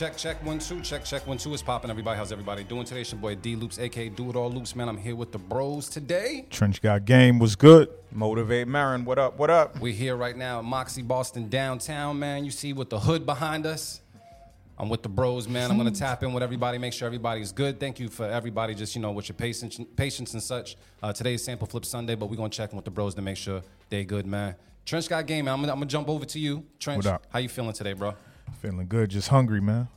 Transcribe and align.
Check, 0.00 0.16
check, 0.16 0.42
one, 0.46 0.58
two, 0.58 0.80
check, 0.80 1.04
check, 1.04 1.26
one, 1.26 1.36
two. 1.36 1.52
It's 1.52 1.62
popping, 1.62 1.90
everybody. 1.90 2.16
How's 2.16 2.32
everybody 2.32 2.64
doing 2.64 2.86
today? 2.86 3.02
It's 3.02 3.12
your 3.12 3.20
boy 3.20 3.34
D 3.34 3.54
Loops, 3.54 3.78
aka 3.78 4.08
Do 4.08 4.30
It 4.30 4.34
All 4.34 4.50
Loops, 4.50 4.74
man. 4.74 4.88
I'm 4.88 4.96
here 4.96 5.14
with 5.14 5.30
the 5.30 5.36
bros 5.38 5.90
today. 5.90 6.46
Trench 6.48 6.80
got 6.80 7.04
game 7.04 7.38
was 7.38 7.54
good. 7.54 7.90
Motivate 8.10 8.66
Merren, 8.66 9.04
what 9.04 9.18
up? 9.18 9.38
What 9.38 9.50
up? 9.50 9.78
We're 9.78 9.92
here 9.92 10.16
right 10.16 10.34
now 10.34 10.60
at 10.60 10.64
Moxy 10.64 11.02
Boston 11.02 11.50
downtown, 11.50 12.18
man. 12.18 12.46
You 12.46 12.50
see 12.50 12.72
with 12.72 12.88
the 12.88 12.98
hood 12.98 13.26
behind 13.26 13.66
us. 13.66 14.00
I'm 14.78 14.88
with 14.88 15.02
the 15.02 15.10
bros, 15.10 15.46
man. 15.46 15.70
I'm 15.70 15.76
gonna 15.76 15.90
tap 15.90 16.22
in 16.22 16.32
with 16.32 16.42
everybody, 16.42 16.78
make 16.78 16.94
sure 16.94 17.04
everybody's 17.04 17.52
good. 17.52 17.78
Thank 17.78 18.00
you 18.00 18.08
for 18.08 18.24
everybody, 18.24 18.74
just 18.74 18.96
you 18.96 19.02
know, 19.02 19.12
with 19.12 19.28
your 19.28 19.36
patience, 19.36 19.78
patience 19.96 20.32
and 20.32 20.42
such. 20.42 20.78
Uh, 21.02 21.12
today's 21.12 21.44
sample 21.44 21.66
flip 21.66 21.84
Sunday, 21.84 22.14
but 22.14 22.30
we're 22.30 22.36
gonna 22.36 22.48
check 22.48 22.70
in 22.70 22.76
with 22.76 22.86
the 22.86 22.90
bros 22.90 23.14
to 23.16 23.20
make 23.20 23.36
sure 23.36 23.60
they 23.90 24.04
good, 24.04 24.24
man. 24.24 24.54
Trench 24.86 25.10
got 25.10 25.26
game, 25.26 25.44
man. 25.44 25.52
I'm 25.52 25.60
gonna, 25.60 25.72
I'm 25.72 25.78
gonna 25.78 25.90
jump 25.90 26.08
over 26.08 26.24
to 26.24 26.38
you, 26.38 26.64
Trench. 26.78 27.04
What 27.04 27.12
up? 27.16 27.26
How 27.28 27.38
you 27.38 27.50
feeling 27.50 27.74
today, 27.74 27.92
bro? 27.92 28.14
Feeling 28.60 28.88
good, 28.88 29.10
just 29.10 29.28
hungry, 29.28 29.60
man. 29.60 29.88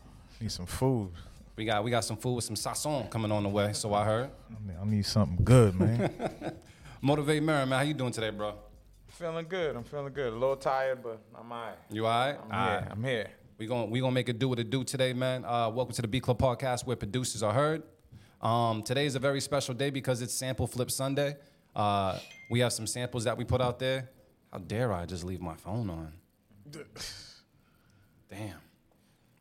Need 0.44 0.52
some 0.52 0.66
food. 0.66 1.10
We 1.56 1.64
got 1.64 1.86
we 1.86 1.90
got 1.90 2.04
some 2.04 2.18
food 2.18 2.34
with 2.34 2.44
some 2.44 2.58
sazon 2.58 3.10
coming 3.10 3.32
on 3.32 3.44
the 3.44 3.48
way, 3.48 3.72
so 3.72 3.94
I 3.94 4.04
heard. 4.04 4.30
I, 4.50 4.68
mean, 4.68 4.78
I 4.78 4.84
need 4.84 5.06
something 5.06 5.42
good, 5.42 5.74
man. 5.80 6.12
Motivate 7.02 7.42
Mary, 7.42 7.66
man. 7.66 7.80
How 7.80 7.86
you 7.86 7.94
doing 7.94 8.12
today, 8.12 8.30
bro? 8.30 8.56
Feeling 9.08 9.46
good. 9.48 9.74
I'm 9.74 9.86
feeling 9.86 10.12
good. 10.12 10.34
A 10.34 10.36
little 10.36 10.58
tired, 10.58 11.02
but 11.02 11.22
I'm 11.34 11.50
all 11.50 11.62
right. 11.62 11.76
You 11.90 12.06
all 12.06 12.12
right? 12.12 12.38
I'm 12.44 12.52
All 12.52 12.68
here. 12.68 12.78
right. 12.78 12.88
I'm 12.92 13.04
here. 13.06 13.30
We 13.58 13.68
gonna 13.68 13.86
we 13.86 14.02
gonna 14.02 14.12
make 14.12 14.28
it 14.28 14.38
do 14.38 14.50
what 14.50 14.60
it 14.60 14.70
do 14.70 14.84
today, 14.84 15.14
man. 15.14 15.46
Uh, 15.46 15.70
welcome 15.70 15.96
to 15.96 16.02
the 16.02 16.10
Beat 16.10 16.24
Club 16.24 16.40
Podcast, 16.40 16.86
where 16.86 16.98
producers 16.98 17.42
are 17.42 17.54
heard. 17.54 17.84
Um, 18.42 18.84
today 18.84 19.06
is 19.06 19.16
a 19.16 19.20
very 19.20 19.40
special 19.40 19.74
day 19.74 19.92
because 19.92 20.22
it's 20.22 20.34
Sample 20.34 20.68
Flip 20.68 20.92
Sunday. 20.92 21.38
Uh, 21.74 22.20
we 22.50 22.60
have 22.60 22.74
some 22.74 22.86
samples 22.86 23.24
that 23.24 23.38
we 23.38 23.46
put 23.46 23.62
out 23.62 23.80
there. 23.80 24.10
How 24.52 24.58
dare 24.58 24.92
I 24.92 25.06
just 25.06 25.24
leave 25.24 25.40
my 25.40 25.56
phone 25.56 25.90
on? 25.90 26.12
Damn. 28.30 28.58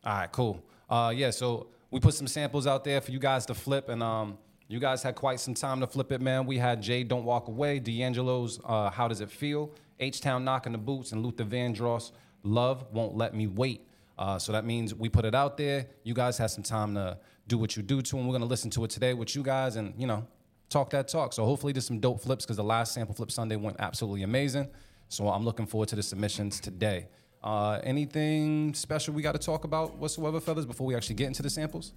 All 0.05 0.13
right, 0.13 0.31
cool. 0.31 0.63
Uh, 0.93 1.09
yeah, 1.09 1.31
so 1.31 1.65
we 1.89 1.99
put 1.99 2.13
some 2.13 2.27
samples 2.27 2.67
out 2.67 2.83
there 2.83 3.01
for 3.01 3.11
you 3.11 3.17
guys 3.17 3.47
to 3.47 3.55
flip, 3.55 3.89
and 3.89 4.03
um, 4.03 4.37
you 4.67 4.79
guys 4.79 5.01
had 5.01 5.15
quite 5.15 5.39
some 5.39 5.55
time 5.55 5.79
to 5.79 5.87
flip 5.87 6.11
it, 6.11 6.21
man. 6.21 6.45
We 6.45 6.59
had 6.59 6.83
Jade 6.83 7.07
Don't 7.07 7.23
Walk 7.25 7.47
Away, 7.47 7.79
D'Angelo's 7.79 8.59
uh, 8.63 8.91
How 8.91 9.07
Does 9.07 9.19
It 9.19 9.31
Feel, 9.31 9.71
H 9.99 10.21
Town 10.21 10.45
Knocking 10.45 10.71
the 10.71 10.77
Boots, 10.77 11.11
and 11.11 11.25
Luther 11.25 11.45
Vandross 11.45 12.11
Love 12.43 12.85
Won't 12.91 13.17
Let 13.17 13.33
Me 13.33 13.47
Wait. 13.47 13.87
Uh, 14.19 14.37
so 14.37 14.51
that 14.51 14.65
means 14.65 14.93
we 14.93 15.09
put 15.09 15.25
it 15.25 15.33
out 15.33 15.57
there. 15.57 15.87
You 16.03 16.13
guys 16.13 16.37
had 16.37 16.51
some 16.51 16.63
time 16.63 16.93
to 16.93 17.17
do 17.47 17.57
what 17.57 17.75
you 17.75 17.81
do 17.81 18.03
to, 18.03 18.17
and 18.19 18.27
we're 18.27 18.33
gonna 18.33 18.45
listen 18.45 18.69
to 18.69 18.83
it 18.83 18.91
today 18.91 19.15
with 19.15 19.35
you 19.35 19.41
guys, 19.41 19.77
and 19.77 19.95
you 19.97 20.05
know, 20.05 20.27
talk 20.69 20.91
that 20.91 21.07
talk. 21.07 21.33
So 21.33 21.43
hopefully 21.43 21.73
there's 21.73 21.87
some 21.87 22.01
dope 22.01 22.21
flips 22.21 22.45
because 22.45 22.57
the 22.57 22.63
last 22.63 22.93
sample 22.93 23.15
flip 23.15 23.31
Sunday 23.31 23.55
went 23.55 23.77
absolutely 23.79 24.21
amazing. 24.21 24.69
So 25.09 25.27
I'm 25.27 25.43
looking 25.43 25.65
forward 25.65 25.89
to 25.89 25.95
the 25.95 26.03
submissions 26.03 26.59
today. 26.59 27.07
Uh, 27.43 27.79
anything 27.83 28.73
special 28.73 29.13
we 29.13 29.21
got 29.21 29.33
to 29.33 29.39
talk 29.39 29.65
about 29.65 29.97
whatsoever, 29.97 30.39
fellas, 30.39 30.65
before 30.65 30.87
we 30.87 30.95
actually 30.95 31.15
get 31.15 31.27
into 31.27 31.43
the 31.43 31.49
samples? 31.49 31.91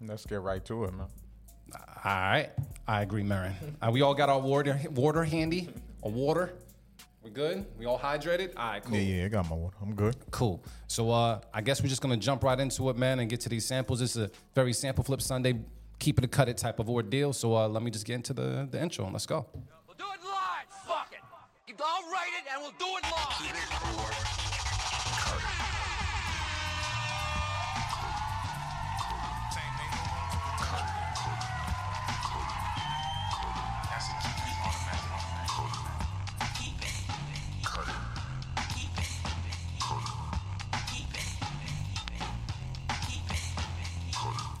Let's 0.00 0.24
get 0.24 0.40
right 0.40 0.64
to 0.64 0.84
it, 0.84 0.94
man. 0.94 1.06
All 2.04 2.12
right, 2.12 2.50
I 2.86 3.02
agree, 3.02 3.22
Merren. 3.24 3.54
Uh, 3.82 3.90
we 3.90 4.00
all 4.02 4.14
got 4.14 4.28
our 4.28 4.38
water, 4.38 4.80
water 4.90 5.24
handy, 5.24 5.68
a 6.02 6.08
water. 6.08 6.54
We 7.22 7.30
good? 7.30 7.66
We 7.76 7.86
all 7.86 7.98
hydrated? 7.98 8.52
All 8.56 8.70
right, 8.70 8.84
cool. 8.84 8.96
yeah, 8.96 9.16
yeah, 9.16 9.24
I 9.24 9.28
got 9.28 9.50
my 9.50 9.56
water. 9.56 9.76
I'm 9.82 9.94
good. 9.94 10.14
Cool. 10.30 10.62
So 10.86 11.10
uh, 11.10 11.40
I 11.52 11.60
guess 11.60 11.82
we're 11.82 11.88
just 11.88 12.00
gonna 12.00 12.16
jump 12.16 12.44
right 12.44 12.58
into 12.58 12.88
it, 12.88 12.96
man, 12.96 13.18
and 13.18 13.28
get 13.28 13.40
to 13.40 13.48
these 13.48 13.66
samples. 13.66 14.00
It's 14.00 14.16
a 14.16 14.30
very 14.54 14.72
sample 14.72 15.02
flip 15.02 15.20
Sunday, 15.20 15.58
keep 15.98 16.18
it 16.18 16.24
or 16.24 16.28
cut 16.28 16.48
it 16.48 16.56
type 16.56 16.78
of 16.78 16.88
ordeal. 16.88 17.32
So 17.32 17.56
uh, 17.56 17.68
let 17.68 17.82
me 17.82 17.90
just 17.90 18.06
get 18.06 18.14
into 18.14 18.32
the, 18.32 18.68
the 18.70 18.80
intro 18.80 19.04
and 19.04 19.12
let's 19.12 19.26
go. 19.26 19.46
I'll 21.84 22.10
write 22.10 22.32
it 22.38 22.44
and 22.52 22.62
we'll 22.62 22.72
do 22.78 22.86
it 22.96 23.04
live. 23.10 24.15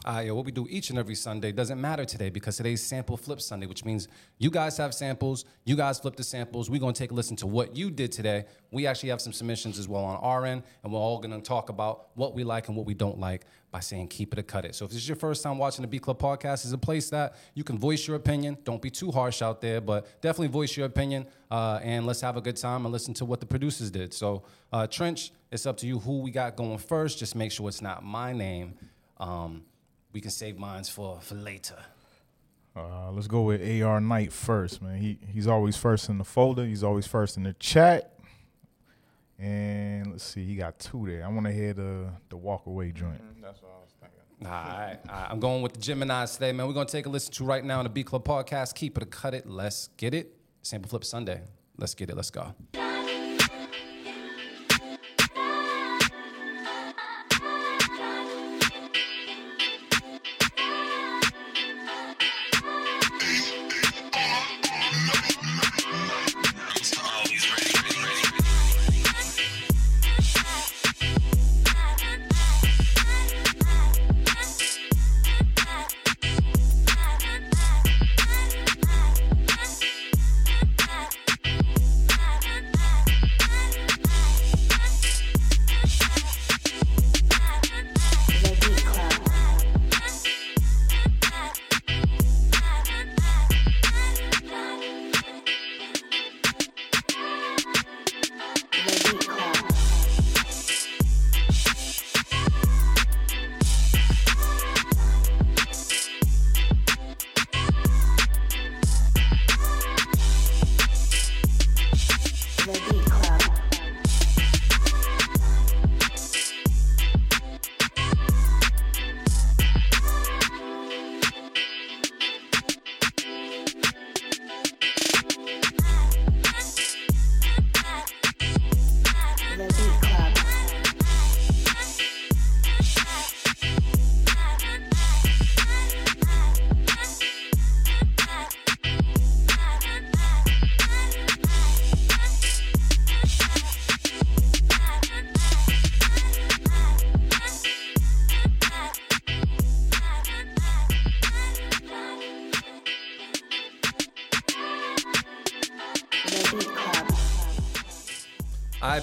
Uh, 0.06 0.22
yeah, 0.24 0.30
what 0.30 0.44
we 0.44 0.52
do 0.52 0.68
each 0.70 0.90
and 0.90 1.00
every 1.00 1.16
Sunday 1.16 1.50
doesn't 1.50 1.80
matter 1.80 2.04
today 2.04 2.30
because 2.30 2.56
today's 2.56 2.80
sample 2.80 3.16
flip 3.16 3.40
Sunday, 3.40 3.66
which 3.66 3.84
means 3.84 4.06
you 4.38 4.52
guys 4.52 4.76
have 4.76 4.94
samples, 4.94 5.44
you 5.64 5.74
guys 5.74 5.98
flip 5.98 6.14
the 6.14 6.22
samples. 6.22 6.70
We're 6.70 6.78
gonna 6.78 6.92
take 6.92 7.10
a 7.10 7.14
listen 7.14 7.34
to 7.38 7.46
what 7.48 7.74
you 7.74 7.90
did 7.90 8.12
today. 8.12 8.44
We 8.70 8.86
actually 8.86 9.08
have 9.08 9.20
some 9.20 9.32
submissions 9.32 9.80
as 9.80 9.88
well 9.88 10.04
on 10.04 10.16
our 10.18 10.46
end, 10.46 10.62
and 10.84 10.92
we're 10.92 11.00
all 11.00 11.18
gonna 11.18 11.40
talk 11.40 11.70
about 11.70 12.10
what 12.14 12.34
we 12.34 12.44
like 12.44 12.68
and 12.68 12.76
what 12.76 12.86
we 12.86 12.94
don't 12.94 13.18
like 13.18 13.46
by 13.72 13.80
saying 13.80 14.06
keep 14.06 14.32
it 14.32 14.38
or 14.38 14.44
cut 14.44 14.64
it. 14.64 14.76
So 14.76 14.84
if 14.84 14.92
this 14.92 15.00
is 15.00 15.08
your 15.08 15.16
first 15.16 15.42
time 15.42 15.58
watching 15.58 15.82
the 15.82 15.88
Beat 15.88 16.02
Club 16.02 16.20
podcast, 16.20 16.64
is 16.64 16.72
a 16.72 16.78
place 16.78 17.10
that 17.10 17.34
you 17.54 17.64
can 17.64 17.76
voice 17.76 18.06
your 18.06 18.16
opinion. 18.16 18.58
Don't 18.62 18.80
be 18.80 18.90
too 18.90 19.10
harsh 19.10 19.42
out 19.42 19.60
there, 19.60 19.80
but 19.80 20.06
definitely 20.20 20.48
voice 20.48 20.76
your 20.76 20.86
opinion 20.86 21.26
uh, 21.50 21.80
and 21.82 22.06
let's 22.06 22.20
have 22.20 22.36
a 22.36 22.40
good 22.40 22.56
time 22.56 22.86
and 22.86 22.92
listen 22.92 23.12
to 23.14 23.24
what 23.24 23.40
the 23.40 23.46
producers 23.46 23.90
did. 23.90 24.14
So 24.14 24.44
uh, 24.72 24.86
Trench, 24.86 25.32
it's 25.50 25.66
up 25.66 25.76
to 25.78 25.86
you 25.88 25.98
who 25.98 26.20
we 26.20 26.30
got 26.30 26.54
going 26.54 26.78
first. 26.78 27.18
Just 27.18 27.34
make 27.34 27.50
sure 27.50 27.68
it's 27.68 27.82
not 27.82 28.04
my 28.04 28.32
name. 28.32 28.74
Um, 29.18 29.64
we 30.16 30.20
can 30.22 30.30
save 30.30 30.56
mines 30.56 30.88
for 30.88 31.20
for 31.20 31.34
later. 31.34 31.76
Uh, 32.74 33.10
let's 33.12 33.26
go 33.26 33.42
with 33.42 33.60
AR 33.82 34.00
Knight 34.00 34.32
first, 34.32 34.80
man. 34.80 34.96
He 34.96 35.18
he's 35.30 35.46
always 35.46 35.76
first 35.76 36.08
in 36.08 36.16
the 36.16 36.24
folder. 36.24 36.64
He's 36.64 36.82
always 36.82 37.06
first 37.06 37.36
in 37.36 37.42
the 37.42 37.52
chat. 37.52 38.18
And 39.38 40.12
let's 40.12 40.24
see, 40.24 40.42
he 40.42 40.56
got 40.56 40.78
two 40.78 41.04
there. 41.06 41.22
I 41.22 41.28
want 41.28 41.44
to 41.44 41.52
hear 41.52 41.74
the 41.74 42.08
the 42.30 42.36
walk 42.38 42.64
away 42.64 42.92
joint. 42.92 43.20
That's 43.42 43.60
what 43.60 43.72
I 43.72 43.80
was 43.82 43.92
thinking. 44.00 44.46
All 44.46 44.50
right, 44.50 44.98
all 45.06 45.14
right. 45.14 45.30
I'm 45.30 45.38
going 45.38 45.60
with 45.60 45.74
the 45.74 45.80
Gemini's 45.80 46.32
today, 46.32 46.52
man. 46.52 46.66
We're 46.66 46.72
gonna 46.72 46.88
take 46.88 47.04
a 47.04 47.10
listen 47.10 47.34
to 47.34 47.44
right 47.44 47.62
now 47.62 47.80
on 47.80 47.84
the 47.84 47.90
Beat 47.90 48.06
Club 48.06 48.24
podcast. 48.24 48.74
Keep 48.74 48.96
it 48.96 49.10
cut 49.10 49.34
it. 49.34 49.46
Let's 49.46 49.90
get 49.98 50.14
it. 50.14 50.34
Sample 50.62 50.88
Flip 50.88 51.04
Sunday. 51.04 51.42
Let's 51.76 51.94
get 51.94 52.08
it. 52.08 52.16
Let's 52.16 52.30
go. 52.30 52.54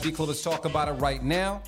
Beat 0.04 0.16
Club, 0.16 0.28
let's 0.28 0.44
talk 0.44 0.66
about 0.66 0.90
it 0.90 0.94
right 0.94 1.24
now. 1.24 1.62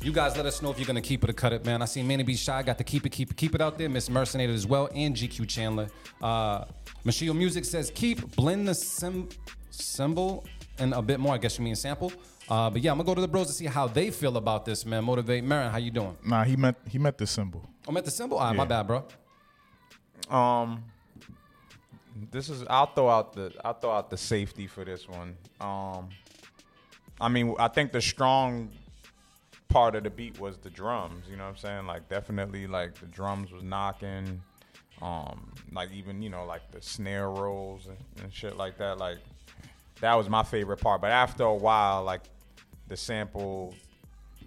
You 0.00 0.12
guys 0.12 0.36
let 0.36 0.46
us 0.46 0.62
know 0.62 0.70
if 0.70 0.78
you're 0.78 0.86
gonna 0.86 1.00
keep 1.00 1.24
it 1.24 1.30
or 1.30 1.32
cut 1.32 1.52
it, 1.52 1.64
man. 1.64 1.82
I 1.82 1.86
see 1.86 2.02
Manny 2.04 2.22
B 2.22 2.36
Shy 2.36 2.62
got 2.62 2.78
the 2.78 2.84
keep 2.84 3.04
it, 3.04 3.10
keep 3.10 3.32
it, 3.32 3.36
keep 3.36 3.54
it 3.54 3.60
out 3.60 3.78
there. 3.78 3.88
Miss 3.88 4.08
Mercenator 4.08 4.52
as 4.52 4.64
well, 4.64 4.88
and 4.94 5.16
GQ 5.16 5.48
Chandler. 5.48 5.88
Uh 6.22 6.66
Machio 7.04 7.34
Music 7.34 7.64
says 7.64 7.90
keep 7.92 8.36
blend 8.36 8.68
the 8.68 8.74
sim- 8.74 9.28
symbol 9.70 10.44
and 10.78 10.94
a 10.94 11.02
bit 11.02 11.18
more. 11.18 11.34
I 11.34 11.38
guess 11.38 11.58
you 11.58 11.64
mean 11.64 11.74
sample. 11.74 12.12
Uh, 12.48 12.70
but 12.70 12.82
yeah, 12.82 12.92
I'm 12.92 12.98
gonna 12.98 13.06
go 13.06 13.14
to 13.14 13.20
the 13.20 13.28
bros 13.28 13.46
to 13.48 13.52
see 13.52 13.66
how 13.66 13.88
they 13.88 14.10
feel 14.10 14.36
about 14.36 14.64
this, 14.64 14.86
man. 14.86 15.02
Motivate 15.04 15.42
Merren, 15.42 15.70
how 15.70 15.78
you 15.78 15.90
doing? 15.90 16.16
Nah, 16.24 16.44
he 16.44 16.56
meant 16.56 16.76
he 16.88 16.98
meant 16.98 17.18
the 17.18 17.26
symbol. 17.26 17.68
I'm 17.88 17.96
at 17.96 18.04
the 18.04 18.10
symbol. 18.10 18.36
All 18.38 18.46
right, 18.46 18.56
my 18.56 18.66
bad, 18.66 18.86
bro. 18.86 19.04
Um, 20.28 20.84
this 22.30 22.50
is 22.50 22.64
I'll 22.68 22.86
throw 22.86 23.08
out 23.08 23.32
the 23.32 23.52
I'll 23.64 23.74
throw 23.74 23.90
out 23.90 24.10
the 24.10 24.16
safety 24.18 24.66
for 24.66 24.84
this 24.84 25.08
one. 25.08 25.36
Um, 25.60 26.10
I 27.20 27.28
mean 27.28 27.54
I 27.58 27.68
think 27.68 27.92
the 27.92 28.00
strong 28.00 28.70
part 29.68 29.96
of 29.96 30.04
the 30.04 30.10
beat 30.10 30.38
was 30.38 30.56
the 30.58 30.70
drums. 30.70 31.24
You 31.28 31.36
know 31.36 31.44
what 31.44 31.50
I'm 31.50 31.56
saying? 31.56 31.86
Like 31.86 32.08
definitely 32.08 32.66
like 32.66 32.94
the 32.94 33.06
drums 33.06 33.50
was 33.50 33.62
knocking. 33.62 34.40
Um, 35.02 35.52
like 35.72 35.90
even 35.92 36.22
you 36.22 36.30
know 36.30 36.44
like 36.44 36.70
the 36.70 36.80
snare 36.80 37.28
rolls 37.28 37.86
and, 37.86 37.98
and 38.22 38.32
shit 38.32 38.56
like 38.56 38.78
that. 38.78 38.98
Like 38.98 39.18
that 40.00 40.14
was 40.14 40.28
my 40.28 40.42
favorite 40.42 40.78
part. 40.78 41.00
But 41.00 41.10
after 41.10 41.42
a 41.42 41.54
while, 41.54 42.04
like 42.04 42.22
the 42.88 42.96
sample, 42.96 43.74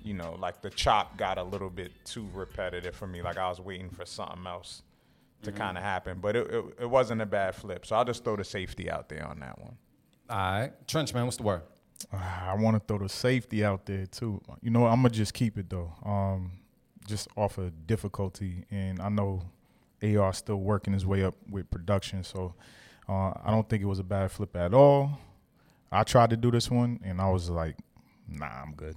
you 0.03 0.13
know, 0.13 0.37
like 0.39 0.61
the 0.61 0.69
chop 0.69 1.17
got 1.17 1.37
a 1.37 1.43
little 1.43 1.69
bit 1.69 1.91
too 2.05 2.27
repetitive 2.33 2.95
for 2.95 3.07
me. 3.07 3.21
Like 3.21 3.37
I 3.37 3.49
was 3.49 3.59
waiting 3.59 3.89
for 3.89 4.05
something 4.05 4.47
else 4.47 4.83
to 5.43 5.51
kind 5.51 5.77
of 5.77 5.83
happen. 5.83 6.19
But 6.21 6.35
it, 6.37 6.47
it 6.51 6.65
it 6.83 6.89
wasn't 6.89 7.21
a 7.21 7.25
bad 7.25 7.53
flip. 7.53 7.85
So 7.85 7.97
I'll 7.97 8.05
just 8.05 8.23
throw 8.23 8.37
the 8.37 8.45
safety 8.45 8.89
out 8.89 9.09
there 9.09 9.27
on 9.27 9.39
that 9.41 9.59
one. 9.59 9.75
All 10.29 10.37
right, 10.37 10.71
Trench, 10.87 11.13
man, 11.13 11.25
what's 11.25 11.37
the 11.37 11.43
word? 11.43 11.61
Ah, 12.13 12.51
I 12.51 12.55
want 12.55 12.75
to 12.75 12.79
throw 12.87 12.99
the 13.03 13.09
safety 13.09 13.63
out 13.65 13.85
there 13.85 14.05
too. 14.05 14.41
You 14.61 14.69
know, 14.69 14.85
I'm 14.85 14.97
gonna 15.01 15.09
just 15.09 15.33
keep 15.33 15.57
it 15.57 15.69
though. 15.69 15.93
Um, 16.05 16.51
just 17.07 17.27
off 17.35 17.57
of 17.57 17.87
difficulty, 17.87 18.65
and 18.69 19.01
I 19.01 19.09
know 19.09 19.41
AR 20.03 20.33
still 20.33 20.57
working 20.57 20.93
his 20.93 21.05
way 21.05 21.23
up 21.23 21.35
with 21.49 21.69
production, 21.71 22.23
so 22.23 22.53
uh, 23.09 23.31
I 23.43 23.47
don't 23.47 23.67
think 23.67 23.81
it 23.81 23.87
was 23.87 23.99
a 23.99 24.03
bad 24.03 24.31
flip 24.31 24.55
at 24.55 24.73
all. 24.73 25.17
I 25.91 26.03
tried 26.03 26.29
to 26.31 26.37
do 26.37 26.51
this 26.51 26.69
one, 26.69 26.99
and 27.03 27.19
I 27.21 27.29
was 27.29 27.49
like, 27.49 27.75
Nah, 28.29 28.45
I'm 28.63 28.73
good. 28.73 28.95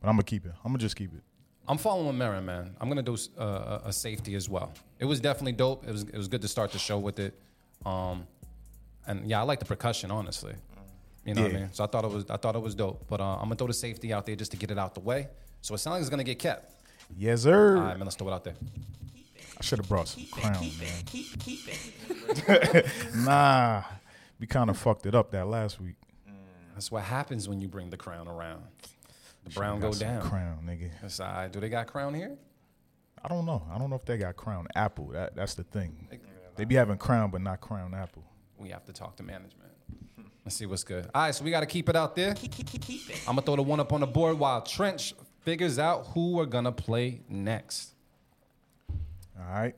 But 0.00 0.08
I'm 0.08 0.14
gonna 0.14 0.22
keep 0.24 0.46
it. 0.46 0.52
I'm 0.64 0.72
gonna 0.72 0.78
just 0.78 0.96
keep 0.96 1.12
it. 1.14 1.22
I'm 1.68 1.78
following 1.78 2.16
Merren, 2.16 2.44
man. 2.44 2.76
I'm 2.80 2.88
gonna 2.88 3.02
do 3.02 3.16
uh, 3.38 3.80
a 3.84 3.92
safety 3.92 4.34
as 4.34 4.48
well. 4.48 4.72
It 4.98 5.04
was 5.04 5.20
definitely 5.20 5.52
dope. 5.52 5.86
It 5.86 5.92
was 5.92 6.02
it 6.02 6.16
was 6.16 6.28
good 6.28 6.42
to 6.42 6.48
start 6.48 6.72
the 6.72 6.78
show 6.78 6.98
with 6.98 7.18
it. 7.18 7.38
Um, 7.84 8.26
and 9.06 9.28
yeah, 9.28 9.40
I 9.40 9.42
like 9.44 9.58
the 9.58 9.64
percussion, 9.64 10.10
honestly. 10.10 10.54
You 11.26 11.34
know 11.34 11.42
what 11.42 11.50
I 11.50 11.54
mean? 11.54 11.68
So 11.72 11.84
I 11.84 11.86
thought 11.88 12.04
it 12.04 12.10
was 12.10 12.24
I 12.30 12.36
thought 12.36 12.54
it 12.54 12.62
was 12.62 12.74
dope. 12.74 13.04
But 13.08 13.20
uh, 13.20 13.34
I'm 13.34 13.44
gonna 13.44 13.56
throw 13.56 13.66
the 13.66 13.74
safety 13.74 14.12
out 14.12 14.26
there 14.26 14.36
just 14.36 14.52
to 14.52 14.56
get 14.56 14.70
it 14.70 14.78
out 14.78 14.94
the 14.94 15.00
way. 15.00 15.28
So 15.60 15.74
it 15.74 15.78
sounds 15.78 15.94
like 15.94 16.00
it's 16.02 16.10
gonna 16.10 16.24
get 16.24 16.38
kept. 16.38 16.72
Yes, 17.16 17.42
sir. 17.42 17.76
All 17.76 17.82
right, 17.82 17.98
man. 17.98 18.06
Let's 18.06 18.16
throw 18.16 18.28
it 18.28 18.32
out 18.32 18.44
there. 18.44 18.54
I 19.58 19.62
should 19.62 19.78
have 19.78 19.88
brought 19.88 20.08
some 20.08 20.26
crown, 20.26 20.70
man. 20.78 22.84
nah, 23.24 23.82
we 24.38 24.46
kind 24.46 24.70
of 24.70 24.78
fucked 24.78 25.06
it 25.06 25.14
up 25.14 25.30
that 25.32 25.46
last 25.46 25.80
week. 25.80 25.96
That's 26.74 26.92
what 26.92 27.04
happens 27.04 27.48
when 27.48 27.60
you 27.60 27.68
bring 27.68 27.88
the 27.88 27.96
crown 27.96 28.28
around. 28.28 28.62
The 29.44 29.50
brown 29.50 29.80
Got 29.80 29.86
go 29.86 29.92
some 29.92 30.08
down. 30.08 30.22
Crown, 30.22 30.58
nigga. 30.66 30.90
That's 31.00 31.18
all 31.20 31.32
right. 31.32 31.50
Do 31.50 31.58
they 31.58 31.70
got 31.70 31.86
crown 31.86 32.12
here? 32.12 32.36
I 33.24 33.28
don't 33.28 33.46
know. 33.46 33.62
I 33.72 33.78
don't 33.78 33.88
know 33.88 33.96
if 33.96 34.04
they 34.04 34.18
got 34.18 34.36
crown 34.36 34.66
apple. 34.74 35.08
That 35.08 35.34
that's 35.34 35.54
the 35.54 35.64
thing. 35.64 36.06
They 36.56 36.64
be 36.64 36.74
having 36.74 36.98
crown, 36.98 37.30
but 37.30 37.40
not 37.40 37.60
crown 37.60 37.94
apple. 37.94 38.24
We 38.58 38.70
have 38.70 38.84
to 38.86 38.92
talk 38.92 39.16
to 39.16 39.22
management. 39.22 39.70
Let's 40.46 40.54
see 40.54 40.64
what's 40.66 40.84
good. 40.84 41.10
All 41.12 41.22
right, 41.22 41.34
so 41.34 41.42
we 41.42 41.50
got 41.50 41.58
to 41.60 41.66
keep 41.66 41.88
it 41.88 41.96
out 41.96 42.14
there. 42.14 42.32
I'm 43.26 43.34
gonna 43.34 43.42
throw 43.42 43.56
the 43.56 43.64
one 43.64 43.80
up 43.80 43.92
on 43.92 43.98
the 43.98 44.06
board 44.06 44.38
while 44.38 44.62
Trench 44.62 45.12
figures 45.40 45.76
out 45.76 46.06
who 46.14 46.34
we're 46.34 46.46
gonna 46.46 46.70
play 46.70 47.22
next. 47.28 47.94
All 49.36 49.44
right. 49.52 49.74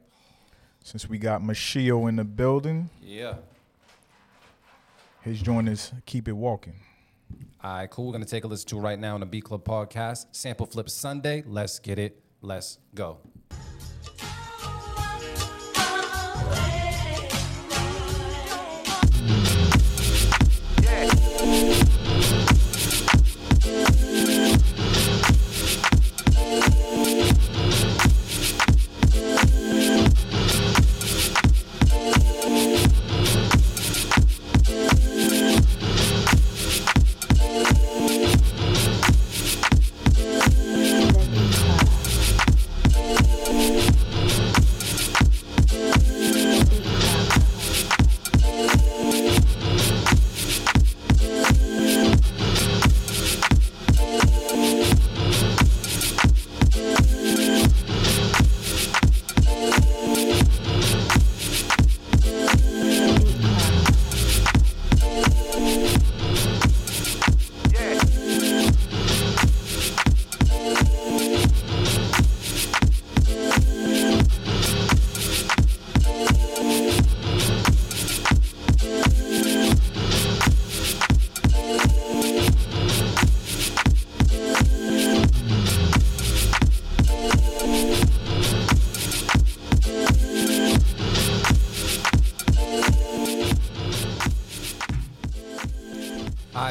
Since 0.85 1.09
we 1.09 1.17
got 1.17 1.41
Machio 1.41 2.07
in 2.07 2.17
the 2.17 2.25
building, 2.25 2.91
Yeah. 3.03 3.37
his 5.23 5.41
joint 5.41 5.71
is 5.71 5.91
Keep 6.05 6.29
It 6.29 6.33
Walking. 6.33 6.75
All 7.65 7.73
right, 7.79 7.91
cool. 7.91 8.09
We're 8.09 8.13
gonna 8.13 8.27
take 8.27 8.45
a 8.45 8.47
listen 8.47 8.69
to 8.69 8.77
it 8.77 8.83
right 8.83 8.99
now 8.99 9.15
on 9.15 9.21
the 9.21 9.27
Beat 9.27 9.45
Club 9.45 9.65
podcast. 9.65 10.27
Sample 10.33 10.67
Flip 10.67 10.91
Sunday. 10.91 11.45
Let's 11.47 11.79
get 11.79 11.99
it. 11.99 12.23
Let's 12.43 12.79
go. 12.95 13.19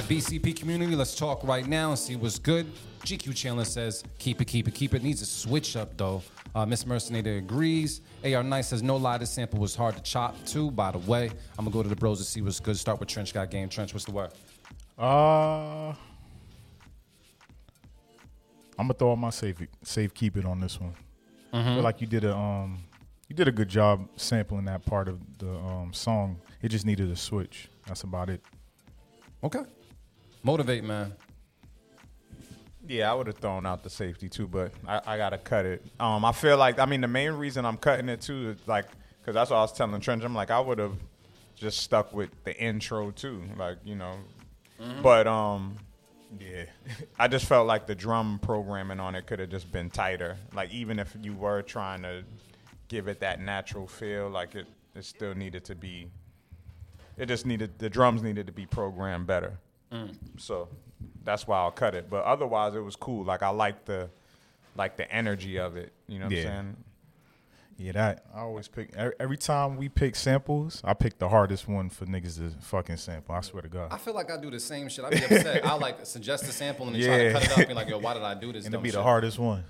BCP 0.08 0.56
community, 0.56 0.96
let's 0.96 1.16
talk 1.16 1.44
right 1.44 1.68
now 1.68 1.90
and 1.90 2.00
see 2.00 2.16
what's 2.16 2.40
good. 2.40 2.66
GQ 3.02 3.36
Chandler 3.36 3.66
says, 3.66 4.04
keep 4.20 4.42
it, 4.42 4.46
keep 4.46 4.68
it, 4.68 4.74
keep 4.74 4.94
it. 4.94 5.04
Needs 5.04 5.22
a 5.22 5.26
switch 5.26 5.76
up, 5.76 5.98
though. 5.98 6.24
Uh, 6.56 6.66
Miss 6.66 6.86
Mercenator 6.86 7.38
agrees. 7.38 8.02
AR 8.24 8.42
Nice 8.42 8.70
says, 8.70 8.82
no 8.82 8.96
lie, 8.96 9.18
this 9.18 9.30
sample 9.32 9.60
was 9.60 9.76
hard 9.76 9.96
to 9.96 10.02
chop, 10.04 10.36
too. 10.46 10.72
By 10.72 10.92
the 10.92 10.98
way, 11.00 11.26
I'm 11.58 11.66
going 11.66 11.72
to 11.72 11.72
go 11.72 11.84
to 11.84 11.90
the 11.90 11.96
bros 11.96 12.20
and 12.20 12.26
see 12.26 12.42
what's 12.42 12.60
good. 12.60 12.78
Start 12.78 13.00
with 13.00 13.10
Trench 13.10 13.34
Got 13.34 13.52
Game. 13.52 13.68
Trench, 13.70 13.94
what's 13.94 14.06
the 14.06 14.12
word? 14.12 14.32
Uh 14.98 15.94
I'm 18.80 18.86
gonna 18.86 18.94
throw 18.94 19.12
out 19.12 19.20
my 19.20 19.30
safe 19.30 19.58
safe 19.84 20.12
keep 20.14 20.38
it 20.38 20.46
on 20.46 20.60
this 20.60 20.80
one. 20.82 20.94
I 21.54 21.64
feel 21.64 21.84
like 21.84 22.02
you 22.02 22.08
did 22.08 22.24
a 22.24 22.36
um 22.36 22.80
you 23.28 23.36
did 23.36 23.48
a 23.48 23.52
good 23.52 23.70
job 23.70 24.08
sampling 24.16 24.66
that 24.66 24.86
part 24.86 25.08
of 25.08 25.20
the 25.38 25.50
um 25.52 25.94
song. 25.94 26.40
It 26.64 26.70
just 26.70 26.86
needed 26.86 27.12
a 27.12 27.16
switch. 27.16 27.70
That's 27.86 28.02
about 28.04 28.30
it. 28.32 28.42
Okay. 29.44 29.60
Motivate, 30.48 30.86
man. 30.86 31.14
Yeah, 32.88 33.12
I 33.12 33.14
would 33.14 33.28
have 33.28 33.36
thrown 33.36 33.66
out 33.66 33.84
the 33.84 33.90
safety 33.90 34.30
too, 34.30 34.48
but 34.48 34.72
I, 34.88 35.02
I 35.06 35.18
gotta 35.18 35.38
cut 35.38 35.66
it. 35.66 35.86
Um, 36.00 36.24
I 36.24 36.32
feel 36.32 36.56
like 36.56 36.80
I 36.80 36.86
mean 36.86 37.02
the 37.02 37.08
main 37.10 37.32
reason 37.32 37.66
I'm 37.66 37.76
cutting 37.76 38.08
it 38.08 38.22
too 38.22 38.52
is 38.52 38.66
like 38.66 38.86
because 39.20 39.34
that's 39.34 39.50
what 39.50 39.58
I 39.58 39.62
was 39.62 39.74
telling 39.74 40.00
Trench. 40.00 40.24
I'm 40.24 40.34
like 40.34 40.50
I 40.50 40.62
would 40.62 40.80
have 40.80 40.96
just 41.58 41.80
stuck 41.80 42.14
with 42.14 42.30
the 42.46 42.58
intro 42.58 43.12
too, 43.12 43.44
like 43.58 43.80
you 43.84 43.96
know. 43.96 44.20
But 45.04 45.28
um, 45.28 45.76
yeah, 46.40 46.64
I 47.20 47.28
just 47.28 47.46
felt 47.46 47.68
like 47.68 47.86
the 47.86 47.96
drum 47.96 48.40
programming 48.42 49.02
on 49.02 49.16
it 49.16 49.28
could 49.28 49.40
have 49.40 49.50
just 49.50 49.70
been 49.74 49.90
tighter. 49.90 50.38
Like 50.54 50.72
even 50.72 50.98
if 50.98 51.14
you 51.22 51.34
were 51.34 51.62
trying 51.62 52.04
to 52.04 52.24
give 52.88 53.10
it 53.10 53.20
that 53.20 53.42
natural 53.42 53.86
feel, 53.86 54.30
like 54.30 54.56
it, 54.56 54.68
it 54.96 55.04
still 55.04 55.36
needed 55.36 55.66
to 55.66 55.76
be. 55.76 56.10
It 57.18 57.26
just 57.26 57.46
needed 57.46 57.80
the 57.80 57.90
drums 57.90 58.24
needed 58.24 58.48
to 58.48 58.54
be 58.54 58.66
programmed 58.66 59.28
better. 59.28 59.60
So 60.38 60.70
that's 61.24 61.48
why 61.48 61.58
I'll 61.60 61.72
cut 61.72 61.96
it. 61.96 62.10
But 62.10 62.24
otherwise, 62.24 62.76
it 62.76 62.80
was 62.82 62.96
cool. 62.96 63.24
Like 63.26 63.44
I 63.44 63.50
like 63.50 63.86
the, 63.86 64.10
like 64.76 64.98
the 64.98 65.12
energy 65.12 65.58
of 65.58 65.76
it. 65.78 65.92
You 66.08 66.20
know 66.20 66.26
what 66.26 66.34
Yeah. 66.34 66.40
I'm 66.40 66.46
saying? 66.46 66.78
Yeah, 67.80 67.92
that 67.92 68.26
I 68.34 68.40
always 68.40 68.68
pick 68.68 68.90
every, 68.96 69.14
every 69.20 69.38
time 69.38 69.78
we 69.78 69.88
pick 69.88 70.16
samples. 70.16 70.82
I 70.84 70.96
pick 70.96 71.20
the 71.20 71.30
hardest 71.30 71.68
one 71.68 71.90
for 71.90 72.08
niggas 72.08 72.38
to 72.40 72.50
fucking 72.66 72.98
sample. 72.98 73.36
I 73.36 73.42
swear 73.42 73.62
to 73.62 73.70
God. 73.70 73.94
I 73.94 73.98
feel 74.00 74.16
like 74.16 74.32
I 74.32 74.38
do 74.42 74.50
the 74.50 74.60
same 74.60 74.90
shit. 74.90 75.06
I 75.06 75.12
be 75.12 75.18
upset. 75.24 75.64
I 75.64 75.76
like 75.76 76.04
suggest 76.08 76.46
a 76.46 76.52
sample 76.52 76.88
and 76.88 76.96
then 76.96 77.04
try 77.04 77.18
to 77.26 77.32
cut 77.34 77.44
it 77.44 77.52
up 77.52 77.58
and 77.60 77.68
be 77.68 77.74
like, 77.76 77.88
yo, 77.88 78.00
why 78.00 78.16
did 78.16 78.24
I 78.24 78.34
do 78.34 78.52
this? 78.52 78.66
and 78.66 78.74
it'll 78.74 78.82
be 78.84 78.90
the 78.90 79.04
hardest 79.04 79.38
one. 79.38 79.64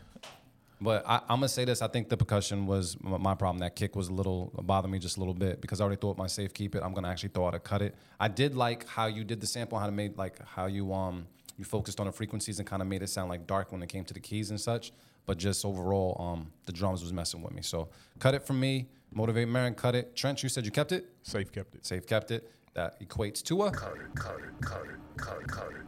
But 0.80 1.04
I, 1.08 1.16
I'm 1.30 1.38
gonna 1.38 1.50
say 1.50 1.66
this: 1.66 1.82
I 1.82 1.88
think 1.88 2.10
the 2.10 2.18
percussion 2.18 2.68
was 2.68 2.98
my 3.02 3.34
problem. 3.34 3.60
That 3.60 3.76
kick 3.76 3.96
was 3.96 4.10
a 4.10 4.14
little 4.14 4.52
bothered 4.62 4.92
me 4.92 5.00
just 5.00 5.18
a 5.18 5.20
little 5.20 5.34
bit 5.34 5.60
because 5.60 5.82
I 5.82 5.84
already 5.86 6.00
thought 6.00 6.18
my 6.18 6.28
safe 6.28 6.54
keep 6.54 6.76
it. 6.76 6.84
I'm 6.84 6.94
gonna 6.94 7.10
actually 7.10 7.30
throw 7.30 7.48
out 7.48 7.56
a 7.56 7.60
cut 7.60 7.82
it. 7.82 7.96
I 8.20 8.28
did 8.28 8.56
like 8.56 8.88
how 8.88 9.08
you 9.08 9.24
did 9.24 9.42
the 9.42 9.48
sample, 9.48 9.80
how 9.80 9.88
to 9.88 9.92
made 9.92 10.18
like 10.18 10.40
how 10.46 10.68
you 10.68 10.94
um 10.94 11.28
you 11.58 11.66
focused 11.66 12.00
on 12.00 12.06
the 12.06 12.12
frequencies 12.12 12.60
and 12.60 12.68
kind 12.68 12.82
of 12.82 12.88
made 12.88 13.02
it 13.02 13.10
sound 13.10 13.30
like 13.30 13.48
dark 13.48 13.72
when 13.72 13.82
it 13.82 13.90
came 13.90 14.06
to 14.06 14.14
the 14.14 14.20
keys 14.20 14.52
and 14.52 14.62
such. 14.62 14.92
But 15.26 15.38
just 15.38 15.66
overall, 15.66 16.16
um, 16.20 16.52
the 16.66 16.72
drums 16.72 17.02
was 17.02 17.12
messing 17.12 17.42
with 17.42 17.54
me. 17.54 17.62
So 17.62 17.90
cut 18.20 18.34
it 18.36 18.44
from 18.46 18.60
me. 18.60 18.88
Motivate 19.12 19.48
Merren, 19.48 19.76
cut 19.76 19.96
it. 19.96 20.16
Trench, 20.16 20.44
you 20.44 20.50
said 20.50 20.64
you 20.64 20.72
kept 20.72 20.92
it. 20.92 21.06
Safe 21.24 21.52
kept 21.52 21.76
it. 21.76 21.86
Safe 21.86 22.06
kept 22.06 22.32
it. 22.32 22.50
That 22.76 23.00
equates 23.02 23.42
to 23.46 23.64
a. 23.64 23.72
Cut 23.72 23.94
it, 23.96 24.16
cut 24.16 24.36
it, 24.36 24.66
cut 24.66 24.84
it, 24.86 25.18
cut 25.18 25.42
it, 25.42 25.48
cut 25.48 25.72
it. 25.72 25.82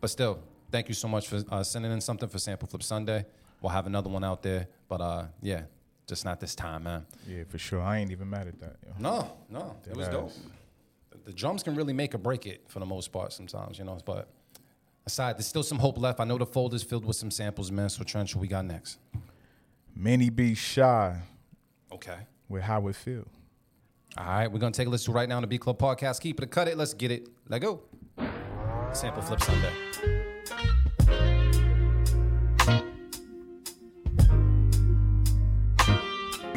But 0.00 0.08
still, 0.08 0.40
thank 0.72 0.88
you 0.88 0.94
so 0.94 1.08
much 1.08 1.28
for 1.28 1.42
uh, 1.50 1.62
sending 1.62 1.92
in 1.92 2.00
something 2.00 2.28
for 2.28 2.38
Sample 2.38 2.66
Flip 2.66 2.82
Sunday. 2.82 3.26
We'll 3.64 3.72
have 3.72 3.86
another 3.86 4.10
one 4.10 4.22
out 4.22 4.42
there. 4.42 4.68
But 4.88 5.00
uh, 5.00 5.24
yeah, 5.40 5.62
just 6.06 6.26
not 6.26 6.38
this 6.38 6.54
time, 6.54 6.82
man. 6.82 7.06
Yeah, 7.26 7.44
for 7.48 7.56
sure. 7.56 7.80
I 7.80 7.96
ain't 7.96 8.10
even 8.12 8.28
mad 8.28 8.46
at 8.46 8.60
that. 8.60 8.76
yo. 8.86 8.92
No, 8.98 9.32
no, 9.48 9.76
it 9.90 9.96
was 9.96 10.06
Deadass. 10.06 10.12
dope. 10.12 10.32
The, 11.24 11.32
drums 11.32 11.62
can 11.62 11.74
really 11.74 11.94
make 11.94 12.14
or 12.14 12.18
break 12.18 12.44
it 12.44 12.64
for 12.68 12.78
the 12.80 12.84
most 12.84 13.10
part 13.10 13.32
sometimes, 13.32 13.78
you 13.78 13.86
know. 13.86 13.96
But 14.04 14.28
aside, 15.06 15.38
there's 15.38 15.46
still 15.46 15.62
some 15.62 15.78
hope 15.78 15.96
left. 15.96 16.20
I 16.20 16.24
know 16.24 16.36
the 16.36 16.44
folder's 16.44 16.82
filled 16.82 17.06
with 17.06 17.16
some 17.16 17.30
samples, 17.30 17.72
man. 17.72 17.88
So 17.88 18.04
Trench, 18.04 18.34
what 18.34 18.42
we 18.42 18.48
got 18.48 18.66
next? 18.66 18.98
Manny 19.96 20.28
B 20.28 20.54
Shy 20.54 21.16
Okay. 21.90 22.18
with 22.50 22.64
How 22.64 22.86
It 22.88 22.96
Feel. 22.96 23.26
All 24.18 24.26
right, 24.26 24.52
we're 24.52 24.58
gonna 24.58 24.72
take 24.72 24.88
a 24.88 24.90
listen 24.90 25.14
right 25.14 25.26
now 25.26 25.36
on 25.36 25.42
the 25.42 25.46
Beat 25.48 25.62
Club 25.62 25.78
podcast. 25.78 26.20
Keep 26.20 26.42
it, 26.42 26.50
cut 26.50 26.68
it. 26.68 26.76
Let's 26.76 26.92
get 26.92 27.10
it. 27.10 27.30
Let 27.48 27.62
go. 27.62 27.80
Sample 28.92 29.22
Flip 29.22 29.40
Sunday. 29.40 29.72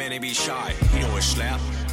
Man, 0.07 0.13
they 0.13 0.19
be 0.19 0.33
shy. 0.33 0.73
You 0.93 1.01
know 1.01 1.11
what 1.11 1.21
slap? 1.21 1.86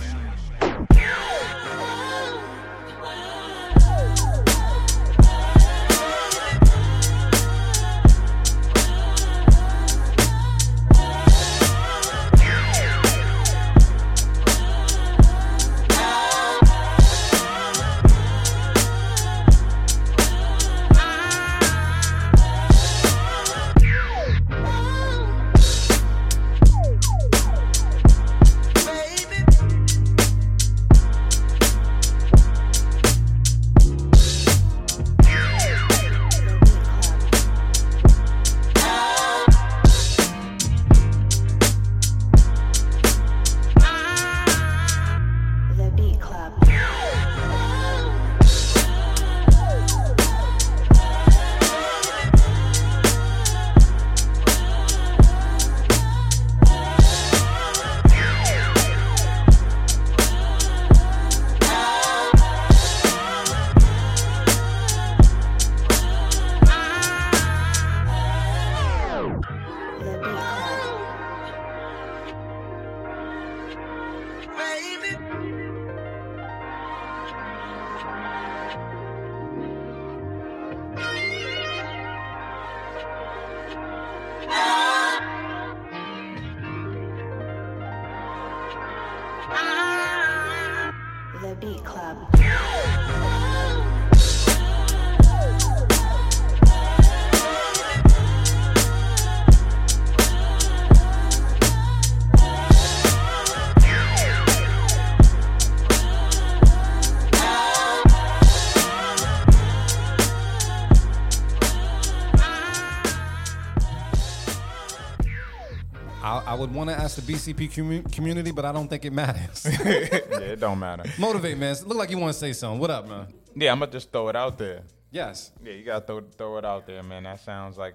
I, 116.54 116.56
I 116.56 116.60
would 116.60 116.72
want 116.72 116.88
to 116.90 116.96
ask 116.96 117.16
the 117.16 117.32
BCP 117.32 117.72
commu- 117.72 118.12
community, 118.12 118.52
but 118.52 118.64
I 118.64 118.70
don't 118.72 118.88
think 118.88 119.04
it 119.04 119.12
matters. 119.12 119.66
yeah, 119.84 120.38
it 120.38 120.60
don't 120.60 120.78
matter. 120.78 121.02
Motivate, 121.18 121.58
man. 121.58 121.74
Look 121.84 121.98
like 121.98 122.10
you 122.10 122.18
want 122.18 122.32
to 122.32 122.38
say 122.38 122.52
something. 122.52 122.78
What 122.80 122.90
up, 122.90 123.08
man? 123.08 123.26
Yeah, 123.56 123.72
I'm 123.72 123.80
gonna 123.80 123.90
just 123.90 124.12
throw 124.12 124.28
it 124.28 124.36
out 124.36 124.56
there. 124.58 124.82
Yes. 125.10 125.50
Yeah, 125.64 125.72
you 125.72 125.84
gotta 125.84 126.04
throw 126.06 126.20
throw 126.20 126.58
it 126.58 126.64
out 126.64 126.86
there, 126.86 127.02
man. 127.02 127.24
That 127.24 127.40
sounds 127.40 127.76
like 127.76 127.94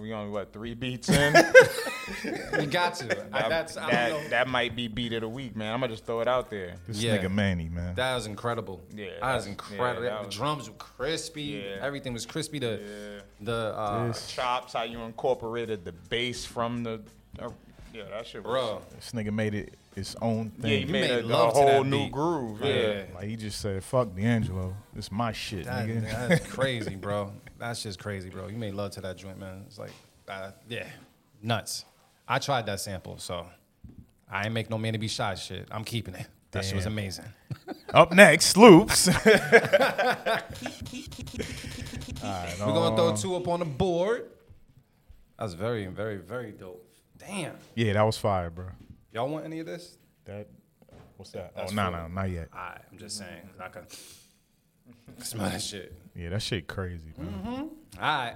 we 0.00 0.12
only 0.12 0.30
what 0.30 0.52
three 0.52 0.74
beats 0.74 1.08
in. 1.08 1.34
We 2.58 2.66
got 2.66 2.94
to. 2.96 3.04
I, 3.32 3.42
that, 3.42 3.48
that's 3.48 3.76
I 3.76 3.90
that, 3.90 4.10
know. 4.10 4.28
that 4.30 4.48
might 4.48 4.74
be 4.74 4.88
beat 4.88 5.12
of 5.12 5.20
the 5.20 5.28
week, 5.28 5.54
man. 5.54 5.72
I'm 5.72 5.78
gonna 5.80 5.92
just 5.92 6.04
throw 6.04 6.20
it 6.20 6.26
out 6.28 6.50
there. 6.50 6.74
This 6.88 7.00
Yeah. 7.00 7.18
nigga 7.18 7.30
Manny, 7.32 7.68
man. 7.68 7.94
That 7.94 8.16
was 8.16 8.26
incredible. 8.26 8.80
Yeah, 8.92 9.10
that 9.22 9.34
was 9.36 9.46
incredible. 9.46 10.02
yeah, 10.04 10.10
that 10.10 10.20
the 10.22 10.26
was- 10.26 10.34
drums 10.36 10.68
were 10.68 10.74
crispy. 10.76 11.42
Yeah. 11.64 11.76
Everything 11.86 12.12
was 12.12 12.26
crispy. 12.26 12.58
The 12.58 12.80
Yeah. 12.82 13.20
the 13.40 13.74
uh, 13.78 14.12
Chops, 14.12 14.72
how 14.72 14.82
you 14.82 15.00
incorporated 15.02 15.84
the 15.84 15.92
bass 15.92 16.44
from 16.44 16.82
the. 16.82 17.00
Yeah, 17.38 18.04
that 18.10 18.26
shit. 18.26 18.44
Was, 18.44 18.50
bro. 18.50 18.82
This 18.94 19.10
nigga 19.12 19.32
made 19.32 19.54
it 19.54 19.74
his 19.96 20.14
own 20.22 20.52
Yeah, 20.58 20.62
thing. 20.62 20.86
he 20.86 20.92
made, 20.92 21.00
made 21.00 21.10
a, 21.10 21.20
a 21.20 21.26
love 21.26 21.54
to 21.54 21.58
whole 21.60 21.66
that 21.82 21.86
new 21.86 22.04
beat. 22.04 22.12
groove. 22.12 22.60
Yeah. 22.62 22.68
Yeah. 22.74 23.02
Like 23.14 23.24
he 23.24 23.36
just 23.36 23.60
said, 23.60 23.82
"Fuck 23.82 24.14
D'Angelo, 24.14 24.74
it's 24.94 25.10
my 25.10 25.32
shit, 25.32 25.64
That, 25.64 25.88
nigga." 25.88 26.28
that's 26.28 26.46
crazy, 26.46 26.94
bro. 26.94 27.32
That's 27.58 27.82
just 27.82 27.98
crazy, 27.98 28.28
bro. 28.30 28.46
You 28.48 28.56
made 28.56 28.74
love 28.74 28.92
to 28.92 29.00
that 29.00 29.16
joint, 29.16 29.38
man. 29.38 29.64
It's 29.66 29.78
like, 29.78 29.90
uh, 30.28 30.52
yeah, 30.68 30.86
nuts. 31.42 31.84
I 32.28 32.38
tried 32.38 32.66
that 32.66 32.78
sample, 32.80 33.18
so 33.18 33.44
I 34.30 34.44
ain't 34.44 34.54
make 34.54 34.70
no 34.70 34.78
man 34.78 34.92
to 34.92 34.98
be 35.00 35.08
shy 35.08 35.34
shit. 35.34 35.66
I'm 35.72 35.82
keeping 35.84 36.14
it. 36.14 36.26
That 36.52 36.64
shit 36.64 36.74
was 36.76 36.84
Damn. 36.84 36.92
amazing. 36.94 37.24
Up 37.94 38.12
next, 38.12 38.56
Loops. 38.56 39.08
We're 39.26 40.42
gonna 42.22 42.96
throw 42.96 43.16
two 43.16 43.34
up 43.36 43.48
on 43.48 43.60
the 43.60 43.64
board. 43.64 44.30
That's 45.38 45.54
very, 45.54 45.86
very, 45.86 46.16
very 46.18 46.52
dope. 46.52 46.86
Damn. 47.20 47.54
yeah, 47.74 47.92
that 47.92 48.02
was 48.02 48.16
fire, 48.18 48.50
bro. 48.50 48.66
Y'all 49.12 49.28
want 49.28 49.44
any 49.44 49.60
of 49.60 49.66
this? 49.66 49.98
That 50.24 50.48
what's 51.16 51.30
that? 51.32 51.54
That's 51.54 51.72
oh 51.72 51.74
no, 51.74 51.90
no, 51.90 52.08
not 52.08 52.30
yet. 52.30 52.48
All 52.52 52.58
right, 52.58 52.80
I'm 52.90 52.98
just 52.98 53.18
saying. 53.18 53.42
'cause 53.50 53.60
I 53.60 53.68
can 53.68 53.86
smell 55.24 55.50
that 55.50 55.60
shit. 55.62 55.94
Yeah, 56.16 56.30
that 56.30 56.42
shit 56.42 56.66
crazy, 56.66 57.12
man. 57.18 57.70
All 57.96 58.00
right. 58.00 58.34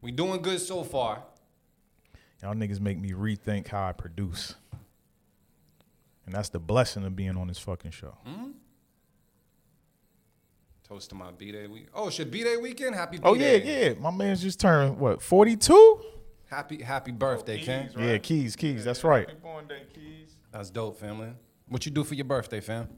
We 0.00 0.10
doing 0.12 0.40
good 0.42 0.60
so 0.60 0.82
far. 0.84 1.22
Y'all 2.42 2.54
niggas 2.54 2.80
make 2.80 2.98
me 2.98 3.12
rethink 3.12 3.68
how 3.68 3.88
I 3.88 3.92
produce. 3.92 4.54
And 6.26 6.34
that's 6.34 6.48
the 6.48 6.58
blessing 6.58 7.04
of 7.04 7.14
being 7.16 7.36
on 7.36 7.46
this 7.48 7.58
fucking 7.58 7.92
show. 7.92 8.16
Hmm? 8.26 8.50
Toast 10.86 11.08
to 11.10 11.14
my 11.16 11.30
B-Day 11.32 11.66
week. 11.66 11.86
Oh, 11.94 12.10
shit, 12.10 12.30
B-Day 12.30 12.56
weekend? 12.58 12.94
Happy 12.94 13.18
Oh 13.22 13.34
yeah, 13.34 13.54
yeah. 13.54 13.94
My 13.98 14.10
man's 14.10 14.42
just 14.42 14.60
turned 14.60 14.98
what, 14.98 15.20
42? 15.22 16.00
Happy 16.48 16.82
happy 16.82 17.12
birthday, 17.12 17.60
oh, 17.60 17.64
Ken. 17.64 17.88
Keys, 17.88 17.96
Yeah, 17.98 18.18
keys, 18.18 18.56
keys. 18.56 18.84
That's 18.84 19.02
right. 19.04 19.26
Happy 19.28 19.40
born 19.42 19.66
day, 19.66 19.82
keys. 19.92 20.36
That's 20.52 20.70
dope, 20.70 20.98
family. 20.98 21.30
What 21.68 21.84
you 21.84 21.92
do 21.92 22.04
for 22.04 22.14
your 22.14 22.24
birthday, 22.24 22.60
fam? 22.60 22.88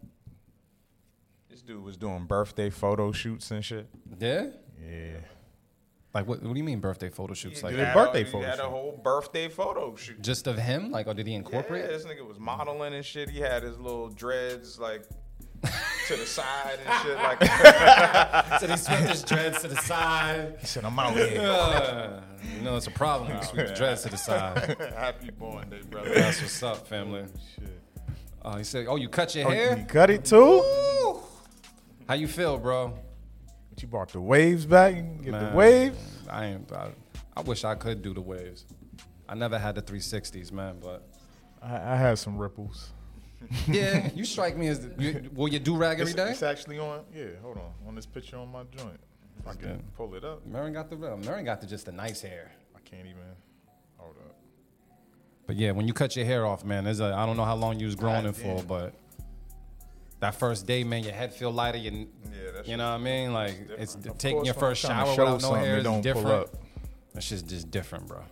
This 1.49 1.63
dude 1.63 1.83
was 1.83 1.97
doing 1.97 2.27
birthday 2.27 2.69
photo 2.71 3.11
shoots 3.13 3.51
and 3.51 3.65
shit. 3.65 3.89
Yeah? 4.21 4.49
Yeah. 4.87 5.17
Like 6.15 6.27
what? 6.27 6.43
What 6.43 6.53
do 6.53 6.59
you 6.59 6.65
mean 6.65 6.81
birthday 6.81 7.09
photo 7.09 7.33
shoots? 7.35 7.63
Like 7.63 7.75
did 7.75 7.85
Had 7.87 7.95
birthday 7.95 8.23
a, 8.23 8.27
photo 8.27 8.39
He 8.41 8.45
had 8.45 8.55
a 8.59 8.63
shoot. 8.63 8.69
whole 8.69 9.01
birthday 9.03 9.49
photo 9.49 9.97
shoot. 9.97 10.21
just 10.23 10.47
of 10.47 10.59
him? 10.59 10.91
Like, 10.91 11.07
or 11.07 11.15
did 11.15 11.27
he 11.27 11.35
incorporate? 11.35 11.85
it? 11.85 11.89
this 11.89 12.05
nigga 12.05 12.27
was 12.27 12.39
modeling 12.39 12.93
and 12.95 13.05
shit. 13.05 13.31
He 13.31 13.41
had 13.41 13.63
his 13.63 13.79
little 13.79 14.09
dreads 14.09 14.79
like 14.79 15.05
to 16.09 16.17
the 16.17 16.27
side 16.27 16.79
and 16.87 17.03
shit 17.07 17.17
like 17.17 17.39
that. 17.41 18.61
So 18.61 18.67
he 18.67 18.77
swept 18.77 19.09
his 19.11 19.23
dreads 19.23 19.61
to 19.63 19.69
the 19.69 19.77
side. 19.77 20.57
He 20.61 20.67
said, 20.67 20.85
I'm 20.85 20.99
out 20.99 21.15
here. 21.15 21.41
Uh, 21.41 22.21
you 22.57 22.63
know, 22.63 22.77
it's 22.77 22.87
a 22.87 22.91
problem 22.91 23.29
when 23.29 23.37
you 23.39 23.45
sweep 23.45 23.67
the 23.69 23.75
dreads 23.75 24.03
to 24.03 24.09
the 24.09 24.17
side. 24.17 24.77
Happy 24.97 25.31
born 25.31 25.69
day, 25.69 25.81
brother. 25.91 26.09
That's 26.15 26.41
what's 26.41 26.63
up, 26.63 26.87
family. 26.89 27.25
Uh, 28.41 28.57
he 28.57 28.65
said, 28.65 28.87
"Oh, 28.89 28.97
you 28.97 29.09
cut 29.09 29.35
your 29.35 29.49
Oh, 29.49 29.51
hair? 29.51 29.77
you 29.77 29.85
cut 29.85 30.09
it 30.11 30.25
too? 30.25 30.63
How 32.09 32.15
you 32.15 32.27
feel, 32.29 32.57
bro? 32.57 32.95
But 33.69 33.83
you 33.83 33.89
brought 33.89 34.09
the 34.11 34.21
waves 34.21 34.65
back? 34.65 34.95
You 34.95 35.03
get 35.23 35.33
Man, 35.33 35.51
the 35.51 35.57
waves? 35.57 35.99
I 36.31 36.47
ain't. 36.47 36.73
I, 36.73 36.89
I 37.37 37.41
wish 37.43 37.65
I 37.65 37.75
could 37.75 38.01
do 38.01 38.15
the 38.15 38.21
waves. 38.23 38.65
I 39.29 39.35
never 39.35 39.59
had 39.59 39.75
the 39.75 39.83
360s, 39.83 40.53
man. 40.53 40.79
But 40.81 41.07
I, 41.61 41.93
I 41.93 41.97
had 41.97 42.19
some 42.19 42.39
ripples. 42.39 42.93
yeah, 43.69 44.11
you 44.15 44.25
strike 44.25 44.57
me 44.57 44.69
as. 44.69 44.81
The, 44.81 45.03
you, 45.03 45.31
will 45.35 45.49
you 45.49 45.59
do 45.59 45.77
rag 45.77 46.01
every 46.01 46.13
It's, 46.13 46.15
day? 46.15 46.31
it's 46.31 46.43
actually 46.43 46.79
on. 46.79 47.05
Yeah, 47.15 47.27
hold 47.43 47.57
on. 47.59 47.73
On 47.87 47.95
this 47.95 48.07
picture 48.07 48.37
on 48.37 48.51
my 48.51 48.63
joint. 48.77 48.99
If 49.39 49.47
I 49.47 49.55
can 49.55 49.83
pull 49.97 50.15
it 50.15 50.25
up, 50.25 50.47
Merren 50.49 50.73
got 50.73 50.91
the 50.91 50.97
Merren 50.97 51.45
got 51.45 51.61
the 51.61 51.67
just 51.67 51.87
the 51.87 51.93
nice 51.93 52.21
hair. 52.21 52.51
I 52.77 52.81
can't 52.81 53.07
even. 53.07 53.23
Hold 53.97 54.17
up. 54.19 54.35
But 55.47 55.57
yeah, 55.57 55.71
when 55.71 55.87
you 55.87 55.95
cut 55.95 56.17
your 56.17 56.25
hair 56.27 56.45
off, 56.45 56.65
man, 56.65 56.85
there's 56.85 57.01
a 57.01 57.15
I 57.15 57.25
don't 57.25 57.37
know 57.37 57.45
how 57.45 57.55
long 57.55 57.79
you 57.79 57.87
was 57.87 57.95
growing 57.95 58.27
it 58.27 58.35
for, 58.35 58.63
but 58.65 58.93
that 60.21 60.35
first 60.35 60.67
day, 60.67 60.83
man, 60.83 61.05
your 61.05 61.13
head 61.13 61.33
feel 61.33 61.53
lighter. 61.53 61.79
You, 61.79 62.09
Yeah, 62.33 62.63
you 62.65 62.77
know 62.77 62.91
what 62.91 62.97
I 62.97 62.99
mean? 62.99 63.33
Like 63.33 63.55
it's 63.79 63.95
Of 63.95 64.19
taking 64.19 64.45
your 64.45 64.55
first 64.55 64.85
I'm 64.85 64.91
trying 64.91 65.07
to 65.07 65.15
shower 65.15 65.27
show 65.27 65.35
without 65.37 65.51
no 65.53 65.55
hair 65.59 65.75
it 65.77 65.79
is 65.79 65.85
don't 65.85 66.03
pull 66.03 66.03
different. 66.03 66.27
up. 66.49 66.57
That 67.15 67.23
shit's 67.23 67.43
just 67.43 67.71
different, 67.71 68.09
bro. 68.09 68.23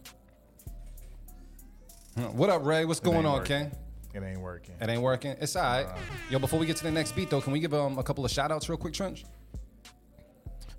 What 2.33 2.51
up, 2.51 2.65
Ray? 2.65 2.85
What's 2.85 3.01
going 3.01 3.27
on, 3.27 3.39
working. 3.39 3.71
King? 3.71 3.79
It 4.17 4.23
ain't 4.23 4.41
working. 4.41 4.77
It 4.81 4.89
ain't 4.89 5.03
working. 5.03 5.37
It's 5.43 5.55
all 5.57 5.63
right. 5.63 5.87
Yo, 6.31 6.39
before 6.39 6.59
we 6.59 6.65
get 6.65 6.79
to 6.79 6.85
the 6.85 6.91
next 6.91 7.15
beat, 7.15 7.29
though, 7.29 7.43
can 7.43 7.53
we 7.53 7.61
give 7.61 7.75
um, 7.75 7.99
a 7.99 8.03
couple 8.03 8.25
of 8.25 8.31
shout 8.31 8.51
outs 8.51 8.67
real 8.67 8.79
quick, 8.79 8.95
Trench? 8.95 9.27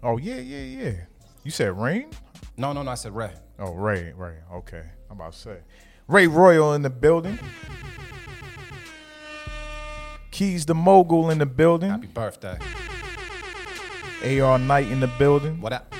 Oh 0.02 0.18
yeah, 0.18 0.38
yeah, 0.38 0.84
yeah. 0.84 0.94
You 1.44 1.52
said 1.52 1.78
rain? 1.80 2.10
No, 2.58 2.74
no, 2.74 2.82
no. 2.82 2.90
I 2.90 2.96
said 2.96 3.16
Ray. 3.16 3.32
Oh 3.60 3.74
Ray, 3.74 4.12
Ray. 4.18 4.38
Okay, 4.52 4.82
I'm 5.12 5.18
about 5.18 5.34
to 5.34 5.38
say 5.38 5.58
Ray 6.08 6.26
Royal 6.26 6.74
in 6.74 6.82
the 6.82 6.90
building. 6.90 7.38
Keys 10.32 10.66
the 10.66 10.74
mogul 10.74 11.30
in 11.30 11.38
the 11.38 11.46
building. 11.46 11.92
Happy 11.92 12.08
birthday. 12.08 12.58
AR 14.42 14.58
Knight 14.58 14.88
in 14.88 15.00
the 15.00 15.12
building. 15.20 15.62
What 15.62 15.74
up? 15.74 15.94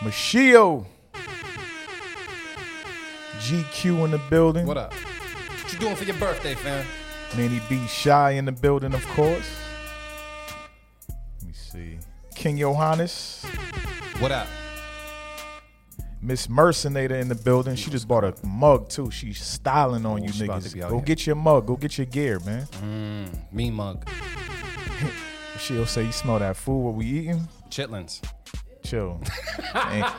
Machio. 0.00 0.84
GQ 3.38 4.04
in 4.04 4.10
the 4.10 4.20
building. 4.28 4.66
What 4.66 4.76
up? 4.76 4.92
What 5.70 5.74
you 5.74 5.86
doing 5.86 5.94
for 5.96 6.02
your 6.04 6.16
birthday, 6.16 6.54
fam? 6.56 6.84
Manny 7.36 7.60
B 7.68 7.86
Shy 7.86 8.32
in 8.32 8.44
the 8.44 8.50
building, 8.50 8.92
of 8.92 9.06
course. 9.10 9.48
Let 11.08 11.46
me 11.46 11.52
see. 11.52 11.98
King 12.34 12.58
Johannes. 12.58 13.44
What 14.18 14.32
up? 14.32 14.48
Miss 16.20 16.48
Mercenator 16.48 17.14
in 17.14 17.28
the 17.28 17.36
building. 17.36 17.76
She 17.76 17.88
just 17.88 18.08
bought 18.08 18.24
a 18.24 18.34
mug 18.44 18.88
too. 18.88 19.12
She's 19.12 19.40
styling 19.40 20.04
on 20.06 20.18
Ooh, 20.22 20.26
you 20.26 20.32
she 20.32 20.44
about 20.46 20.62
to 20.62 20.68
niggas. 20.70 20.88
Go 20.88 20.96
here. 20.96 21.04
get 21.04 21.24
your 21.24 21.36
mug. 21.36 21.66
Go 21.68 21.76
get 21.76 21.96
your 21.98 22.06
gear, 22.06 22.40
man. 22.40 22.66
Mm, 22.82 23.52
me 23.52 23.70
mug. 23.70 24.08
She'll 25.60 25.86
say, 25.86 26.02
"You 26.06 26.10
smell 26.12 26.40
that 26.40 26.56
food? 26.56 26.78
What 26.80 26.94
we 26.94 27.06
eating? 27.06 27.46
Chitlins. 27.70 28.20
Chill. 28.82 29.20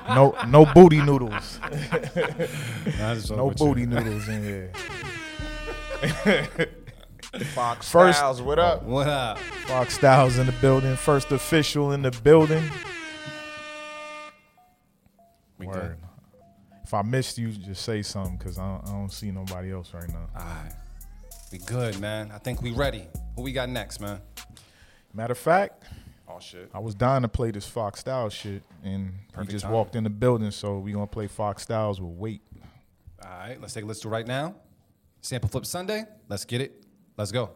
No, 0.07 0.33
no 0.47 0.65
booty 0.73 1.01
noodles. 1.01 1.59
Nah, 2.97 3.11
I 3.11 3.15
just 3.15 3.27
fuck 3.27 3.37
No 3.37 3.47
with 3.47 3.59
you. 3.59 3.65
booty 3.65 3.85
noodles 3.85 4.29
in 4.29 4.43
here. 4.43 4.71
Fox 7.53 7.89
First- 7.89 8.17
Styles, 8.19 8.41
what 8.41 8.59
up? 8.59 8.83
What 8.83 9.07
up? 9.07 9.37
Fox 9.37 9.93
Styles 9.95 10.37
in 10.37 10.45
the 10.47 10.51
building. 10.53 10.95
First 10.95 11.31
official 11.31 11.91
in 11.91 12.01
the 12.01 12.11
building. 12.23 12.63
We 15.57 15.67
Word. 15.67 15.97
good. 15.97 15.97
If 16.83 16.93
I 16.93 17.03
missed 17.03 17.37
you, 17.37 17.51
just 17.51 17.83
say 17.83 18.01
something 18.01 18.37
because 18.37 18.57
I, 18.57 18.67
don't- 18.67 18.87
I 18.87 18.91
don't 18.91 19.11
see 19.11 19.31
nobody 19.31 19.71
else 19.71 19.93
right 19.93 20.09
now. 20.09 20.27
All 20.37 20.43
right. 20.45 20.71
We 21.51 21.59
good, 21.59 21.99
man. 21.99 22.31
I 22.33 22.37
think 22.37 22.61
we 22.61 22.71
ready. 22.71 23.07
Who 23.35 23.43
we 23.43 23.51
got 23.51 23.69
next, 23.69 23.99
man? 23.99 24.19
Matter 25.13 25.33
of 25.33 25.37
fact, 25.37 25.83
Oh 26.29 26.39
shit. 26.39 26.69
I 26.73 26.79
was 26.79 26.95
dying 26.95 27.23
to 27.23 27.27
play 27.27 27.51
this 27.51 27.67
Fox 27.67 27.99
Styles 27.99 28.31
shit, 28.33 28.63
and 28.85 29.11
Perfect 29.33 29.51
he 29.51 29.55
just 29.55 29.63
time. 29.65 29.73
walked 29.73 29.95
in 29.97 30.05
the 30.05 30.09
building, 30.09 30.49
so 30.51 30.79
we 30.79 30.93
gonna 30.93 31.05
play 31.05 31.27
Fox 31.27 31.63
Styles 31.63 31.99
with 31.99 32.11
weight. 32.17 32.41
All 33.21 33.29
right, 33.29 33.59
let's 33.59 33.73
take 33.73 33.83
a 33.83 33.87
listen 33.87 34.03
to 34.03 34.09
right 34.09 34.25
now. 34.25 34.55
Sample 35.21 35.49
Flip 35.49 35.65
Sunday. 35.65 36.05
Let's 36.27 36.45
get 36.45 36.61
it. 36.61 36.83
Let's 37.17 37.31
go. 37.31 37.51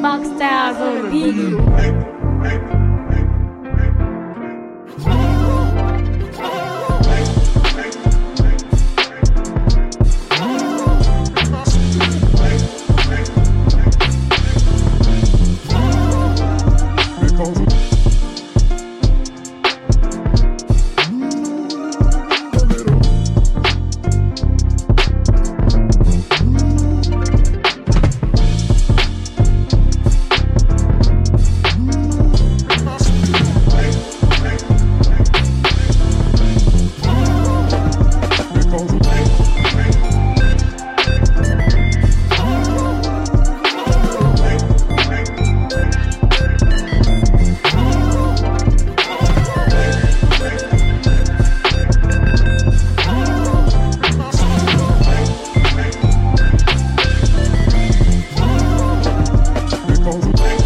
Fox 0.00 0.26
Styles 0.28 0.78
on. 0.78 1.10
BCP, 60.10 60.59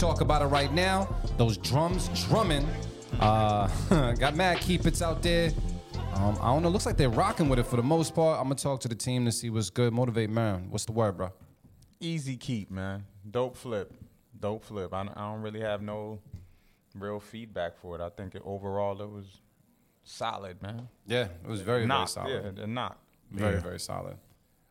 talk 0.00 0.22
about 0.22 0.40
it 0.40 0.46
right 0.46 0.72
now. 0.72 1.14
Those 1.36 1.58
drums 1.58 2.08
drumming. 2.26 2.66
Uh, 3.20 3.68
got 4.14 4.34
mad 4.34 4.56
keepits 4.58 5.02
out 5.02 5.22
there. 5.22 5.50
Um, 6.14 6.38
I 6.40 6.46
don't 6.46 6.62
know. 6.62 6.70
Looks 6.70 6.86
like 6.86 6.96
they're 6.96 7.10
rocking 7.10 7.50
with 7.50 7.58
it 7.58 7.66
for 7.66 7.76
the 7.76 7.82
most 7.82 8.14
part. 8.14 8.38
I'm 8.38 8.44
gonna 8.44 8.54
talk 8.54 8.80
to 8.80 8.88
the 8.88 8.94
team 8.94 9.26
to 9.26 9.32
see 9.32 9.50
what's 9.50 9.68
good. 9.68 9.92
Motivate 9.92 10.30
man. 10.30 10.70
What's 10.70 10.86
the 10.86 10.92
word, 10.92 11.18
bro? 11.18 11.32
Easy 12.00 12.38
keep, 12.38 12.70
man. 12.70 13.04
Dope 13.30 13.56
flip. 13.58 13.92
Dope 14.38 14.64
flip. 14.64 14.94
I 14.94 15.04
don't, 15.04 15.16
I 15.16 15.32
don't 15.32 15.42
really 15.42 15.60
have 15.60 15.82
no 15.82 16.18
real 16.94 17.20
feedback 17.20 17.76
for 17.76 17.94
it. 17.96 18.00
I 18.00 18.08
think 18.08 18.34
it, 18.34 18.42
overall 18.44 19.00
it 19.02 19.10
was 19.10 19.26
solid, 20.02 20.62
man. 20.62 20.88
Yeah, 21.06 21.24
it 21.44 21.46
was 21.46 21.60
very, 21.60 21.84
very 21.86 22.06
solid. 22.06 22.56
yeah, 22.58 22.66
not. 22.66 22.98
Very, 23.30 23.56
Yeah. 23.56 23.60
very 23.60 23.78
solid. 23.78 24.16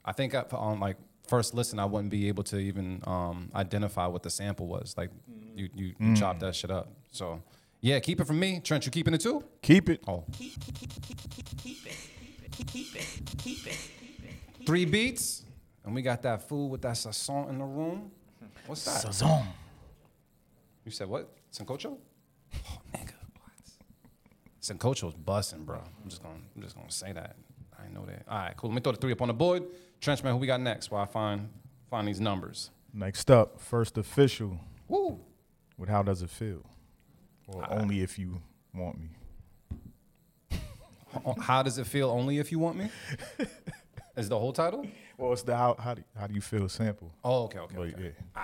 I 0.04 0.12
think 0.12 0.34
I, 0.34 0.44
on 0.54 0.80
like 0.80 0.98
first 1.30 1.54
listen, 1.54 1.80
I 1.80 1.86
wouldn't 1.86 2.10
be 2.10 2.28
able 2.28 2.44
to 2.46 2.58
even 2.58 3.02
um, 3.06 3.50
identify 3.56 4.08
what 4.08 4.24
the 4.24 4.30
sample 4.30 4.68
was. 4.68 4.96
Like 4.98 5.12
you, 5.56 5.70
you, 5.74 5.94
you 6.00 6.16
chopped 6.16 6.40
that 6.42 6.56
shit 6.56 6.72
up. 6.72 6.90
So 7.12 7.42
Yeah, 7.82 8.00
keep 8.00 8.20
it 8.20 8.26
from 8.26 8.40
me. 8.40 8.60
Trench, 8.60 8.86
you 8.86 8.92
keeping 8.92 9.14
it 9.14 9.22
too? 9.22 9.44
Keep 9.62 9.90
it. 9.90 10.04
Oh. 10.08 10.26
Keep 10.34 10.58
it. 10.58 10.76
Keep 10.76 11.86
it. 11.86 11.98
Keep 12.68 12.96
it. 12.96 13.08
Keep 13.38 13.68
it. 13.68 14.66
Three 14.66 14.86
beats, 14.86 15.44
and 15.86 15.96
we 15.96 16.02
got 16.02 16.22
that 16.24 16.48
food 16.48 16.68
with 16.68 16.82
that 16.82 16.96
sazon 16.96 17.50
in 17.50 17.58
the 17.58 17.66
room. 17.66 18.12
What's 18.68 18.86
that? 18.86 19.06
Sazon. 19.06 19.46
You 20.86 20.92
said 20.92 21.08
what? 21.08 21.30
Sancocho? 21.52 21.98
Oh, 22.54 22.78
nigga, 22.94 23.14
what? 23.42 23.54
Sancocho's 24.62 25.16
busting, 25.16 25.64
bro. 25.64 25.78
I'm 26.04 26.10
just 26.10 26.22
gonna, 26.22 26.36
I'm 26.56 26.62
just 26.62 26.76
gonna 26.76 26.92
say 26.92 27.14
that. 27.14 27.36
I 27.80 27.92
know 27.94 28.06
that. 28.06 28.24
All 28.28 28.38
right, 28.38 28.56
cool. 28.58 28.70
Let 28.70 28.76
me 28.76 28.82
throw 28.82 28.92
the 28.92 29.00
three 29.00 29.12
up 29.14 29.22
on 29.22 29.30
the 29.30 29.34
board. 29.34 29.64
Trenchman, 30.02 30.34
who 30.34 30.40
we 30.40 30.48
got 30.48 30.62
next? 30.62 30.92
While 30.92 31.04
I 31.04 31.06
find 31.06 31.50
find 31.90 32.08
these 32.08 32.22
numbers. 32.22 32.72
Next 32.94 33.30
up, 33.30 33.60
first 33.60 33.98
official 33.98 34.60
Woo. 34.88 35.20
with 35.78 35.90
how 35.90 36.04
does 36.04 36.22
it 36.22 36.30
feel? 36.30 36.66
Or 37.48 37.66
only 37.72 38.02
if 38.02 38.18
you 38.18 38.42
want 38.74 39.00
me. 39.00 39.10
Oh, 41.26 41.34
how 41.42 41.64
does 41.64 41.80
it 41.80 41.88
feel? 41.88 42.12
Only 42.12 42.38
if 42.38 42.52
you 42.52 42.60
want 42.60 42.78
me. 42.78 42.88
Is 44.16 44.30
the 44.30 44.38
whole 44.38 44.54
title? 44.54 44.86
Well, 45.18 45.34
it's 45.34 45.42
the 45.42 45.58
how 45.58 45.76
how 45.80 45.96
do, 45.96 46.04
how 46.16 46.28
do 46.28 46.36
you 46.36 46.42
feel 46.42 46.70
sample? 46.70 47.12
Oh, 47.24 47.46
okay, 47.46 47.58
okay. 47.58 47.76
But, 47.76 47.88
okay. 47.88 48.14
yeah. 48.36 48.44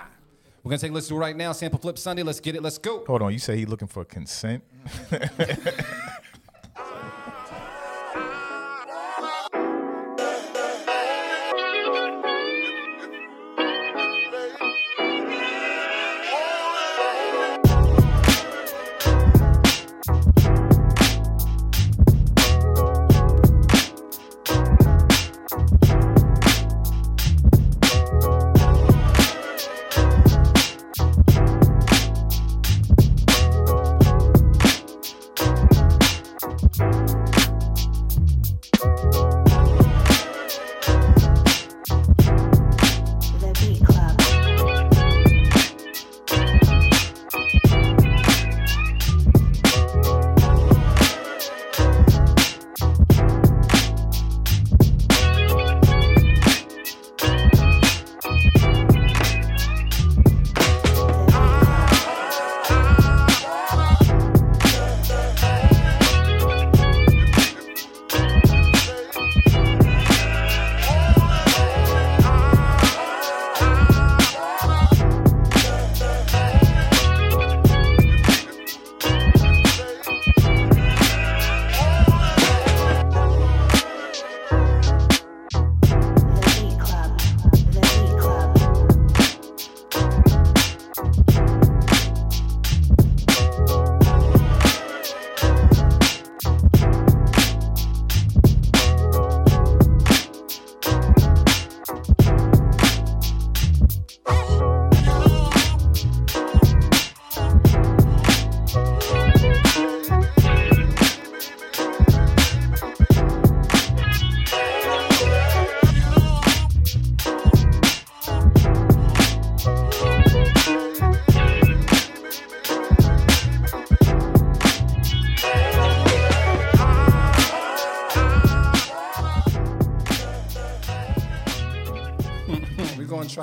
We're 0.64 0.70
gonna 0.70 0.80
take 0.80 0.90
a 0.90 0.94
listen 0.94 1.10
to 1.10 1.14
it 1.14 1.20
right 1.20 1.36
now. 1.36 1.52
Sample 1.52 1.78
Flip 1.78 1.96
Sunday. 1.96 2.24
Let's 2.24 2.40
get 2.40 2.56
it. 2.56 2.62
Let's 2.62 2.78
go. 2.78 3.04
Hold 3.06 3.22
on, 3.22 3.32
you 3.32 3.38
say 3.38 3.56
he 3.56 3.66
looking 3.66 3.86
for 3.86 4.04
consent? 4.04 4.64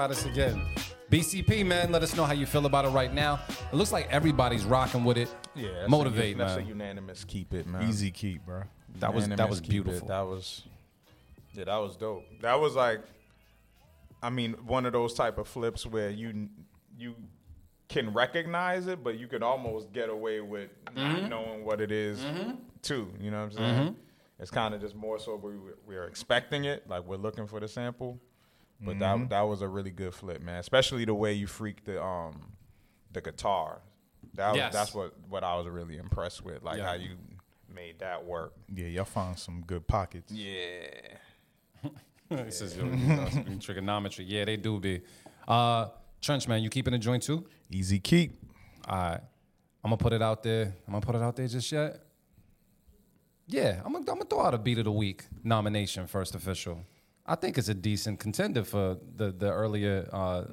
We're 0.03 0.09
gonna 0.09 0.21
try 0.21 0.31
this 0.31 0.53
again. 0.53 0.61
BCP, 1.09 1.65
man, 1.65 1.91
let 1.91 2.03
us 2.03 2.13
know 2.15 2.25
how 2.25 2.33
you 2.33 2.45
feel 2.45 2.65
about 2.65 2.83
it 2.83 2.89
right 2.89 3.13
now. 3.13 3.39
It 3.71 3.75
looks 3.75 3.93
like 3.93 4.11
everybody's 4.11 4.65
rocking 4.65 5.05
with 5.05 5.17
it. 5.17 5.33
Yeah, 5.55 5.69
that's 5.71 5.89
motivate, 5.89 6.35
a, 6.35 6.39
That's 6.39 6.57
a 6.57 6.63
unanimous 6.63 7.23
keep 7.23 7.53
it, 7.53 7.67
man. 7.67 7.87
Easy 7.87 8.11
keep, 8.11 8.45
bro. 8.45 8.63
That 8.99 9.13
was 9.13 9.29
that 9.29 9.49
was 9.49 9.61
keep 9.61 9.69
it. 9.69 9.71
beautiful. 9.71 10.07
That 10.09 10.21
was 10.21 10.63
yeah, 11.53 11.63
that 11.65 11.77
was 11.77 11.95
dope. 11.95 12.25
That 12.41 12.59
was 12.59 12.75
like, 12.75 13.01
I 14.21 14.29
mean, 14.29 14.53
one 14.65 14.85
of 14.85 14.91
those 14.91 15.13
type 15.13 15.37
of 15.37 15.47
flips 15.47 15.85
where 15.85 16.09
you 16.09 16.49
you 16.97 17.15
can 17.87 18.11
recognize 18.11 18.87
it, 18.87 19.03
but 19.03 19.17
you 19.17 19.27
could 19.27 19.43
almost 19.43 19.93
get 19.93 20.09
away 20.09 20.41
with 20.41 20.69
Mm-hmm. 20.93 21.21
not 21.21 21.29
knowing 21.29 21.65
what 21.65 21.79
it 21.81 21.91
is 21.91 22.23
too. 22.81 23.11
You 23.21 23.31
know 23.31 23.45
what 23.45 23.57
I'm 23.57 23.77
saying? 23.77 23.95
It's 24.39 24.51
kind 24.51 24.73
of 24.75 24.81
just 24.81 24.95
more 24.95 25.17
so 25.17 25.35
we 25.37 25.53
we're 25.87 26.05
expecting 26.05 26.65
it, 26.65 26.89
like 26.89 27.05
we're 27.05 27.15
looking 27.15 27.47
for 27.47 27.59
the 27.61 27.67
sample. 27.67 28.19
But 28.81 28.99
that 28.99 29.29
that 29.29 29.41
was 29.41 29.61
a 29.61 29.67
really 29.67 29.91
good 29.91 30.13
flip, 30.13 30.41
man. 30.41 30.57
Especially 30.59 31.05
the 31.05 31.13
way 31.13 31.33
you 31.33 31.47
freaked 31.47 31.85
the 31.85 32.03
um 32.03 32.51
the 33.11 33.21
guitar. 33.21 33.81
That 34.35 34.49
was, 34.51 34.57
Yes. 34.57 34.73
that's 34.73 34.93
what 34.93 35.13
what 35.29 35.43
I 35.43 35.55
was 35.55 35.67
really 35.67 35.97
impressed 35.97 36.43
with, 36.43 36.63
like 36.63 36.77
Yeah. 36.79 36.87
how 36.87 36.93
you 36.93 37.11
made 37.73 37.99
that 37.99 38.25
work. 38.25 38.53
Yeah, 38.73 38.87
y'all 38.87 39.05
found 39.05 39.39
some 39.39 39.61
good 39.65 39.87
pockets. 39.87 40.31
Yeah. 40.31 40.87
this 42.29 42.61
is 42.61 42.75
your, 42.77 42.87
you 42.87 42.95
know, 43.15 43.27
trigonometry. 43.59 44.25
Yeah, 44.25 44.45
they 44.45 44.57
do 44.57 44.79
be. 44.79 45.01
Uh, 45.47 45.87
Trench, 46.21 46.47
man, 46.47 46.63
you 46.63 46.69
keeping 46.69 46.93
a 46.93 46.97
joint 46.99 47.23
too? 47.23 47.45
Easy 47.69 47.99
keep. 47.99 48.33
All 48.87 48.95
right. 48.97 49.19
I'm 49.83 49.89
gonna 49.89 49.97
put 49.97 50.13
it 50.13 50.21
out 50.21 50.41
there. 50.43 50.73
I'm 50.87 50.93
gonna 50.93 51.01
put 51.05 51.15
it 51.15 51.21
out 51.21 51.35
there 51.35 51.47
just 51.47 51.71
yet. 51.71 51.99
Yeah, 53.47 53.81
I'm 53.85 53.91
gonna, 53.91 53.99
I'm 53.99 54.17
gonna 54.17 54.25
throw 54.25 54.41
out 54.45 54.53
a 54.53 54.57
beat 54.57 54.77
of 54.77 54.85
the 54.85 54.91
week 54.91 55.25
nomination, 55.43 56.07
first 56.07 56.33
official. 56.35 56.81
I 57.25 57.35
think 57.35 57.57
it's 57.57 57.69
a 57.69 57.73
decent 57.73 58.19
contender 58.19 58.63
for 58.63 58.97
the 59.15 59.31
the 59.31 59.51
earlier 59.51 60.07
uh, 60.11 60.43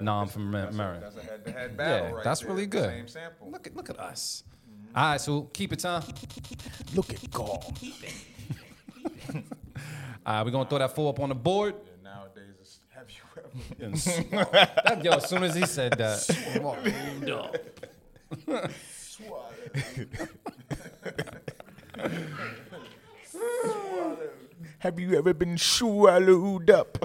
nom 0.00 0.28
from 0.28 0.50
Mer- 0.50 0.70
That's 1.00 1.16
a 1.16 1.22
head-to-head 1.22 1.76
battle 1.76 2.08
Yeah, 2.08 2.14
right 2.14 2.24
that's 2.24 2.40
there. 2.40 2.50
really 2.50 2.66
good. 2.66 2.90
Same 2.90 3.08
sample. 3.08 3.50
Look 3.50 3.66
at 3.66 3.76
look 3.76 3.90
at 3.90 3.98
us. 4.00 4.44
All 4.94 5.10
right, 5.10 5.20
so 5.20 5.42
keep 5.52 5.72
it 5.74 5.80
time. 5.80 6.02
Look 6.94 7.12
at 7.12 7.30
God. 7.30 7.64
All 9.34 9.42
right, 10.26 10.42
we're 10.44 10.50
gonna 10.50 10.68
throw 10.68 10.78
that 10.78 10.94
four 10.94 11.10
up 11.10 11.20
on 11.20 11.28
the 11.28 11.34
board. 11.34 11.74
Nowadays, 12.02 12.54
it's 12.60 12.80
have 12.88 13.10
you 13.10 13.20
ever? 13.36 13.48
And 13.84 13.94
that, 13.94 15.00
yo, 15.04 15.12
as 15.12 15.28
soon 15.28 15.42
as 15.44 15.54
he 15.54 15.66
said 15.66 15.92
that, 15.98 16.18
swallowed 16.20 17.30
up. 17.30 17.56
Have 24.86 25.00
you 25.00 25.18
ever 25.18 25.34
been 25.34 25.58
swallowed 25.58 26.70
up? 26.70 26.96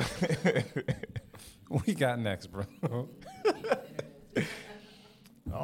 we 1.88 1.96
got 1.96 2.20
next, 2.20 2.46
bro. 2.52 2.64
I 4.38 4.44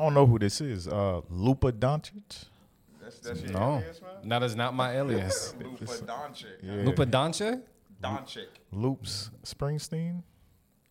don't 0.02 0.16
know 0.16 0.26
who 0.26 0.40
this 0.40 0.60
is. 0.60 0.88
Uh, 0.88 1.22
Lupa 1.30 1.72
Doncic. 1.72 2.46
That's, 3.00 3.20
that's 3.20 3.42
your 3.44 3.52
No, 3.52 3.76
alias, 3.78 4.02
man? 4.02 4.30
that 4.30 4.42
is 4.42 4.56
not 4.56 4.74
my 4.74 4.98
alias. 4.98 5.54
Lupa 5.64 5.86
Doncic. 5.86 6.46
Yeah. 6.64 6.74
Lupa 6.86 7.06
Doncic. 7.06 7.62
Doncic. 8.04 8.48
Loops 8.72 9.30
Springsteen 9.46 10.24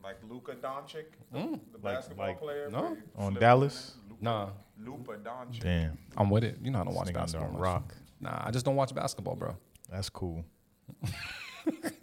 Like 0.05 0.19
Luka 0.31 0.53
Doncic, 0.55 1.07
Mm. 1.35 1.59
the 1.73 1.79
basketball 1.79 2.27
like- 2.29 2.39
player. 2.41 2.69
no. 2.71 2.97
on 3.17 3.35
Dallas. 3.35 3.97
Luka- 4.09 4.23
Nah, 4.25 4.51
Lupa 4.79 5.17
Doncic. 5.17 5.59
Damn, 5.59 5.99
I'm 6.17 6.31
with 6.31 6.45
it. 6.45 6.59
You 6.63 6.71
know 6.71 6.83
I 6.83 6.85
don't 6.85 6.95
watch 6.95 7.09
nigga 7.09 7.15
basketball. 7.15 7.49
under 7.49 7.59
a 7.59 7.61
much. 7.61 7.67
rock. 7.67 7.95
Nah, 8.21 8.43
I 8.47 8.53
just 8.53 8.65
don't 8.65 8.77
watch 8.77 8.95
basketball, 8.95 9.35
bro. 9.35 9.57
that's 9.91 10.09
cool. 10.09 10.45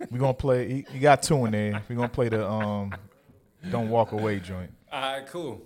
We 0.09 0.19
gonna 0.19 0.33
play. 0.33 0.85
He 0.91 0.99
got 0.99 1.23
two 1.23 1.45
in 1.45 1.51
there. 1.51 1.81
We're 1.87 1.95
gonna 1.95 2.09
play 2.09 2.29
the 2.29 2.47
um, 2.47 2.93
don't 3.69 3.89
walk 3.89 4.11
away 4.11 4.39
joint. 4.39 4.71
All 4.91 5.01
right, 5.01 5.27
cool. 5.27 5.61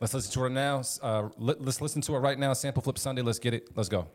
Let's 0.00 0.14
listen 0.14 0.32
to 0.32 0.46
it 0.46 0.50
now. 0.50 0.82
Uh, 1.00 1.28
let, 1.38 1.60
let's 1.60 1.80
listen 1.80 2.02
to 2.02 2.16
it 2.16 2.18
right 2.18 2.38
now. 2.38 2.52
Sample 2.54 2.82
Flip 2.82 2.98
Sunday. 2.98 3.22
Let's 3.22 3.38
get 3.38 3.54
it. 3.54 3.68
Let's 3.76 3.88
go. 3.88 4.08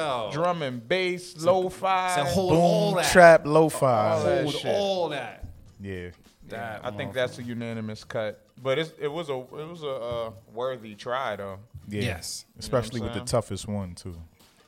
Yo. 0.00 0.30
drum 0.32 0.62
and 0.62 0.86
bass, 0.86 1.36
lo-fi. 1.42 2.16
So 2.16 2.24
hold 2.24 2.52
all 2.52 2.90
Boom, 2.92 3.02
that. 3.02 3.12
trap, 3.12 3.46
lo-fi. 3.46 4.12
All 4.14 4.24
that 4.24 4.42
hold 4.42 4.54
shit. 4.54 4.74
all 4.74 5.08
that. 5.10 5.46
Yeah. 5.80 6.10
That 6.48 6.80
I 6.84 6.90
think 6.90 7.12
that's 7.12 7.38
a 7.38 7.42
unanimous 7.42 8.02
cut, 8.02 8.44
but 8.60 8.78
it's, 8.78 8.92
it 8.98 9.06
was 9.08 9.28
a 9.28 9.34
it 9.38 9.68
was 9.68 9.82
a 9.84 9.90
uh, 9.90 10.30
worthy 10.52 10.94
try 10.96 11.36
though. 11.36 11.58
Yeah. 11.88 12.02
Yes. 12.02 12.44
Especially 12.58 13.00
You 13.00 13.06
know 13.06 13.12
with 13.14 13.22
the 13.22 13.26
toughest 13.30 13.68
one 13.68 13.94
too. 13.94 14.16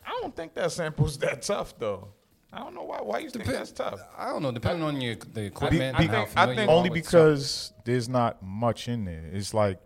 I 0.06 0.16
don't 0.20 0.34
think 0.34 0.54
that 0.54 0.70
sample's 0.72 1.18
that 1.18 1.42
tough 1.42 1.76
though. 1.78 2.08
I 2.52 2.58
don't 2.58 2.74
know 2.74 2.82
why. 2.84 2.98
Why 3.02 3.18
you 3.18 3.30
think 3.30 3.46
that's 3.46 3.72
tough? 3.72 4.00
I 4.16 4.26
don't 4.26 4.42
know. 4.42 4.52
Depending 4.52 4.84
on 4.84 5.00
your 5.00 5.14
the 5.16 5.42
equipment 5.44 5.96
I 5.98 6.02
and 6.02 6.10
how 6.10 6.24
think- 6.26 6.38
I 6.38 6.54
think- 6.54 6.70
Only 6.70 6.90
with 6.90 7.02
because 7.02 7.72
there's 7.84 8.08
not 8.08 8.42
much 8.42 8.88
in 8.88 9.04
there. 9.04 9.24
It's 9.32 9.52
like 9.54 9.78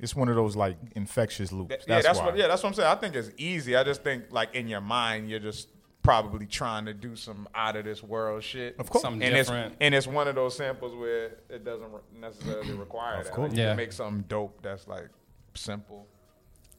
it's 0.00 0.14
one 0.14 0.28
of 0.28 0.36
those 0.36 0.56
like 0.56 0.76
infectious 0.94 1.52
loops. 1.52 1.68
Th- 1.70 1.80
That's 1.86 2.04
yeah, 2.04 2.08
that's 2.10 2.18
why. 2.20 2.26
what. 2.26 2.36
Yeah, 2.36 2.46
that's 2.48 2.62
what 2.62 2.70
I'm 2.70 2.74
saying. 2.74 2.88
I 2.88 2.94
think 2.96 3.14
it's 3.14 3.30
easy. 3.36 3.76
I 3.76 3.84
just 3.84 4.02
think 4.02 4.24
like 4.30 4.54
in 4.54 4.68
your 4.68 4.80
mind, 4.80 5.28
you're 5.30 5.40
just 5.40 5.68
probably 6.02 6.46
trying 6.46 6.84
to 6.86 6.94
do 6.94 7.16
some 7.16 7.48
out 7.54 7.74
of 7.76 7.84
this 7.84 8.02
world 8.02 8.42
shit. 8.42 8.76
Of 8.78 8.88
course. 8.90 9.02
Something 9.02 9.22
and 9.24 9.34
different. 9.34 9.72
it's 9.72 9.76
and 9.80 9.94
it's 9.94 10.06
one 10.06 10.28
of 10.28 10.34
those 10.36 10.56
samples 10.56 10.94
where 10.94 11.36
it 11.50 11.64
doesn't 11.64 11.90
re- 11.90 12.00
necessarily 12.20 12.72
require 12.78 13.22
that. 13.24 13.32
course. 13.32 13.48
Like, 13.50 13.56
you 13.58 13.62
Yeah. 13.64 13.70
can 13.70 13.76
make 13.78 13.92
something 13.92 14.24
dope 14.28 14.62
that's 14.62 14.86
like 14.86 15.08
simple. 15.54 16.06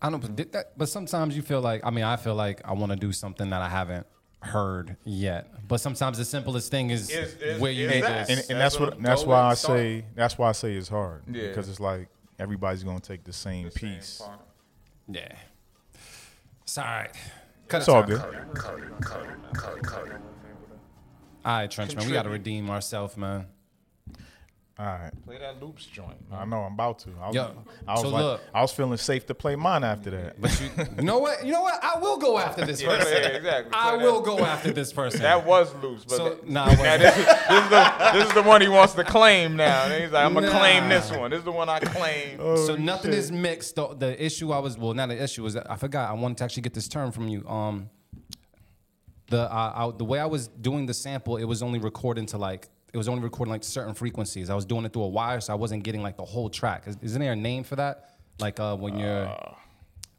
I 0.01 0.09
don't 0.09 0.21
know, 0.23 0.29
but, 0.29 0.51
that, 0.51 0.77
but 0.77 0.87
sometimes 0.89 1.35
you 1.35 1.41
feel 1.41 1.59
like 1.59 1.81
I 1.83 1.89
mean 1.89 2.03
I 2.03 2.15
feel 2.17 2.35
like 2.35 2.61
I 2.63 2.73
want 2.73 2.91
to 2.91 2.95
do 2.97 3.11
something 3.11 3.49
that 3.49 3.61
I 3.61 3.67
haven't 3.69 4.05
heard 4.43 4.95
yet. 5.03 5.51
But 5.67 5.79
sometimes 5.81 6.19
the 6.19 6.25
simplest 6.25 6.69
thing 6.71 6.91
is, 6.91 7.09
Is- 7.09 7.33
is- 7.41 7.59
where 7.59 7.71
you 7.71 7.87
is 7.87 7.91
need 7.95 8.03
that. 8.03 8.27
this. 8.27 8.39
and, 8.41 8.51
and 8.51 8.59
That's 8.61 8.75
that's 8.75 8.79
what 8.79 8.93
what 8.95 9.03
that's 9.03 9.23
why 9.25 9.41
I 9.41 9.53
start. 9.55 9.79
say 9.79 10.05
that's 10.15 10.37
why 10.37 10.49
I 10.49 10.51
say 10.53 10.73
it's 10.75 10.87
hard. 10.87 11.23
Yeah. 11.29 11.47
Because 11.49 11.67
it's 11.67 11.79
like 11.79 12.07
everybody's 12.39 12.83
gonna 12.83 12.99
take 12.99 13.23
the 13.23 13.33
same 13.33 13.65
The 13.65 13.71
piece. 13.71 14.21
part. 14.21 14.39
Yeah, 15.07 15.35
it's 16.63 16.77
all 16.77 16.83
right. 16.85 17.11
Cut 17.67 17.77
It's 17.79 17.87
it 17.87 17.91
all 17.91 17.97
out. 18.01 18.07
good. 18.07 18.21
All 21.45 21.57
right, 21.59 21.71
Trenchman, 21.71 22.05
we 22.05 22.11
got 22.13 22.23
to 22.23 22.29
redeem 22.29 22.69
ourselves, 22.69 23.15
man. 23.17 23.45
All 24.79 24.85
right. 24.85 25.11
Play 25.25 25.39
that 25.39 25.59
loops 25.59 25.87
joint. 25.87 26.17
I 26.31 26.45
know 26.45 26.57
I'm 26.57 26.73
about 26.73 26.99
to. 26.99 27.09
I 27.19 27.25
was, 27.27 27.35
Yo, 27.35 27.51
I 27.87 27.91
was 27.93 28.01
so 28.01 28.09
like, 28.09 28.21
look. 28.23 28.41
I 28.53 28.61
was 28.61 28.71
feeling 28.71 28.97
safe 28.99 29.25
to 29.25 29.33
play 29.33 29.55
mine 29.55 29.83
after 29.83 30.11
that. 30.11 30.39
But 30.39 30.61
you, 30.61 30.69
you 30.97 31.03
know 31.03 31.17
what? 31.17 31.43
You 31.43 31.51
know 31.53 31.63
what? 31.63 31.83
I 31.83 31.97
will 31.99 32.17
go 32.17 32.37
after 32.37 32.63
this 32.63 32.79
Yeah, 32.83 32.89
person. 32.97 33.11
yeah, 33.13 33.27
exactly. 33.29 33.71
I 33.73 33.95
Play 33.95 34.03
will 34.05 34.21
go 34.21 34.37
after 34.37 34.71
this 34.71 34.93
person. 34.93 35.21
That 35.23 35.43
was 35.47 35.73
loose, 35.81 36.03
but 36.05 36.17
So- 36.17 36.29
that- 36.29 36.47
nah, 36.47 36.65
now 36.73 36.97
this, 36.97 37.17
is, 37.17 37.25
this, 37.25 37.33
is 37.63 37.69
the, 37.71 38.09
this 38.13 38.27
is 38.27 38.33
the 38.35 38.43
one 38.43 38.61
he 38.61 38.67
wants 38.67 38.93
to 38.93 39.03
claim 39.03 39.55
now. 39.55 39.85
And 39.85 40.03
he's 40.03 40.11
like, 40.11 40.23
I'm 40.23 40.35
gonna 40.35 40.51
claim 40.51 40.87
this 40.89 41.09
one. 41.11 41.31
This 41.31 41.39
is 41.39 41.45
the 41.45 41.51
one 41.51 41.69
I 41.69 41.79
claim. 41.79 42.37
so 42.57 42.75
nothing 42.75 43.13
is 43.13 43.31
mixed. 43.31 43.75
The, 43.77 43.95
the 43.95 44.23
issue 44.23 44.51
I 44.51 44.59
was 44.59 44.77
well, 44.77 44.93
not 44.93 45.09
the 45.09 45.21
issue 45.23 45.41
was 45.41 45.55
that 45.55 45.71
I 45.71 45.75
forgot. 45.77 46.07
I 46.07 46.13
wanted 46.13 46.37
to 46.37 46.43
actually 46.43 46.61
get 46.61 46.75
this 46.75 46.87
term 46.87 47.11
from 47.11 47.27
you. 47.27 47.43
Um, 47.47 47.89
the 49.29 49.41
uh, 49.51 49.73
I, 49.91 49.97
the 49.97 50.05
way 50.05 50.19
I 50.19 50.27
was 50.27 50.47
doing 50.47 50.85
the 50.85 50.93
sample, 50.93 51.37
it 51.37 51.45
was 51.45 51.63
only 51.63 51.79
recording 51.79 52.27
to 52.27 52.37
like 52.37 52.69
it 52.93 52.97
was 52.97 53.07
only 53.09 53.21
recording 53.23 53.51
like 53.51 53.63
certain 53.63 53.93
frequencies. 53.93 54.49
I 54.49 54.55
was 54.55 54.65
doing 54.65 54.85
it 54.85 54.93
through 54.93 55.03
a 55.03 55.07
wire, 55.07 55.41
so 55.41 55.53
I 55.53 55.55
wasn't 55.55 55.83
getting 55.83 56.01
like 56.01 56.17
the 56.17 56.25
whole 56.25 56.49
track. 56.49 56.83
Is, 56.87 56.97
isn't 57.01 57.21
there 57.21 57.33
a 57.33 57.35
name 57.35 57.63
for 57.63 57.75
that? 57.75 58.11
Like 58.39 58.59
uh, 58.59 58.75
when 58.77 58.97
you're 58.97 59.35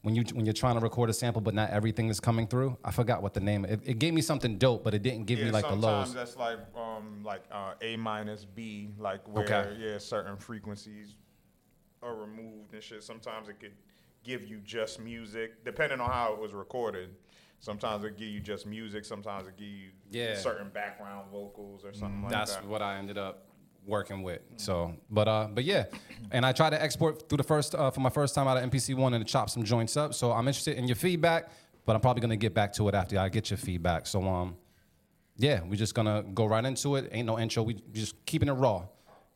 when 0.02 0.14
you 0.14 0.24
when 0.33 0.44
you're 0.44 0.52
trying 0.52 0.74
to 0.74 0.81
record 0.81 1.09
a 1.09 1.12
sample, 1.12 1.40
but 1.40 1.54
not 1.54 1.70
everything 1.70 2.09
is 2.09 2.20
coming 2.20 2.46
through. 2.46 2.76
I 2.85 2.90
forgot 2.90 3.22
what 3.22 3.35
the 3.35 3.40
name. 3.40 3.64
It, 3.64 3.81
it 3.85 3.98
gave 3.98 4.12
me 4.12 4.20
something 4.20 4.59
dope, 4.59 4.85
but 4.85 4.94
it 4.94 5.02
didn't 5.02 5.24
give 5.26 5.38
me 5.38 5.50
like 5.50 5.66
the 5.66 5.74
lows. 5.74 6.09
sometimes 6.09 6.14
that's 6.14 6.37
like 6.37 6.59
um 6.76 7.22
like 7.24 7.42
uh, 7.50 7.74
A 7.81 7.96
minus 7.96 8.44
B, 8.44 8.90
like 8.98 9.26
where 9.28 9.44
Okay. 9.44 9.76
yeah 9.78 9.98
certain 9.98 10.37
frequencies 10.37 11.14
are 12.02 12.14
removed 12.14 12.74
and 12.74 12.83
shit. 12.83 13.02
Sometimes 13.02 13.48
it 13.48 13.59
could 13.61 13.72
give 14.24 14.44
you 14.44 14.59
just 14.59 15.00
music, 15.00 15.64
depending 15.64 16.00
on 16.00 16.11
how 16.11 16.33
it 16.35 16.38
was 16.38 16.52
recorded. 16.52 17.11
Sometimes 17.61 18.05
it 18.05 18.16
give 18.16 18.29
you 18.29 18.40
just 18.40 18.66
music. 18.66 19.05
Sometimes 19.05 19.49
it 19.49 19.57
give 19.57 19.66
you 19.66 19.88
Yeah. 20.11 20.37
certain 20.37 20.68
background 20.71 21.31
vocals 21.33 21.85
or 21.85 21.92
something 21.92 22.23
like 22.23 22.31
That's 22.31 22.53
that. 22.53 22.61
That's 22.61 22.68
what 22.71 22.83
I 22.83 22.97
ended 22.99 23.18
up 23.18 23.44
working 23.87 24.23
with. 24.23 24.40
So, 24.57 24.94
but 25.11 25.27
uh, 25.29 25.49
but 25.53 25.64
yeah, 25.64 25.87
and 26.31 26.44
I 26.47 26.53
tried 26.53 26.71
to 26.71 26.83
export 26.83 27.29
through 27.29 27.38
the 27.38 27.42
first 27.44 27.75
uh, 27.75 27.90
for 27.90 28.01
my 28.01 28.11
first 28.11 28.35
time 28.35 28.47
out 28.47 28.57
of 28.57 28.71
MPC 28.71 28.94
one 28.94 29.14
and 29.14 29.25
to 29.27 29.31
chop 29.31 29.51
some 29.51 29.64
joints 29.64 29.97
up. 29.97 30.14
So 30.14 30.31
I'm 30.33 30.47
interested 30.47 30.77
in 30.77 30.87
your 30.87 30.97
feedback, 30.97 31.51
but 31.85 31.94
I'm 31.97 32.01
probably 32.01 32.21
gonna 32.21 32.37
get 32.37 32.55
back 32.55 32.73
to 32.75 32.88
it 32.88 32.94
after 32.94 33.18
I 33.18 33.29
get 33.29 33.51
your 33.51 33.57
feedback. 33.59 34.07
So 34.07 34.23
um, 34.23 34.57
yeah, 35.37 35.62
we're 35.64 35.77
just 35.77 35.94
gonna 35.94 36.23
go 36.35 36.44
right 36.47 36.64
into 36.64 36.97
it. 36.97 37.09
Ain't 37.12 37.27
no 37.27 37.38
intro. 37.38 37.62
We 37.62 37.75
just 37.92 38.14
keeping 38.27 38.49
it 38.49 38.53
raw, 38.53 38.85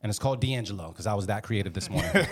and 0.03 0.11
it's 0.11 0.19
called 0.19 0.41
D'Angelo 0.41 0.89
because 0.89 1.07
I 1.07 1.15
was 1.15 1.27
that 1.27 1.43
creative 1.43 1.73
this 1.73 1.89
morning. 1.91 2.11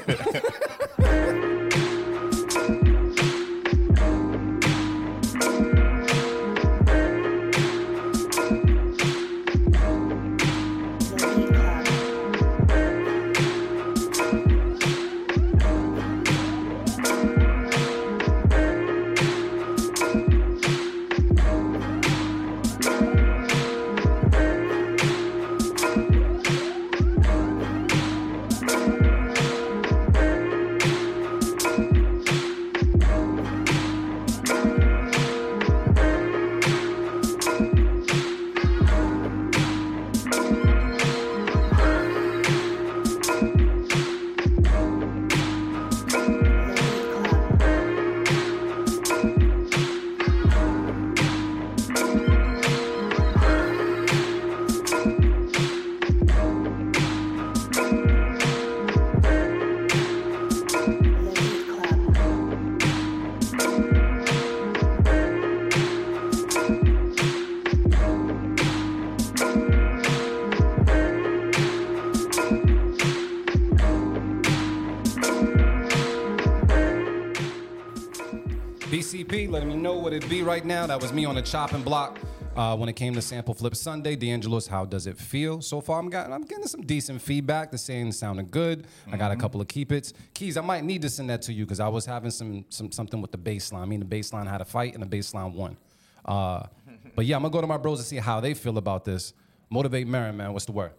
right 80.51 80.65
now. 80.65 80.85
That 80.85 81.01
was 81.01 81.13
me 81.13 81.25
on 81.27 81.37
the 81.37 81.43
chopping 81.43 81.85
block. 81.85 82.19
Uh, 82.57 82.77
when 82.77 82.89
it 82.89 82.95
came 82.95 83.15
to 83.15 83.23
Sample 83.23 83.55
Flip 83.55 83.77
Sunday, 83.77 84.17
D'Angelo's 84.17 84.67
How 84.67 84.85
Does 84.85 85.07
It 85.07 85.17
Feel? 85.17 85.63
So 85.63 85.81
far, 85.81 86.01
I'm, 86.01 86.11
got, 86.11 86.29
I'm 86.29 86.43
getting 86.43 86.67
some 86.67 86.81
decent 86.81 87.23
feedback. 87.23 87.71
The 87.71 87.79
saying 87.79 88.11
sounded 88.11 88.51
good. 88.51 88.89
I 89.13 89.17
got 89.17 89.31
a 89.31 89.37
couple 89.37 89.61
of 89.61 89.69
keep 89.69 89.93
its. 89.93 90.13
Keys, 90.35 90.57
I 90.57 90.63
might 90.63 90.83
need 90.83 91.03
to 91.03 91.09
send 91.09 91.31
that 91.31 91.43
to 91.43 91.53
you 91.53 91.65
because 91.65 91.79
I 91.79 91.87
was 91.87 92.05
having 92.05 92.33
some, 92.33 92.65
some 92.69 92.91
something 92.91 93.23
with 93.23 93.31
the 93.31 93.39
bass 93.39 93.73
line. 93.73 93.83
I 93.83 93.87
mean, 93.87 94.01
the 94.01 94.07
bass 94.07 94.33
line 94.33 94.47
had 94.47 94.61
a 94.61 94.65
fight 94.65 94.95
and 94.95 95.01
the 95.01 95.07
bass 95.07 95.33
line 95.33 95.53
won. 95.53 95.77
Uh, 96.25 96.65
but 97.15 97.27
yeah, 97.27 97.37
I'm 97.37 97.43
going 97.43 97.53
to 97.53 97.57
go 97.57 97.61
to 97.61 97.69
my 97.69 97.77
bros 97.77 98.01
and 98.01 98.07
see 98.09 98.17
how 98.17 98.41
they 98.41 98.55
feel 98.55 98.77
about 98.77 99.05
this. 99.05 99.33
Motivate 99.71 100.09
Merren, 100.09 100.35
man. 100.35 100.53
What's 100.53 100.67
the 100.67 100.73
word? 100.73 100.93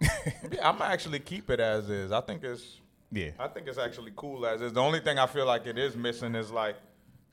Yeah, 0.50 0.70
I'm 0.70 0.80
actually 0.80 1.18
keep 1.18 1.50
it 1.50 1.60
as 1.60 1.90
is. 1.90 2.10
I 2.10 2.22
think 2.22 2.42
it's 2.42 2.80
Yeah. 3.10 3.32
I 3.38 3.48
think 3.48 3.68
it's 3.68 3.78
actually 3.78 4.12
cool 4.16 4.46
as 4.46 4.62
is. 4.62 4.72
The 4.72 4.80
only 4.80 5.00
thing 5.00 5.18
I 5.18 5.26
feel 5.26 5.44
like 5.44 5.66
it 5.66 5.78
is 5.78 5.94
missing 5.94 6.34
is 6.34 6.50
like 6.50 6.76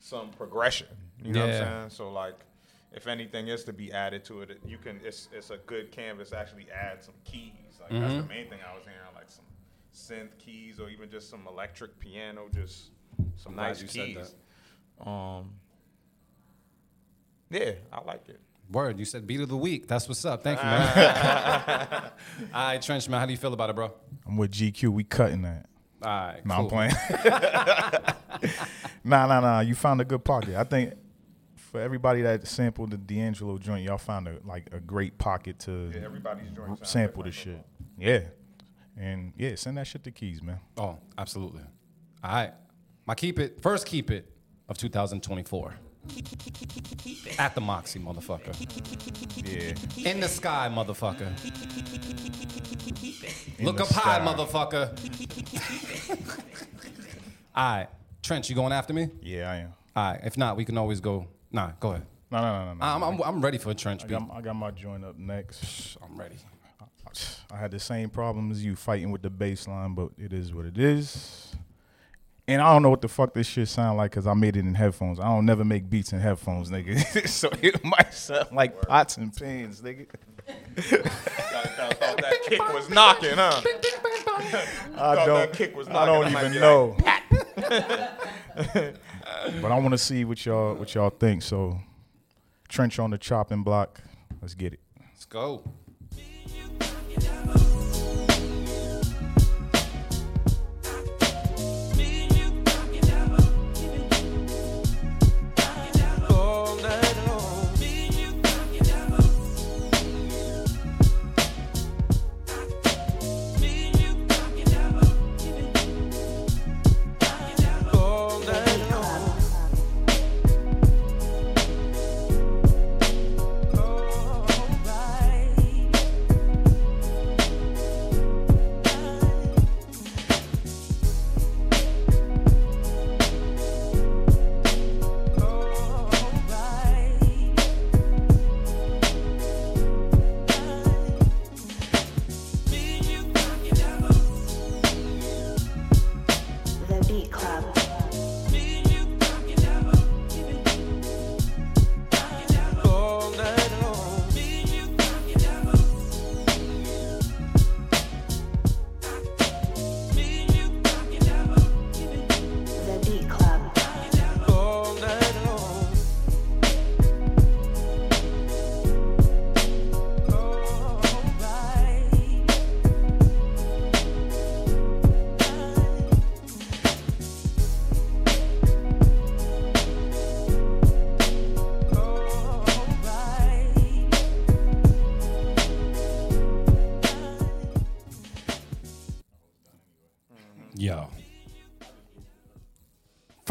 some 0.00 0.28
progression. 0.30 0.88
You 1.22 1.32
know 1.32 1.40
what 1.46 1.50
I'm 1.50 1.56
saying? 1.56 1.90
So 1.90 2.10
like 2.12 2.36
if 2.92 3.06
anything 3.06 3.48
is 3.48 3.64
to 3.64 3.72
be 3.72 3.92
added 3.92 4.24
to 4.26 4.42
it, 4.42 4.60
you 4.66 4.78
can 4.78 5.00
it's 5.04 5.28
it's 5.32 5.50
a 5.50 5.58
good 5.58 5.92
canvas 5.92 6.32
actually 6.32 6.66
add 6.70 7.02
some 7.04 7.14
keys. 7.24 7.52
Like 7.80 7.90
that's 8.00 8.14
the 8.14 8.22
main 8.28 8.48
thing 8.48 8.58
I 8.68 8.74
was 8.74 8.84
hearing, 8.84 8.98
like 9.14 9.28
some 9.28 9.44
synth 9.94 10.38
keys 10.38 10.80
or 10.80 10.88
even 10.88 11.10
just 11.10 11.28
some 11.30 11.46
electric 11.46 11.98
piano, 11.98 12.48
just 12.54 12.90
some 13.36 13.54
glad 13.54 13.68
nice 13.68 13.82
you 13.82 13.88
said 13.88 14.06
keys. 14.06 14.34
Um 15.04 15.50
Yeah, 17.50 17.72
I 17.92 18.02
like 18.04 18.28
it. 18.28 18.40
Word, 18.70 18.98
you 19.00 19.04
said 19.04 19.26
beat 19.26 19.40
of 19.40 19.48
the 19.48 19.56
week. 19.56 19.88
That's 19.88 20.06
what's 20.06 20.24
up. 20.24 20.44
Thank 20.44 20.60
you, 20.60 20.64
man. 20.64 22.10
All 22.54 22.66
right, 22.68 22.80
Trench, 22.80 23.08
man. 23.08 23.18
How 23.18 23.26
do 23.26 23.32
you 23.32 23.38
feel 23.38 23.52
about 23.52 23.70
it, 23.70 23.74
bro? 23.76 23.92
I'm 24.24 24.36
with 24.36 24.52
GQ. 24.52 24.90
We 24.90 25.02
cutting 25.02 25.42
that. 25.42 25.66
All 26.02 26.08
right, 26.08 26.46
No, 26.46 26.68
cool. 26.68 26.78
I'm 26.78 26.90
playing. 26.90 27.22
nah, 29.04 29.26
nah, 29.26 29.40
nah. 29.40 29.60
You 29.60 29.74
found 29.74 30.00
a 30.00 30.04
good 30.04 30.24
pocket. 30.24 30.54
I 30.54 30.62
think 30.64 30.94
for 31.70 31.80
everybody 31.80 32.22
that 32.22 32.46
sampled 32.46 32.90
the 32.90 32.96
D'Angelo 32.96 33.56
joint, 33.58 33.84
y'all 33.84 33.98
found 33.98 34.26
a 34.28 34.36
like 34.44 34.68
a 34.72 34.80
great 34.80 35.16
pocket 35.18 35.58
to 35.60 35.90
Yeah, 35.94 36.00
everybody's 36.04 36.50
joint 36.50 36.86
sample 36.86 37.22
the 37.22 37.30
different. 37.30 37.64
shit. 37.98 38.26
Yeah, 38.96 39.02
and 39.02 39.32
yeah, 39.36 39.54
send 39.54 39.76
that 39.78 39.86
shit 39.86 40.02
to 40.04 40.10
Keys, 40.10 40.42
man. 40.42 40.60
Oh, 40.76 40.98
absolutely. 41.16 41.62
All 42.24 42.32
right. 42.32 42.52
My 43.06 43.14
keep 43.14 43.38
it, 43.38 43.60
first 43.62 43.86
keep 43.86 44.10
it 44.10 44.30
of 44.68 44.76
2024. 44.78 45.74
At 47.38 47.54
the 47.54 47.60
Moxy, 47.60 47.98
motherfucker. 47.98 48.54
Yeah, 49.44 50.10
In 50.10 50.20
the 50.20 50.28
sky, 50.28 50.68
motherfucker. 50.72 51.28
In 53.58 53.66
Look 53.66 53.76
the 53.78 53.82
up 53.84 53.88
high, 53.90 54.20
motherfucker. 54.20 54.96
All 57.54 57.76
right. 57.76 57.88
Trench, 58.22 58.48
you 58.48 58.54
going 58.54 58.72
after 58.72 58.92
me? 58.92 59.08
yeah, 59.22 59.50
I 59.50 59.56
am. 59.56 59.72
All 59.96 60.12
right. 60.12 60.20
If 60.24 60.36
not, 60.38 60.56
we 60.56 60.64
can 60.64 60.78
always 60.78 61.00
go. 61.00 61.26
Nah, 61.52 61.72
go 61.80 61.90
ahead. 61.90 62.06
No, 62.30 62.40
no, 62.40 62.52
no, 62.52 62.64
no. 62.66 62.74
no. 62.74 62.86
I'm, 62.86 63.02
I'm, 63.02 63.22
I'm 63.22 63.40
ready 63.40 63.58
for 63.58 63.70
a 63.70 63.74
Trench 63.74 64.04
I 64.04 64.06
beat. 64.06 64.18
got, 64.18 64.30
I 64.32 64.40
got 64.40 64.54
my 64.56 64.70
joint 64.70 65.04
up 65.04 65.18
next. 65.18 65.96
I'm 66.02 66.16
ready. 66.18 66.36
I 67.52 67.56
had 67.56 67.72
the 67.72 67.80
same 67.80 68.08
problem 68.08 68.52
as 68.52 68.64
you 68.64 68.76
fighting 68.76 69.10
with 69.10 69.22
the 69.22 69.30
bass 69.30 69.66
line, 69.66 69.94
but 69.94 70.10
it 70.16 70.32
is 70.32 70.54
what 70.54 70.64
it 70.64 70.78
is. 70.78 71.56
And 72.46 72.62
I 72.62 72.72
don't 72.72 72.82
know 72.82 72.90
what 72.90 73.00
the 73.00 73.08
fuck 73.08 73.34
this 73.34 73.46
shit 73.48 73.66
sound 73.68 73.96
like 73.96 74.12
because 74.12 74.26
I 74.28 74.34
made 74.34 74.56
it 74.56 74.60
in 74.60 74.74
headphones. 74.74 75.18
I 75.18 75.24
don't 75.24 75.44
never 75.44 75.64
make 75.64 75.90
beats 75.90 76.12
in 76.12 76.20
headphones, 76.20 76.70
nigga. 76.70 77.26
so 77.28 77.50
it 77.62 77.84
might 77.84 78.14
sound 78.14 78.52
like 78.52 78.80
pots 78.82 79.16
and 79.16 79.34
pans, 79.36 79.80
nigga. 79.82 80.06
Thought 80.76 82.16
that 82.22 82.38
kick 82.48 82.60
was 82.72 82.88
knocking, 82.90 83.34
huh? 83.34 83.60
I 83.64 85.14
Thought 85.14 85.26
don't. 85.26 85.38
that 85.40 85.52
kick 85.52 85.76
was 85.76 85.88
I 85.88 85.92
knocking. 85.92 86.14
don't 86.14 86.32
might 86.32 86.40
even 86.40 86.52
be 86.52 86.60
know. 86.60 86.96
but 89.60 89.72
I 89.72 89.78
want 89.78 89.92
to 89.92 89.98
see 89.98 90.24
what 90.24 90.44
y'all 90.44 90.74
what 90.74 90.94
y'all 90.94 91.10
think. 91.10 91.42
So, 91.42 91.78
trench 92.68 92.98
on 92.98 93.10
the 93.10 93.18
chopping 93.18 93.62
block. 93.62 94.00
Let's 94.40 94.54
get 94.54 94.72
it. 94.74 94.80
Let's 94.98 95.24
go. 95.24 95.62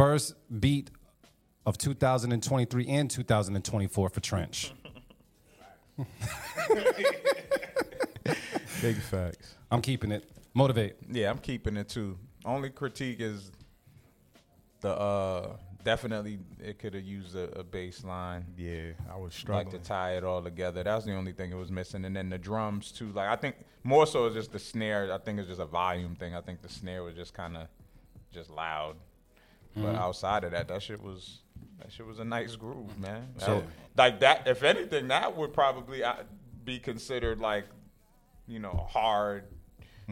First 0.10 0.34
beat 0.60 0.89
of 1.67 1.78
2023 1.78 2.88
and 2.88 3.12
2024 3.12 4.10
for 4.10 4.19
Trench. 4.19 4.74
Big 8.82 8.95
facts. 8.95 9.54
I'm 9.69 9.84
keeping 9.84 10.12
it. 10.12 10.26
Motivate. 10.56 10.95
Yeah, 11.12 11.30
I'm 11.30 11.38
keeping 11.38 11.78
it 11.78 11.89
too. 11.89 12.17
Only 12.44 12.71
critique 12.71 13.19
is 13.19 13.52
the 14.81 14.90
uh 14.98 15.58
definitely 15.83 16.40
it 16.60 16.79
could 16.79 16.96
have 16.96 17.04
used 17.04 17.36
a, 17.36 17.60
a 17.60 17.63
bass 17.63 18.04
line. 18.04 18.46
Yeah, 18.58 18.94
I 19.13 19.15
was 19.15 19.25
Like 19.25 19.33
struggling. 19.33 19.79
to 19.79 19.88
tie 19.88 20.13
it 20.17 20.23
all 20.23 20.42
together. 20.42 20.81
That 20.81 20.96
was 20.96 21.06
the 21.06 21.13
only 21.13 21.33
thing 21.33 21.52
it 21.52 21.56
was 21.56 21.69
missing. 21.69 22.04
And 22.04 22.15
then 22.15 22.29
the 22.29 22.40
drums 22.40 22.92
too. 22.92 23.12
Like 23.12 23.29
I 23.29 23.36
think 23.36 23.58
more 23.83 24.08
so 24.08 24.25
is 24.25 24.33
just 24.33 24.54
the 24.54 24.58
snare. 24.60 25.13
I 25.13 25.19
think 25.19 25.38
it's 25.38 25.50
just 25.50 25.62
a 25.62 25.67
volume 25.67 26.15
thing. 26.15 26.33
I 26.33 26.42
think 26.42 26.63
the 26.63 26.69
snare 26.69 27.04
was 27.04 27.13
just 27.13 27.36
kind 27.36 27.56
of 27.56 27.67
just 28.31 28.50
loud. 28.50 28.96
But 29.76 29.96
outside 29.96 30.44
of 30.44 30.52
that, 30.52 30.67
that 30.67 30.82
shit 30.84 31.02
was 31.02 31.40
that 31.80 31.92
shit 31.92 32.06
was 32.06 32.20
a 32.20 32.26
nice 32.26 32.56
groove, 32.56 32.98
man. 33.00 33.30
That- 33.38 33.46
So- 33.46 33.63
like 33.98 34.20
that, 34.22 34.48
if 34.48 34.63
anything, 34.63 35.08
that 35.10 35.36
would 35.36 35.54
probably 35.54 36.04
uh, 36.04 36.15
be 36.63 36.80
considered 36.80 37.40
like 37.40 37.65
you 38.48 38.60
know 38.60 38.88
hard 38.90 39.44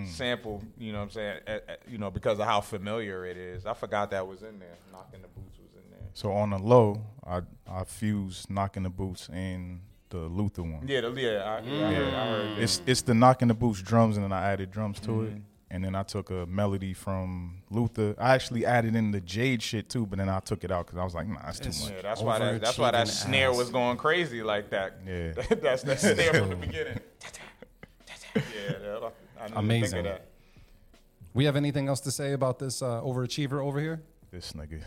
sample. 0.05 0.63
You 0.77 0.91
know 0.91 0.99
what 0.99 1.03
I'm 1.05 1.09
saying? 1.11 1.39
Uh, 1.47 1.51
uh, 1.51 1.75
you 1.87 1.97
know 1.97 2.11
because 2.11 2.39
of 2.39 2.45
how 2.45 2.61
familiar 2.61 3.25
it 3.25 3.37
is. 3.37 3.65
I 3.65 3.73
forgot 3.73 4.11
that 4.11 4.27
was 4.27 4.43
in 4.43 4.59
there. 4.59 4.75
Knocking 4.91 5.21
the 5.21 5.27
boots 5.29 5.57
was 5.57 5.73
in 5.83 5.89
there. 5.91 6.07
So 6.13 6.31
on 6.31 6.51
the 6.51 6.57
low, 6.59 7.01
I 7.25 7.41
I 7.67 7.83
fused 7.83 8.49
knocking 8.49 8.83
the 8.83 8.89
boots 8.89 9.29
and 9.29 9.81
the 10.09 10.19
Luther 10.19 10.63
one. 10.63 10.87
Yeah, 10.87 11.01
the, 11.01 11.11
yeah, 11.11 11.29
I, 11.43 11.59
yeah, 11.61 11.87
I 11.87 11.93
heard, 11.93 12.13
I 12.13 12.27
heard 12.27 12.59
It's 12.59 12.81
it's 12.85 13.01
the 13.01 13.13
knocking 13.13 13.47
the 13.49 13.53
boots 13.53 13.81
drums, 13.81 14.15
and 14.17 14.23
then 14.23 14.31
I 14.31 14.51
added 14.51 14.71
drums 14.71 14.99
to 15.01 15.09
Mm-hmm. 15.09 15.35
it, 15.37 15.41
and 15.69 15.83
then 15.83 15.95
I 15.95 16.03
took 16.03 16.29
a 16.29 16.45
melody 16.45 16.93
from 16.93 17.61
Luther. 17.69 18.15
I 18.17 18.33
actually 18.33 18.65
added 18.65 18.95
in 18.95 19.11
the 19.11 19.19
Jade 19.19 19.61
shit 19.61 19.89
too, 19.89 20.05
but 20.05 20.17
then 20.19 20.29
I 20.29 20.39
took 20.39 20.63
it 20.63 20.71
out 20.71 20.85
because 20.85 20.99
I 20.99 21.03
was 21.03 21.13
like, 21.13 21.27
nah, 21.27 21.41
that's 21.45 21.59
too 21.59 21.69
much. 21.69 21.91
Yeah, 21.91 22.01
that's 22.01 22.21
why 22.21 22.39
that, 22.39 22.61
that's 22.61 22.77
why 22.77 22.91
that 22.91 23.07
Overachieving 23.07 23.09
snare 23.09 23.49
ass. 23.51 23.57
was 23.57 23.69
going 23.69 23.97
crazy 23.97 24.43
like 24.43 24.69
that. 24.69 24.99
Yeah. 25.05 25.31
that's 25.61 25.83
that 25.83 25.99
snare 25.99 26.33
from 26.33 26.49
the 26.49 26.55
beginning. 26.67 26.99
yeah, 28.35 28.41
that, 28.79 29.13
I 29.41 29.59
Amazing. 29.59 29.89
Think 29.91 29.97
of 29.99 30.03
that. 30.05 30.27
We 31.33 31.45
have 31.45 31.55
anything 31.55 31.87
else 31.87 31.99
to 32.01 32.11
say 32.11 32.33
about 32.33 32.59
this 32.59 32.81
uh, 32.81 33.01
overachiever 33.01 33.63
over 33.63 33.79
here? 33.79 34.01
This 34.31 34.53
nigga. 34.53 34.81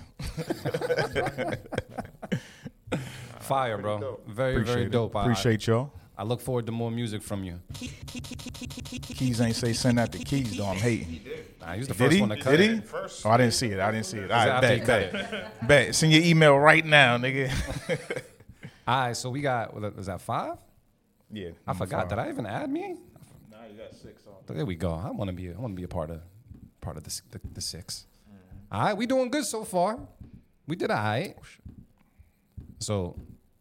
fire, 3.38 3.78
bro. 3.78 4.20
Very, 4.26 4.54
Appreciate 4.54 4.74
very 4.74 4.88
dope. 4.90 5.14
I- 5.14 5.22
Appreciate 5.22 5.66
y'all. 5.66 5.92
I 6.20 6.22
look 6.22 6.42
forward 6.42 6.66
to 6.66 6.72
more 6.72 6.90
music 6.90 7.22
from 7.22 7.44
you. 7.44 7.60
Keys 7.72 9.40
ain't 9.40 9.56
say 9.56 9.72
send 9.72 9.98
out 9.98 10.12
the 10.12 10.18
keys 10.18 10.54
though. 10.54 10.66
I'm 10.66 10.76
hating. 10.76 11.18
Nah, 11.58 11.72
he 11.72 11.78
was 11.78 11.88
the 11.88 11.94
Did 11.94 11.98
first 11.98 12.14
he? 12.14 12.20
one 12.20 12.28
to 12.28 12.36
cut 12.36 12.50
Did 12.50 12.60
it. 12.60 12.82
he? 12.82 12.82
Oh, 13.24 13.30
I 13.30 13.36
didn't 13.38 13.54
see 13.54 13.68
it. 13.68 13.80
I 13.80 13.90
didn't 13.90 14.04
see 14.04 14.18
it. 14.18 14.30
All 14.30 14.36
right, 14.36 14.48
after 14.48 14.74
he 14.74 14.80
bet, 14.80 15.12
cut 15.12 15.30
bet, 15.30 15.68
bet. 15.68 15.94
Send 15.94 16.12
your 16.12 16.22
email 16.22 16.58
right 16.58 16.84
now, 16.84 17.16
nigga. 17.16 17.50
All 18.86 19.00
right, 19.00 19.16
so 19.16 19.30
we 19.30 19.40
got, 19.40 19.72
was 19.96 20.08
that 20.08 20.20
five? 20.20 20.58
yeah, 21.32 21.52
I 21.66 21.72
forgot. 21.72 22.10
Did 22.10 22.18
I 22.18 22.28
even 22.28 22.44
add 22.44 22.68
me? 22.68 22.98
Now 23.50 23.56
you 23.66 23.78
got 23.78 23.94
six 23.94 24.22
on. 24.26 24.54
There 24.54 24.66
we 24.66 24.74
go. 24.74 24.92
I 24.92 25.10
want 25.12 25.28
to 25.30 25.32
be. 25.32 25.48
I 25.48 25.56
want 25.58 25.72
to 25.72 25.76
be 25.76 25.84
a 25.84 25.88
part 25.88 26.10
of, 26.10 26.20
part 26.82 26.98
of 26.98 27.04
the 27.04 27.20
the, 27.30 27.40
the 27.54 27.60
6 27.62 28.04
Mm-hmm. 28.28 28.74
All 28.76 28.82
right, 28.82 28.94
we 28.94 29.06
doing 29.06 29.30
good 29.30 29.46
so 29.46 29.64
far. 29.64 29.98
We 30.68 30.76
did 30.76 30.90
all 30.90 30.98
right. 30.98 31.34
So 32.78 33.16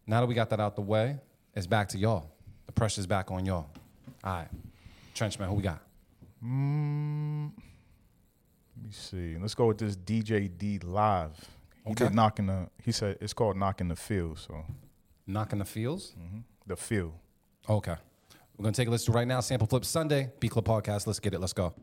now 0.05 0.20
that 0.20 0.28
we 0.28 0.36
got 0.36 0.49
that 0.49 0.60
out 0.60 0.76
the 0.76 0.82
way, 0.82 1.20
it's 1.55 1.66
back 1.66 1.88
to 1.89 1.97
y'all. 1.97 2.32
The 2.70 2.74
pressure's 2.74 3.07
back 3.07 3.32
on 3.32 3.47
y'all. 3.47 3.65
All 4.24 4.32
right, 4.32 4.47
Trenchman, 5.15 5.49
who 5.49 5.55
we 5.55 5.63
got? 5.63 5.82
Mm, 6.45 7.49
let 8.78 8.86
me 8.86 8.91
see. 8.91 9.38
Let's 9.41 9.55
go 9.55 9.65
with 9.65 9.80
this 9.80 9.95
DJ 9.95 10.55
D 10.55 10.78
live. 10.78 11.32
He 11.84 11.93
Okay. 11.93 12.05
did 12.05 12.13
knocking 12.13 12.45
the. 12.45 12.70
He 12.86 12.91
said 12.91 13.17
it's 13.22 13.34
called 13.34 13.57
knocking 13.57 13.88
the 13.88 13.95
field. 13.95 14.38
So 14.38 14.63
Knocking 15.26 15.57
the 15.57 15.65
fields. 15.65 16.13
the 16.67 16.76
field. 16.76 17.13
Okay. 17.67 17.95
We're 18.55 18.63
gonna 18.63 18.74
take 18.74 18.88
a 18.88 18.91
listen 18.91 19.15
right 19.15 19.28
now. 19.28 19.39
Sample 19.39 19.65
Flip 19.67 19.84
Sunday, 19.84 20.30
B 20.39 20.47
Club 20.47 20.65
Podcast. 20.65 21.07
Let's 21.07 21.20
get 21.20 21.34
it. 21.34 21.39
Let's 21.39 21.53
go. 21.53 21.74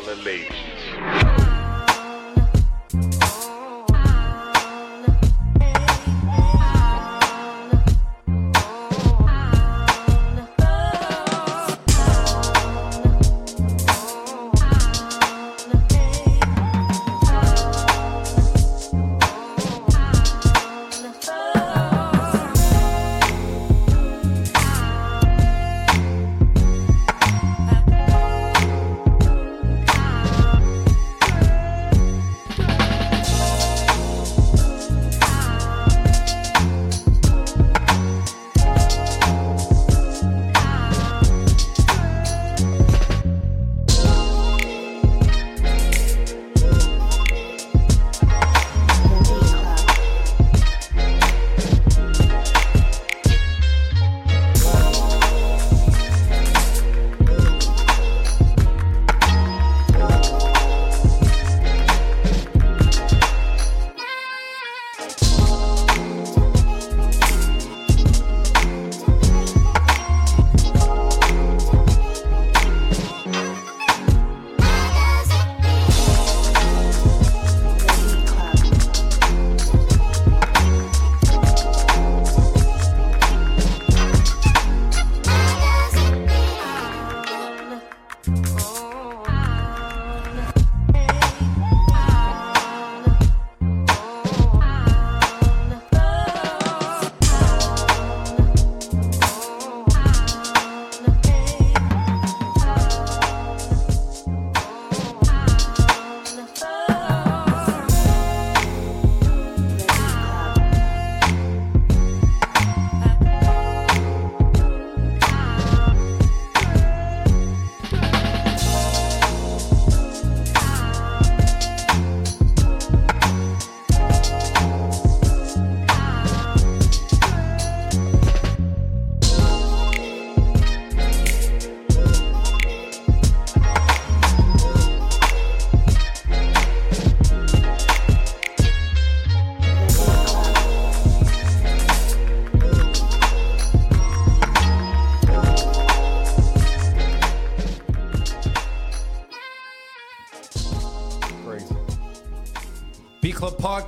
All 0.00 0.06
the 0.06 0.16
ladies. 0.22 1.39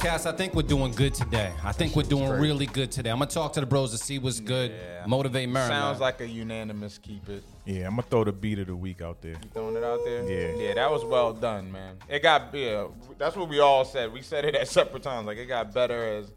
Podcast. 0.03 0.27
I 0.27 0.37
think 0.37 0.55
we're 0.55 0.63
doing 0.63 0.91
good 0.93 1.15
today. 1.15 1.53
I 1.63 1.71
think 1.73 1.95
we're 1.95 2.03
doing 2.03 2.29
really 2.29 2.67
good 2.67 2.91
today. 2.91 3.11
I'm 3.11 3.19
gonna 3.19 3.31
talk 3.31 3.53
to 3.55 3.61
the 3.61 3.67
bros 3.67 3.93
to 3.93 3.99
see 3.99 4.19
what's 4.19 4.41
good. 4.41 4.73
Yeah. 4.73 5.07
Motivate 5.07 5.49
Maryland. 5.49 5.75
Sounds 5.81 6.01
like 6.01 6.21
a 6.21 6.27
unanimous 6.27 6.99
keep 6.99 7.29
it. 7.29 7.45
Yeah, 7.65 7.85
I'm 7.87 7.93
gonna 7.93 8.03
throw 8.03 8.25
the 8.25 8.33
beat 8.33 8.59
of 8.59 8.67
the 8.67 8.75
week 8.75 9.01
out 9.01 9.23
there. 9.23 9.37
Throwing 9.55 9.77
it 9.77 9.85
out 9.85 10.01
there. 10.05 10.29
Yeah. 10.29 10.61
Yeah, 10.69 10.75
that 10.75 10.91
was 10.91 11.05
well 11.05 11.33
done, 11.33 11.71
man. 11.71 11.99
It 12.09 12.21
got 12.21 12.53
yeah. 12.53 12.87
That's 13.19 13.37
what 13.37 13.49
we 13.49 13.61
all 13.61 13.85
said. 13.85 14.13
We 14.13 14.23
said 14.23 14.45
it 14.45 14.55
at 14.57 14.67
separate 14.69 15.03
times. 15.05 15.27
Like 15.27 15.39
it 15.39 15.47
got 15.47 15.73
better 15.73 16.19
as 16.19 16.33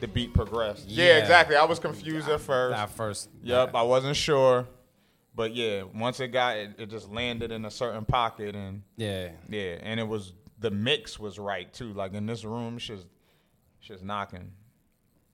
the 0.00 0.08
beat 0.08 0.34
progressed. 0.34 0.88
Yeah, 0.88 1.04
Yeah. 1.04 1.18
exactly. 1.18 1.54
I 1.56 1.64
was 1.64 1.78
confused 1.78 2.28
at 2.28 2.40
first. 2.40 2.76
At 2.76 2.90
first. 2.90 3.30
Yep, 3.44 3.74
I 3.76 3.82
wasn't 3.82 4.16
sure. 4.16 4.66
But 5.36 5.54
yeah, 5.54 5.84
once 5.94 6.18
it 6.20 6.28
got 6.28 6.56
it, 6.56 6.70
it 6.78 6.90
just 6.90 7.08
landed 7.10 7.52
in 7.52 7.64
a 7.64 7.70
certain 7.70 8.04
pocket 8.04 8.56
and 8.56 8.82
Yeah. 8.96 9.28
yeah, 9.48 9.76
and 9.82 10.00
it 10.00 10.06
was 10.06 10.32
the 10.64 10.70
mix 10.70 11.18
was 11.18 11.38
right 11.38 11.72
too. 11.72 11.92
Like 11.92 12.14
in 12.14 12.26
this 12.26 12.44
room, 12.44 12.78
she's 12.78 13.04
she's 13.80 14.02
knocking. 14.02 14.50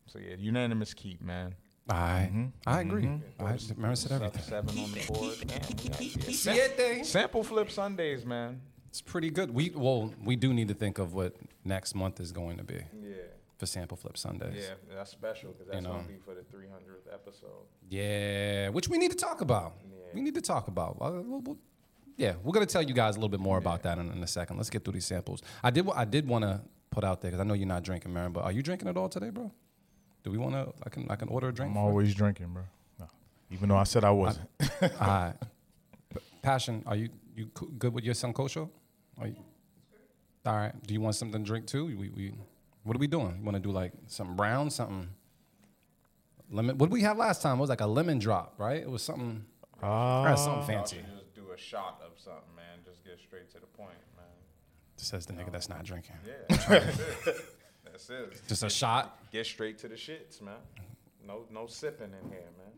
So 0.07 0.19
yeah, 0.19 0.35
unanimous 0.39 0.93
keep, 0.93 1.23
man. 1.23 1.55
I 1.89 2.31
I 2.67 2.81
agree. 2.83 3.07
I 3.39 3.57
remember 3.77 3.97
said 3.97 4.13
everything. 4.13 4.43
seven 4.43 4.79
on 4.79 4.93
the 4.93 5.05
board. 5.07 5.35
Damn, 5.47 5.61
we 5.69 5.89
got, 5.89 6.01
yeah. 6.01 6.33
Siete. 6.33 7.07
Sample 7.07 7.43
flip 7.45 7.71
Sundays, 7.71 8.25
man. 8.27 8.61
It's 8.89 9.01
pretty 9.01 9.31
good. 9.31 9.53
We 9.55 9.71
well, 9.75 10.13
we 10.25 10.35
do 10.37 10.53
need 10.53 10.69
to 10.69 10.75
think 10.75 10.99
of 10.99 11.15
what 11.15 11.35
next 11.65 11.95
month 11.95 12.21
is 12.21 12.33
going 12.33 12.57
to 12.59 12.65
be 12.65 12.81
Yeah. 13.01 13.15
for 13.57 13.67
Sample 13.67 13.97
Flip 13.97 14.17
Sundays. 14.19 14.65
Yeah, 14.69 14.75
that's 14.97 15.11
special 15.13 15.53
because 15.53 15.67
that's 15.69 15.77
You 15.77 15.83
know. 15.83 15.95
gonna 15.95 16.09
be 16.09 16.19
for 16.25 16.35
the 16.35 16.43
300th 16.43 17.13
episode. 17.13 17.67
Yeah, 17.89 18.69
which 18.71 18.89
we 18.89 18.99
need 18.99 19.11
to 19.13 19.17
talk 19.17 19.41
about. 19.41 19.75
We 20.13 20.21
need 20.23 20.35
to 20.35 20.41
talk 20.43 20.67
about. 20.69 20.97
Uh, 21.01 21.23
we'll- 21.25 21.41
we'll- 21.47 21.59
yeah, 22.21 22.35
we're 22.43 22.53
gonna 22.53 22.67
tell 22.67 22.83
you 22.83 22.93
guys 22.93 23.17
a 23.17 23.19
little 23.19 23.31
bit 23.31 23.41
more 23.41 23.57
about 23.57 23.83
that 23.85 23.97
in, 23.99 24.11
in 24.13 24.23
a 24.23 24.27
second. 24.27 24.59
Let's 24.59 24.69
get 24.69 24.85
through 24.85 24.93
these 24.93 25.07
samples. 25.07 25.41
I 25.65 25.71
did. 25.71 25.89
I 25.95 26.05
did 26.05 26.29
want 26.29 26.45
to 26.45 26.61
put 26.91 27.03
out 27.03 27.23
there 27.23 27.31
because 27.31 27.41
I 27.41 27.45
know 27.49 27.55
you're 27.55 27.67
not 27.67 27.83
drinking, 27.83 28.13
Merren. 28.13 28.33
But 28.35 28.45
are 28.45 28.53
you 28.53 28.63
drinking 28.63 28.89
at 28.89 28.97
all 28.99 29.09
today, 29.09 29.31
bro? 29.31 29.51
Do 30.23 30.31
we 30.31 30.37
want 30.37 30.53
to? 30.55 30.71
I 30.85 30.91
can. 30.91 31.11
I 31.11 31.17
can 31.17 31.29
order 31.29 31.49
a 31.49 31.53
drink. 31.53 31.71
I'm 31.71 31.77
for- 31.77 31.89
always 31.89 32.15
drinking, 32.15 32.49
bro. 32.53 32.65
No. 32.99 33.07
Even 33.51 33.71
though 33.71 33.79
I 33.79 33.85
said 33.85 34.05
I 34.05 34.11
wasn't. 34.11 34.49
All 34.83 34.89
right. 35.01 35.35
Passion, 36.43 36.83
are 36.87 36.97
you 36.97 37.09
you 37.35 37.47
co- 37.55 37.67
good 37.79 37.95
with 37.95 38.05
your 38.05 38.15
sancocho? 38.15 38.69
Are 39.19 39.27
you, 39.29 39.37
all 40.45 40.57
right. 40.57 40.73
Do 40.87 40.93
you 40.93 41.01
want 41.01 41.15
something 41.15 41.43
to 41.43 41.47
drink 41.47 41.67
too? 41.67 41.87
We, 41.87 42.09
we 42.11 42.33
what 42.83 42.97
are 42.97 42.99
we 42.99 43.07
doing? 43.07 43.37
You 43.39 43.45
want 43.45 43.57
to 43.57 43.63
do 43.63 43.71
like 43.71 43.93
something 44.09 44.37
brown, 44.37 44.69
something 44.71 45.09
lemon. 46.51 46.77
What 46.77 46.89
did 46.91 46.93
we 46.93 47.01
have 47.03 47.17
last 47.17 47.41
time? 47.41 47.57
It 47.59 47.61
was 47.63 47.71
like 47.71 47.81
a 47.81 47.87
lemon 47.87 48.19
drop, 48.19 48.55
right? 48.59 48.83
It 48.83 48.91
was 48.91 49.03
something. 49.03 49.45
Ah, 49.83 50.35
something 50.35 50.67
fancy. 50.67 50.99
Just 51.61 51.71
do 51.71 51.77
a 51.77 51.81
shot 51.81 52.01
of 52.05 52.19
something, 52.19 52.55
man. 52.57 52.79
Just 52.85 53.05
get 53.05 53.19
straight 53.19 53.51
to 53.51 53.61
the 53.61 53.67
point, 53.67 53.91
man. 54.17 54.27
Says 54.97 55.27
the 55.27 55.33
nigga 55.33 55.51
that's 55.51 55.69
not 55.69 55.85
drinking. 55.85 56.17
Yeah, 56.27 56.57
that's 56.69 56.99
it. 57.27 57.37
That's 57.85 58.11
it. 58.11 58.41
Just 58.47 58.63
a 58.63 58.71
shot. 58.71 59.19
Get 59.33 59.47
straight 59.47 59.77
to 59.79 59.89
the 59.89 59.97
shits, 59.97 60.41
man. 60.41 60.55
No, 61.27 61.45
no 61.51 61.67
sipping 61.67 62.13
in 62.23 62.31
here, 62.31 62.49
man. 62.57 62.73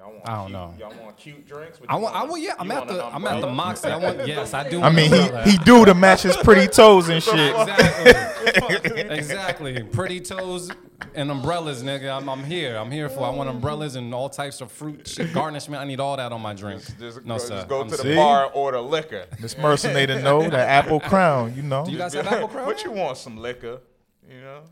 Y'all 0.00 0.12
want 0.12 0.28
I 0.28 0.32
don't 0.32 0.46
cute, 0.46 0.52
know. 0.52 0.74
Y'all 0.78 1.04
want 1.04 1.16
cute 1.18 1.46
drinks? 1.46 1.78
I 1.86 1.96
you 1.96 2.02
want. 2.02 2.16
I 2.16 2.22
a- 2.22 2.26
want. 2.26 2.42
Yeah, 2.42 2.54
I'm 2.58 2.70
at 2.70 2.88
the. 2.88 3.04
I'm 3.04 3.26
at 3.26 3.40
the? 3.42 3.52
Moxy. 3.52 3.88
I 3.88 3.96
want. 3.96 4.26
Yes, 4.26 4.54
I 4.54 4.66
do. 4.66 4.80
I 4.80 4.88
mean, 4.88 5.12
an 5.12 5.20
umbrella. 5.20 5.44
he 5.44 5.50
he 5.50 5.58
do 5.58 5.84
to 5.84 5.92
match 5.92 6.22
his 6.22 6.38
pretty 6.38 6.68
toes 6.68 7.10
and 7.10 7.22
shit. 7.22 7.54
Exactly. 7.54 9.00
exactly. 9.10 9.82
Pretty 9.82 10.20
toes 10.20 10.70
and 11.14 11.30
umbrellas, 11.30 11.82
nigga. 11.82 12.16
I'm, 12.16 12.30
I'm 12.30 12.44
here. 12.44 12.78
I'm 12.78 12.90
here 12.90 13.10
for. 13.10 13.26
I 13.26 13.28
want 13.28 13.50
umbrellas 13.50 13.94
and 13.96 14.14
all 14.14 14.30
types 14.30 14.62
of 14.62 14.72
fruit 14.72 15.06
shit, 15.06 15.34
garnishment. 15.34 15.82
I 15.82 15.84
need 15.84 16.00
all 16.00 16.16
that 16.16 16.32
on 16.32 16.40
my 16.40 16.54
drink. 16.54 16.82
Just, 16.98 17.22
no, 17.26 17.34
go, 17.34 17.38
sir. 17.38 17.56
just 17.56 17.68
go 17.68 17.82
I'm 17.82 17.90
to 17.90 17.96
the 17.98 18.02
See? 18.02 18.14
bar 18.14 18.46
and 18.46 18.54
order 18.54 18.80
liquor. 18.80 19.26
This 19.38 19.58
mercenator 19.58 20.18
know 20.22 20.48
the 20.48 20.56
apple 20.56 21.00
crown, 21.00 21.54
you 21.54 21.62
know. 21.62 21.84
Do 21.84 21.92
you 21.92 21.98
guys 21.98 22.14
have 22.14 22.26
apple 22.26 22.48
crown? 22.48 22.64
What 22.64 22.82
you 22.84 22.92
want? 22.92 23.18
Some 23.18 23.36
liquor? 23.36 23.80
You 24.26 24.40
know? 24.40 24.62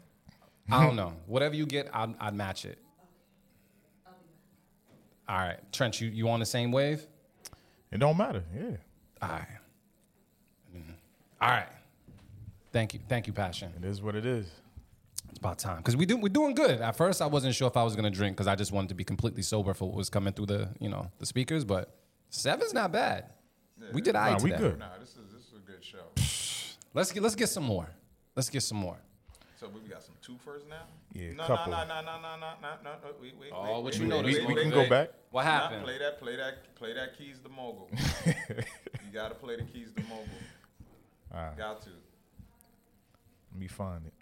I 0.71 0.87
don't 0.87 0.97
know. 0.97 1.13
Whatever 1.27 1.55
you 1.55 1.67
get, 1.67 1.91
I'd, 1.93 2.15
I'd 2.19 2.35
match 2.35 2.65
it. 2.65 2.79
All 5.29 5.37
right, 5.37 5.59
Trench, 5.73 6.01
you, 6.01 6.09
you 6.09 6.29
on 6.31 6.41
the 6.41 6.47
same 6.47 6.73
wave? 6.73 7.07
It 7.93 7.99
don't 7.99 8.17
matter. 8.17 8.43
Yeah. 8.57 8.77
All 9.23 9.29
right. 9.29 9.47
Mm. 10.75 10.83
All 11.41 11.49
right. 11.51 11.69
Thank 12.73 12.95
you, 12.95 13.01
thank 13.09 13.27
you, 13.27 13.33
Passion. 13.33 13.73
It 13.77 13.85
is 13.85 14.01
what 14.03 14.15
it 14.15 14.25
is. 14.27 14.51
It's 15.31 15.39
about 15.39 15.59
time 15.59 15.79
because 15.79 15.97
we 15.97 16.07
do 16.07 16.17
we're 16.17 16.29
doing 16.31 16.55
good. 16.55 16.81
At 16.81 16.97
first, 16.97 17.21
I 17.21 17.27
wasn't 17.27 17.55
sure 17.55 17.69
if 17.69 17.77
I 17.77 17.83
was 17.83 17.95
gonna 17.97 18.11
drink 18.11 18.37
because 18.37 18.47
I 18.47 18.55
just 18.55 18.73
wanted 18.73 18.89
to 18.89 18.95
be 18.95 19.05
completely 19.05 19.43
sober 19.43 19.75
for 19.75 19.87
what 19.87 19.97
was 19.97 20.09
coming 20.09 20.33
through 20.33 20.47
the 20.47 20.69
you 20.81 20.89
know 20.89 21.11
the 21.19 21.27
speakers. 21.27 21.65
But 21.65 21.95
seven's 22.31 22.73
not 22.73 22.93
bad. 22.93 23.27
We 23.93 24.01
did 24.01 24.17
I 24.17 24.31
Nah, 24.31 24.37
we 24.43 24.51
today. 24.51 24.63
good. 24.63 24.79
Nah, 24.79 24.99
this 24.99 25.11
is 25.11 25.17
this 25.33 25.43
is 25.47 25.53
a 25.57 25.71
good 25.71 25.85
show. 25.85 26.79
Let's 26.95 27.13
get 27.13 27.23
let's 27.23 27.35
get 27.35 27.49
some 27.49 27.65
more. 27.65 27.89
Let's 28.35 28.49
get 28.51 28.63
some 28.63 28.79
more. 28.79 28.97
So 29.59 29.69
we 29.69 29.81
got 29.89 30.05
some 30.05 30.15
two 30.23 30.37
first 30.45 30.69
now? 30.69 30.83
Yeah, 31.13 31.33
no, 31.33 31.45
couple. 31.45 31.73
No, 31.73 31.79
no, 31.85 32.01
no, 32.01 32.01
no, 32.01 32.21
no, 32.21 32.37
no, 32.37 32.53
no, 32.63 32.69
no, 32.85 32.91
no. 33.03 33.15
Wait, 33.21 33.35
wait, 33.41 33.51
Oh, 33.53 33.75
wait, 33.77 33.83
what 33.85 33.95
you 33.97 34.03
wait, 34.03 34.09
noticed? 34.09 34.39
wait, 34.39 34.47
We, 34.49 34.55
we 34.55 34.61
can 34.63 34.71
go 34.71 34.89
back. 34.89 35.11
What 35.31 35.45
Nah, 35.45 35.51
happened? 35.51 35.83
play 35.85 35.99
that, 35.99 36.21
play 36.21 36.37
that, 36.37 36.75
play 36.77 36.93
that 36.95 37.19
keys 37.19 37.41
to 37.41 37.49
mogul. 37.49 37.91
you 38.27 39.13
gotta 39.13 39.35
play 39.35 39.57
the 39.57 39.65
keys 39.65 39.89
to 39.97 40.03
mogul. 40.03 40.25
Alright. 41.35 41.59
Got 41.59 41.83
to. 41.83 41.89
Let 43.51 43.61
me 43.61 43.67
find 43.67 44.07
it. 44.07 44.13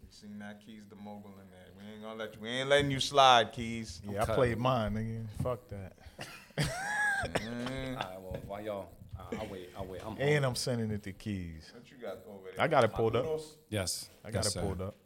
You 0.00 0.06
seen 0.10 0.38
that 0.38 0.64
keys 0.64 0.84
to 0.90 0.96
mogul 0.96 1.32
in 1.42 1.50
there? 1.50 1.66
We 1.76 1.92
ain't 1.92 2.02
gonna 2.02 2.14
let 2.14 2.34
you. 2.34 2.40
We 2.42 2.48
ain't 2.50 2.68
letting 2.68 2.90
you 2.92 3.00
slide, 3.00 3.50
keys. 3.52 4.00
Yeah, 4.08 4.22
I 4.22 4.26
cut. 4.26 4.36
played 4.36 4.58
mine, 4.58 4.92
nigga. 4.94 5.42
Fuck 5.42 5.68
that. 5.70 5.92
All 6.58 6.64
right, 7.96 8.20
well, 8.20 8.36
why 8.46 8.60
y'all? 8.60 8.88
Uh, 9.18 9.36
I'll 9.40 9.46
wait. 9.48 9.70
I'll 9.76 9.86
wait. 9.86 10.00
I'm 10.04 10.16
And 10.18 10.44
I'm 10.44 10.54
sending 10.54 10.90
it 10.90 11.02
to 11.04 11.12
Keys. 11.12 11.70
What 11.74 11.90
you 11.90 11.96
got 11.96 12.18
over 12.28 12.50
there? 12.54 12.64
I 12.64 12.68
got 12.68 12.84
it 12.84 12.92
pulled 12.92 13.16
up. 13.16 13.26
Yes. 13.68 14.08
I 14.24 14.30
got 14.30 14.44
yes, 14.44 14.46
it 14.48 14.52
sir. 14.52 14.60
pulled 14.62 14.82
up. 14.82 14.96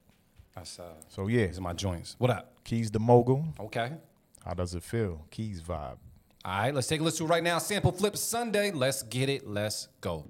That's 0.54 0.78
uh. 0.78 0.94
So 1.08 1.28
yeah, 1.28 1.46
These 1.46 1.58
are 1.58 1.62
my 1.62 1.72
joints. 1.72 2.16
What 2.18 2.30
up? 2.30 2.52
Keys 2.64 2.90
the 2.90 3.00
mogul. 3.00 3.44
Okay. 3.60 3.92
How 4.44 4.54
does 4.54 4.74
it 4.74 4.82
feel? 4.82 5.26
Keys 5.30 5.60
vibe. 5.60 5.98
All 6.44 6.58
right, 6.60 6.74
let's 6.74 6.86
take 6.86 7.00
a 7.00 7.04
listen 7.04 7.26
to 7.26 7.32
it 7.32 7.34
right 7.34 7.42
now. 7.42 7.58
Sample 7.58 7.92
Flip 7.92 8.16
Sunday. 8.16 8.70
Let's 8.70 9.02
get 9.02 9.28
it. 9.28 9.46
Let's 9.46 9.88
go. 10.00 10.24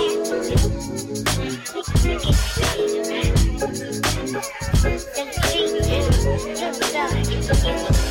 you. 7.96 8.01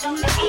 Thank 0.00 0.38
you. 0.38 0.39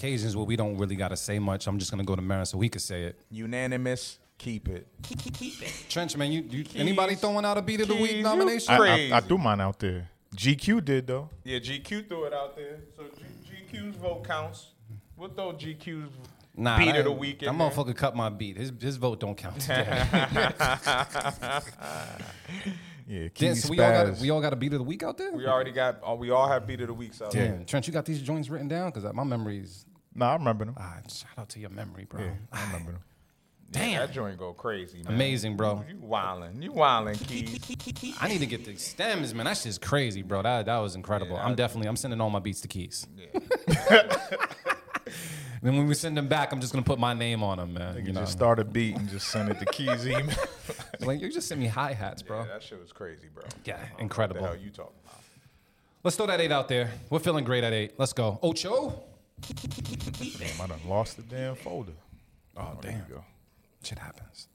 Occasions 0.00 0.34
where 0.34 0.46
we 0.46 0.56
don't 0.56 0.78
really 0.78 0.96
got 0.96 1.08
to 1.08 1.16
say 1.16 1.38
much. 1.38 1.66
I'm 1.66 1.78
just 1.78 1.90
gonna 1.90 2.04
go 2.04 2.16
to 2.16 2.22
Merren 2.22 2.46
so 2.46 2.58
he 2.58 2.70
could 2.70 2.80
say 2.80 3.02
it. 3.02 3.20
Unanimous. 3.30 4.18
Keep 4.38 4.70
it. 4.70 4.86
Keep 5.02 5.60
it. 5.60 5.84
Trench, 5.90 6.16
man, 6.16 6.32
you, 6.32 6.40
you 6.40 6.64
anybody 6.74 7.16
throwing 7.16 7.44
out 7.44 7.58
a 7.58 7.62
beat 7.62 7.82
of 7.82 7.88
the 7.88 7.92
Keys, 7.92 8.02
week 8.02 8.16
you 8.16 8.22
nomination? 8.22 8.72
I, 8.72 8.78
Crazy. 8.78 9.12
I, 9.12 9.18
I 9.18 9.20
threw 9.20 9.36
mine 9.36 9.60
out 9.60 9.78
there. 9.78 10.08
GQ 10.34 10.82
did 10.86 11.06
though. 11.06 11.28
Yeah, 11.44 11.58
GQ 11.58 12.08
threw 12.08 12.24
it 12.24 12.32
out 12.32 12.56
there. 12.56 12.78
So 12.96 13.02
G- 13.14 13.76
GQ's 13.78 13.96
vote 13.96 14.24
counts. 14.26 14.68
We'll 15.18 15.28
throw 15.28 15.52
GQ's 15.52 16.08
Nah, 16.56 16.78
beat 16.78 16.86
that 16.86 17.00
of 17.00 17.04
the 17.04 17.10
ain't- 17.10 17.20
week 17.20 17.40
That 17.40 17.48
in 17.50 17.58
there. 17.58 17.68
motherfucker 17.70 17.94
cut 17.94 18.16
my 18.16 18.30
beat. 18.30 18.56
His 18.56 18.72
his 18.80 18.96
vote 18.96 19.20
don't 19.20 19.36
count. 19.36 19.62
Damn, 19.66 20.06
Yeah, 23.06 23.28
Keys 23.28 23.64
so 23.64 23.70
we 23.70 23.78
all 23.80 23.92
got 24.06 24.18
we 24.18 24.30
all 24.30 24.40
got 24.40 24.52
a 24.54 24.56
beat 24.56 24.72
of 24.72 24.78
the 24.78 24.84
week 24.84 25.02
out 25.02 25.18
there. 25.18 25.32
We 25.32 25.46
already 25.46 25.72
got. 25.72 25.98
Oh, 26.02 26.14
we 26.14 26.30
all 26.30 26.48
have 26.48 26.66
beat 26.66 26.80
of 26.80 26.86
the 26.86 26.94
weeks 26.94 27.20
out 27.20 27.32
there. 27.32 27.48
Damn, 27.48 27.66
Trench, 27.66 27.86
you 27.88 27.92
got 27.92 28.06
these 28.06 28.22
joints 28.22 28.48
written 28.48 28.68
down 28.68 28.88
because 28.88 29.04
uh, 29.04 29.12
my 29.12 29.24
memory's. 29.24 29.84
Nah, 30.14 30.30
I 30.30 30.34
remember 30.34 30.64
them. 30.64 30.74
Ah, 30.78 30.98
shout 31.08 31.30
out 31.38 31.48
to 31.50 31.60
your 31.60 31.70
memory, 31.70 32.04
bro. 32.04 32.20
Yeah, 32.22 32.30
I 32.52 32.64
remember 32.66 32.92
them. 32.92 33.00
Damn, 33.72 34.00
That 34.00 34.12
joint 34.12 34.36
go 34.36 34.52
crazy, 34.52 35.00
man. 35.04 35.12
amazing, 35.14 35.56
bro. 35.56 35.84
You 35.88 35.94
wildin'. 35.98 36.60
You 36.60 36.72
wildin', 36.72 37.24
Keys. 37.28 38.16
I 38.20 38.26
need 38.26 38.40
to 38.40 38.46
get 38.46 38.64
the 38.64 38.74
stems, 38.74 39.32
man. 39.32 39.46
That 39.46 39.56
shit's 39.56 39.78
crazy, 39.78 40.22
bro. 40.22 40.42
That 40.42 40.66
that 40.66 40.78
was 40.78 40.96
incredible. 40.96 41.36
Yeah, 41.36 41.44
I'm 41.44 41.54
definitely 41.54 41.88
I'm 41.88 41.94
sending 41.94 42.20
all 42.20 42.30
my 42.30 42.40
beats 42.40 42.60
to 42.62 42.68
Keys. 42.68 43.06
Yeah. 43.16 43.38
then 45.62 45.76
when 45.76 45.86
we 45.86 45.94
send 45.94 46.16
them 46.16 46.26
back, 46.26 46.52
I'm 46.52 46.60
just 46.60 46.72
gonna 46.72 46.84
put 46.84 46.98
my 46.98 47.14
name 47.14 47.44
on 47.44 47.58
them, 47.58 47.74
man. 47.74 47.94
You 47.96 48.02
You 48.06 48.12
know, 48.12 48.20
just 48.22 48.32
start 48.32 48.58
a 48.58 48.64
beat 48.64 48.96
and 48.96 49.08
just 49.08 49.28
send 49.28 49.48
it 49.50 49.60
to 49.60 49.66
Keys 49.66 50.04
email. 50.04 50.34
like 51.00 51.20
you 51.20 51.30
just 51.30 51.46
send 51.46 51.60
me 51.60 51.68
hi 51.68 51.92
hats, 51.92 52.22
bro. 52.22 52.40
Yeah, 52.40 52.46
that 52.48 52.64
shit 52.64 52.80
was 52.80 52.92
crazy, 52.92 53.28
bro. 53.32 53.44
Yeah, 53.64 53.76
I 53.76 53.78
don't 53.78 53.90
know 53.92 53.98
incredible. 54.00 54.40
What 54.40 54.50
the 54.50 54.56
hell 54.56 54.64
you 54.64 54.70
talking 54.72 54.94
about? 55.04 55.20
Let's 56.02 56.16
throw 56.16 56.26
that 56.26 56.40
eight 56.40 56.50
out 56.50 56.66
there. 56.66 56.90
We're 57.08 57.20
feeling 57.20 57.44
great 57.44 57.62
at 57.62 57.72
eight. 57.72 57.92
Let's 57.98 58.12
go. 58.14 58.40
Ocho. 58.42 59.04
Damn, 59.40 60.60
I 60.60 60.66
done 60.66 60.80
lost 60.86 61.16
the 61.16 61.22
damn 61.22 61.54
folder. 61.54 61.92
Oh, 62.56 62.78
there 62.82 62.92
damn. 62.92 63.00
you 63.08 63.14
go. 63.14 63.24
Shit 63.82 63.98
happens. 63.98 64.48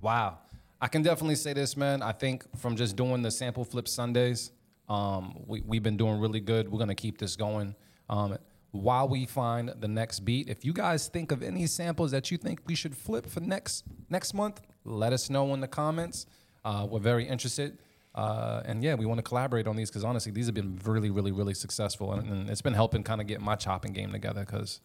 Wow. 0.00 0.38
I 0.80 0.88
can 0.88 1.02
definitely 1.02 1.36
say 1.36 1.52
this, 1.52 1.76
man. 1.76 2.02
I 2.02 2.12
think 2.12 2.44
from 2.58 2.76
just 2.76 2.96
doing 2.96 3.22
the 3.22 3.30
sample 3.30 3.64
flip 3.64 3.88
Sundays, 3.88 4.52
um, 4.88 5.42
we, 5.46 5.62
we've 5.62 5.82
been 5.82 5.96
doing 5.96 6.20
really 6.20 6.40
good. 6.40 6.70
We're 6.70 6.78
going 6.78 6.88
to 6.88 6.94
keep 6.94 7.18
this 7.18 7.34
going. 7.34 7.74
Um, 8.10 8.36
while 8.72 9.08
we 9.08 9.24
find 9.24 9.72
the 9.80 9.88
next 9.88 10.20
beat, 10.20 10.48
if 10.48 10.64
you 10.64 10.72
guys 10.72 11.08
think 11.08 11.32
of 11.32 11.42
any 11.42 11.66
samples 11.66 12.10
that 12.10 12.30
you 12.30 12.36
think 12.36 12.60
we 12.66 12.74
should 12.74 12.94
flip 12.94 13.26
for 13.26 13.40
next 13.40 13.84
next 14.10 14.34
month, 14.34 14.60
let 14.84 15.12
us 15.12 15.30
know 15.30 15.54
in 15.54 15.60
the 15.60 15.68
comments. 15.68 16.26
Uh, 16.64 16.86
we're 16.88 17.00
very 17.00 17.26
interested. 17.26 17.78
Uh, 18.16 18.62
and 18.64 18.82
yeah, 18.82 18.94
we 18.94 19.04
want 19.04 19.18
to 19.18 19.22
collaborate 19.22 19.66
on 19.66 19.76
these 19.76 19.90
because 19.90 20.02
honestly, 20.04 20.32
these 20.32 20.46
have 20.46 20.54
been 20.54 20.80
really, 20.84 21.10
really, 21.10 21.32
really 21.32 21.52
successful. 21.54 22.12
And, 22.14 22.26
and 22.30 22.50
it's 22.50 22.62
been 22.62 22.72
helping 22.74 23.02
kind 23.02 23.20
of 23.20 23.26
get 23.26 23.40
my 23.42 23.56
chopping 23.56 23.92
game 23.92 24.10
together 24.10 24.40
because 24.40 24.80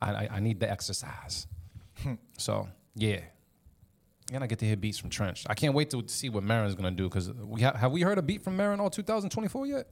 I, 0.00 0.12
I, 0.12 0.28
I 0.32 0.40
need 0.40 0.58
the 0.60 0.70
exercise. 0.70 1.46
so 2.38 2.68
yeah. 2.94 3.20
And 4.32 4.42
I 4.42 4.46
get 4.46 4.58
to 4.60 4.64
hear 4.66 4.76
beats 4.76 4.96
from 4.98 5.10
Trench. 5.10 5.44
I 5.50 5.54
can't 5.54 5.74
wait 5.74 5.90
to 5.90 6.02
see 6.06 6.30
what 6.30 6.42
Merren's 6.44 6.74
gonna 6.74 6.90
do 6.90 7.08
because 7.10 7.30
we 7.32 7.60
ha- 7.60 7.76
have 7.76 7.92
we 7.92 8.00
heard 8.00 8.16
a 8.16 8.22
beat 8.22 8.42
from 8.42 8.56
Merren 8.56 8.78
all 8.78 8.88
2024 8.88 9.66
yet? 9.66 9.86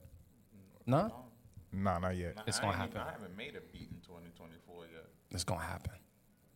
No, 0.86 1.12
Nah, 1.72 1.98
not 1.98 2.16
yet. 2.16 2.36
it's 2.46 2.58
gonna 2.58 2.72
ain't 2.72 2.80
happen. 2.80 2.96
even- 2.96 3.06
I 3.06 3.12
haven't 3.12 3.36
made 3.36 3.54
a 3.56 3.60
beat 3.72 3.90
in 3.92 4.00
2024 4.00 4.84
yet. 4.92 5.04
It's 5.30 5.44
gonna 5.44 5.60
happen. 5.60 5.92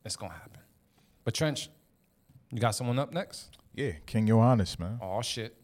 It's 0.05 0.17
gonna 0.17 0.33
happen. 0.33 0.61
But 1.25 1.35
Trench, 1.35 1.69
you 2.51 2.59
got 2.61 2.75
someone 2.75 2.99
up 2.99 3.13
next? 3.13 3.59
Yeah, 3.75 3.93
King 4.07 4.27
Johannes, 4.27 4.79
man. 4.79 4.99
Oh 5.03 5.21
shit. 5.21 5.55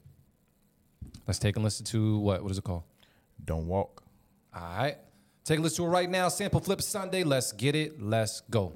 Let's 1.30 1.38
take 1.38 1.54
a 1.54 1.60
listen 1.60 1.86
to 1.86 2.18
what? 2.18 2.42
What 2.42 2.50
is 2.50 2.58
it 2.58 2.64
called? 2.64 2.82
Don't 3.44 3.68
walk. 3.68 4.02
All 4.52 4.62
right. 4.62 4.96
Take 5.44 5.60
a 5.60 5.62
listen 5.62 5.84
to 5.84 5.88
it 5.88 5.92
right 5.92 6.10
now. 6.10 6.28
Sample 6.28 6.58
Flip 6.58 6.82
Sunday. 6.82 7.22
Let's 7.22 7.52
get 7.52 7.76
it. 7.76 8.02
Let's 8.02 8.40
go. 8.50 8.72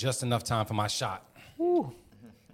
Just 0.00 0.22
enough 0.22 0.44
time 0.44 0.64
for 0.64 0.72
my 0.72 0.86
shot. 0.86 1.30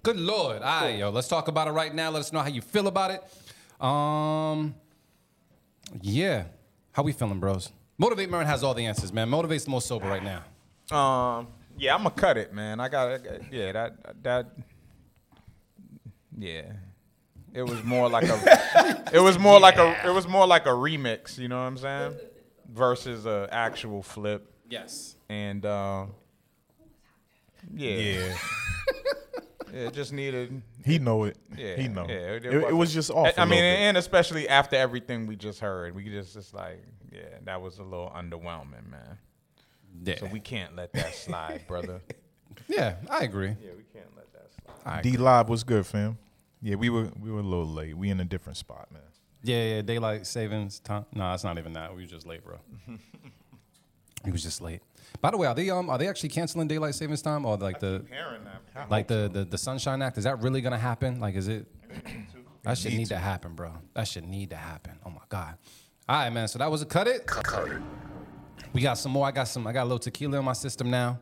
Good 0.03 0.16
lord. 0.16 0.62
All 0.62 0.80
right, 0.82 0.99
yo. 0.99 1.11
Let's 1.11 1.28
talk 1.28 1.47
about 1.47 1.68
it 1.68 1.70
right 1.70 1.94
now. 1.94 2.11
Let 2.11 2.18
us 2.18 2.32
know 2.32 2.40
how 2.40 2.49
you 2.49 2.61
feel 2.61 2.88
about 2.88 3.12
it. 3.12 3.84
Um, 3.84 4.74
yeah. 6.03 6.47
How 6.90 7.05
we 7.05 7.12
feeling, 7.12 7.38
bros? 7.38 7.70
Motivate 7.99 8.30
Merren 8.30 8.47
has 8.47 8.64
all 8.64 8.74
the 8.74 8.84
answers, 8.84 9.12
man. 9.12 9.28
Motivate's 9.30 9.62
the 9.62 9.70
most 9.70 9.86
sober 9.86 10.09
right 10.09 10.24
now. 10.24 10.42
Um, 10.90 11.47
yeah, 11.78 11.94
I'm 11.94 12.03
gonna 12.03 12.16
cut 12.16 12.36
it, 12.36 12.53
man. 12.53 12.80
I 12.80 12.88
got, 12.88 13.20
yeah, 13.53 13.70
that 13.70 14.22
that, 14.24 14.47
yeah. 16.36 16.72
It 17.55 17.62
was 17.62 17.84
more 17.84 18.09
like 18.09 18.24
a, 18.24 19.05
it 19.12 19.20
was 19.20 19.38
more 19.38 19.61
like 19.61 19.76
a, 19.76 19.97
it 20.05 20.12
was 20.12 20.26
more 20.26 20.49
like 20.49 20.66
a 20.66 20.70
remix. 20.70 21.38
You 21.38 21.47
know 21.47 21.59
what 21.59 21.68
I'm 21.68 21.78
saying? 21.78 22.14
Versus 22.72 23.24
a 23.24 23.49
actual 23.53 24.03
flip. 24.03 24.53
Yes. 24.68 25.14
And 25.28 25.64
uh, 25.64 26.07
yeah, 27.75 27.91
Yeah. 29.73 29.81
it 29.89 29.95
just 29.95 30.12
needed. 30.12 30.62
He 30.85 30.99
know 30.99 31.25
it. 31.25 31.37
Yeah, 31.57 31.77
he 31.77 31.89
know. 31.89 32.07
Yeah, 32.09 32.14
it, 32.14 32.45
it, 32.47 32.55
wasn't- 32.55 32.77
was 32.77 32.95
just 32.95 33.11
off. 33.11 33.33
I 33.39 33.43
I 33.43 33.45
mean, 33.45 33.51
mean, 33.61 33.64
and 33.64 33.97
especially 33.97 34.49
after 34.49 34.77
everything 34.77 35.27
we 35.27 35.37
just 35.37 35.61
heard, 35.61 35.95
we 35.95 36.05
just 36.05 36.35
just 36.35 36.55
like, 36.55 36.83
yeah, 37.12 37.21
that 37.45 37.61
was 37.61 37.79
a 37.79 37.83
little 37.83 38.12
underwhelming, 38.14 38.91
man. 38.91 39.19
Yeah. 40.05 40.17
So 40.19 40.27
we 40.27 40.41
can't 40.41 40.77
let 40.77 40.93
that 40.93 41.14
slide, 41.14 41.67
brother. 41.67 42.01
Yeah, 42.69 42.97
I 43.11 43.23
agree. 43.23 43.49
Yeah, 43.62 43.71
we 43.77 43.85
can't 43.93 44.11
let 44.17 44.33
that 44.33 44.49
slide. 44.83 45.03
D 45.03 45.17
Live 45.17 45.49
was 45.49 45.62
good, 45.62 45.87
fam. 45.87 46.19
Yeah, 46.61 46.75
we 46.77 46.89
were 46.91 47.11
we 47.21 47.31
were 47.31 47.39
a 47.41 47.43
little 47.43 47.67
late. 47.67 47.97
We 47.97 48.11
in 48.11 48.19
a 48.19 48.25
different 48.25 48.57
spot, 48.57 48.89
man. 48.91 49.03
Yeah, 49.43 49.75
yeah, 49.77 49.83
daylight 49.83 50.27
savings 50.27 50.81
time. 50.81 51.05
No, 51.14 51.33
it's 51.33 51.45
not 51.45 51.59
even 51.59 51.75
that. 51.75 51.95
We 51.95 52.03
were 52.03 52.09
just 52.09 52.27
late, 52.27 52.43
bro. 52.43 52.57
he 54.25 54.31
was 54.33 54.43
just 54.43 54.61
late. 54.61 54.81
By 55.21 55.31
the 55.31 55.37
way, 55.37 55.47
are 55.47 55.55
they 55.55 55.71
um 55.71 55.89
are 55.91 55.99
they 55.99 56.09
actually 56.09 56.29
canceling 56.31 56.69
daylight 56.69 56.95
savings 56.95 57.23
time 57.23 57.45
or 57.45 57.57
like 57.57 57.81
the 57.81 58.05
Hearing 58.11 58.43
like 58.91 59.09
the, 59.09 59.31
the 59.33 59.45
the 59.45 59.59
Sunshine 59.59 60.03
Act? 60.03 60.19
Is 60.19 60.25
that 60.25 60.41
really 60.43 60.61
gonna 60.61 60.79
happen? 60.79 61.21
Like, 61.21 61.35
is 61.35 61.49
it? 61.49 61.67
That 62.64 62.77
should 62.79 62.93
need 62.93 62.99
need 62.99 63.09
to 63.09 63.17
happen, 63.19 63.55
bro. 63.55 63.73
That 63.95 64.09
should 64.09 64.25
need 64.27 64.51
to 64.51 64.57
happen. 64.57 64.99
Oh 65.05 65.11
my 65.11 65.21
god. 65.29 65.57
All 66.09 66.19
right, 66.19 66.31
man. 66.31 66.49
So 66.49 66.59
that 66.59 66.71
was 66.71 66.83
a 66.83 66.87
cut 66.87 67.07
it. 67.09 67.27
Cut 67.27 67.69
it. 67.69 67.81
We 68.73 68.81
got 68.81 68.95
some 68.99 69.12
more. 69.12 69.27
I 69.27 69.31
got 69.31 69.49
some. 69.49 69.67
I 69.67 69.73
got 69.73 69.83
a 69.83 69.85
little 69.89 69.99
tequila 69.99 70.39
in 70.39 70.45
my 70.45 70.53
system 70.53 70.91
now. 70.91 71.21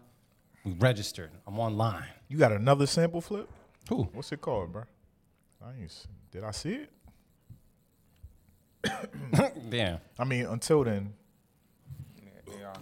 We 0.64 0.72
registered. 0.72 1.30
I'm 1.46 1.58
online. 1.58 2.04
You 2.28 2.38
got 2.38 2.52
another 2.52 2.86
sample 2.86 3.20
flip? 3.20 3.48
Who? 3.90 4.04
What's 4.14 4.32
it 4.32 4.40
called, 4.40 4.72
bro? 4.72 4.84
I 5.62 5.72
ain't, 5.80 5.84
s- 5.90 6.06
did 6.30 6.42
I 6.44 6.50
see 6.52 6.86
it? 6.86 6.90
Damn. 9.70 9.98
I 10.18 10.24
mean, 10.24 10.46
until 10.46 10.84
then, 10.84 11.12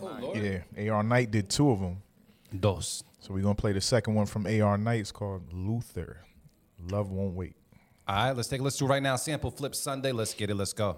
Oh, 0.01 0.35
yeah. 0.35 0.93
AR 0.93 1.03
Knight 1.03 1.31
did 1.31 1.49
two 1.49 1.71
of 1.71 1.81
them. 1.81 2.03
Dos. 2.59 3.05
So 3.21 3.33
we're 3.33 3.43
gonna 3.43 3.55
play 3.55 3.73
the 3.73 3.81
second 3.81 4.15
one 4.15 4.27
from 4.27 4.47
AR 4.47 4.77
Knight. 4.77 5.01
It's 5.01 5.13
called 5.13 5.53
Luther. 5.53 6.25
Love 6.91 7.11
won't 7.11 7.35
wait. 7.35 7.55
All 8.07 8.17
right, 8.17 8.37
let's 8.37 8.49
take 8.49 8.61
a 8.61 8.65
listen 8.65 8.81
to 8.81 8.85
it 8.87 8.95
right 8.95 9.03
now. 9.03 9.17
Sample 9.17 9.51
Flip 9.51 9.75
Sunday. 9.75 10.13
Let's 10.13 10.35
get 10.35 10.51
it. 10.51 10.55
Let's 10.55 10.73
go. 10.73 10.97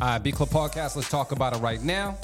All 0.00 0.08
right, 0.08 0.18
B 0.18 0.32
Club 0.32 0.48
Podcast, 0.48 0.96
let's 0.96 1.08
talk 1.08 1.32
about 1.32 1.54
it 1.54 1.58
right 1.58 1.82
now. 1.82 2.18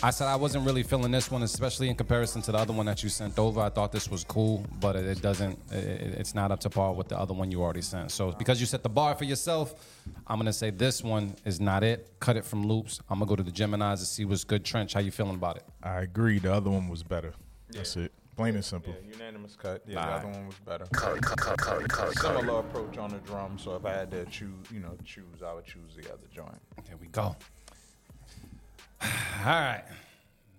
I 0.00 0.10
said 0.10 0.28
I 0.28 0.36
wasn't 0.36 0.64
really 0.64 0.84
feeling 0.84 1.10
this 1.10 1.28
one, 1.28 1.42
especially 1.42 1.88
in 1.88 1.96
comparison 1.96 2.40
to 2.42 2.52
the 2.52 2.58
other 2.58 2.72
one 2.72 2.86
that 2.86 3.02
you 3.02 3.08
sent 3.08 3.36
over. 3.36 3.60
I 3.60 3.68
thought 3.68 3.90
this 3.90 4.08
was 4.08 4.22
cool, 4.22 4.64
but 4.78 4.94
it, 4.94 5.04
it 5.04 5.20
doesn't, 5.20 5.58
it, 5.72 6.14
it's 6.20 6.36
not 6.36 6.52
up 6.52 6.60
to 6.60 6.70
par 6.70 6.92
with 6.92 7.08
the 7.08 7.18
other 7.18 7.34
one 7.34 7.50
you 7.50 7.60
already 7.60 7.82
sent. 7.82 8.12
So 8.12 8.30
because 8.30 8.60
you 8.60 8.66
set 8.66 8.84
the 8.84 8.88
bar 8.88 9.16
for 9.16 9.24
yourself, 9.24 9.74
I'm 10.28 10.38
gonna 10.38 10.52
say 10.52 10.70
this 10.70 11.02
one 11.02 11.34
is 11.44 11.60
not 11.60 11.82
it. 11.82 12.12
Cut 12.20 12.36
it 12.36 12.44
from 12.44 12.64
loops. 12.64 13.00
I'm 13.10 13.18
gonna 13.18 13.28
go 13.28 13.34
to 13.34 13.42
the 13.42 13.50
Gemini's 13.50 13.98
to 13.98 14.06
see 14.06 14.24
what's 14.24 14.44
good. 14.44 14.64
Trench, 14.64 14.94
how 14.94 15.00
you 15.00 15.10
feeling 15.10 15.34
about 15.34 15.56
it? 15.56 15.64
I 15.82 16.02
agree. 16.02 16.38
The 16.38 16.54
other 16.54 16.70
one 16.70 16.88
was 16.88 17.02
better. 17.02 17.34
That's 17.70 17.96
it. 17.96 18.12
Plain 18.38 18.54
and 18.54 18.64
simple. 18.64 18.94
Yeah, 19.02 19.14
unanimous 19.14 19.56
cut. 19.56 19.82
Yeah, 19.84 19.98
Alright. 19.98 20.22
the 20.22 20.28
other 20.28 20.38
one 20.38 20.46
was 20.46 20.54
better. 20.64 22.12
Similar 22.20 22.60
approach 22.60 22.96
on 22.96 23.10
the 23.10 23.18
drum. 23.18 23.58
So 23.58 23.74
if 23.74 23.84
I 23.84 23.92
had 23.92 24.12
to 24.12 24.24
choose, 24.26 24.70
you 24.70 24.78
know, 24.78 24.96
choose, 25.04 25.42
I 25.44 25.52
would 25.54 25.64
choose 25.64 25.96
the 25.96 26.08
other 26.12 26.22
joint. 26.32 26.54
Here 26.86 26.96
we 27.00 27.08
go. 27.08 27.22
All 29.02 29.06
right. 29.44 29.82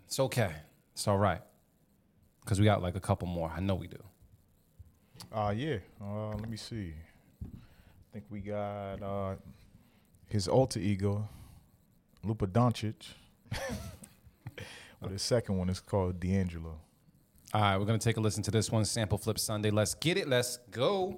It's 0.08 0.20
okay. 0.20 0.52
It's 0.92 1.08
all 1.08 1.18
right. 1.18 1.40
Because 2.42 2.60
we 2.60 2.66
got 2.66 2.82
like 2.82 2.98
a 2.98 3.00
couple 3.00 3.30
more. 3.30 3.50
I 3.56 3.62
know 3.62 3.76
we 3.76 3.88
do. 3.88 4.04
Uh 5.34 5.54
yeah. 5.56 5.78
Uh 6.02 6.32
let 6.32 6.50
me 6.50 6.58
see. 6.58 6.94
I 7.46 7.48
think 8.12 8.26
we 8.30 8.42
got 8.42 9.02
uh 9.02 9.36
his 10.28 10.50
alter 10.50 10.82
ego, 10.82 11.30
Lupa 12.26 12.46
Doncic. 12.46 13.14
but 15.02 15.12
his 15.12 15.22
second 15.22 15.58
one 15.58 15.70
is 15.70 15.80
called 15.80 16.20
D'Angelo. 16.20 16.82
All 17.52 17.62
right, 17.62 17.78
we're 17.78 17.86
going 17.86 17.98
to 17.98 18.04
take 18.04 18.18
a 18.18 18.20
listen 18.20 18.44
to 18.44 18.52
this 18.52 18.72
one, 18.72 18.86
Sample 18.86 19.18
Flip 19.18 19.40
Sunday. 19.40 19.72
Let's 19.72 19.96
get 19.96 20.18
it. 20.18 20.28
Let's 20.28 20.58
go. 20.70 21.18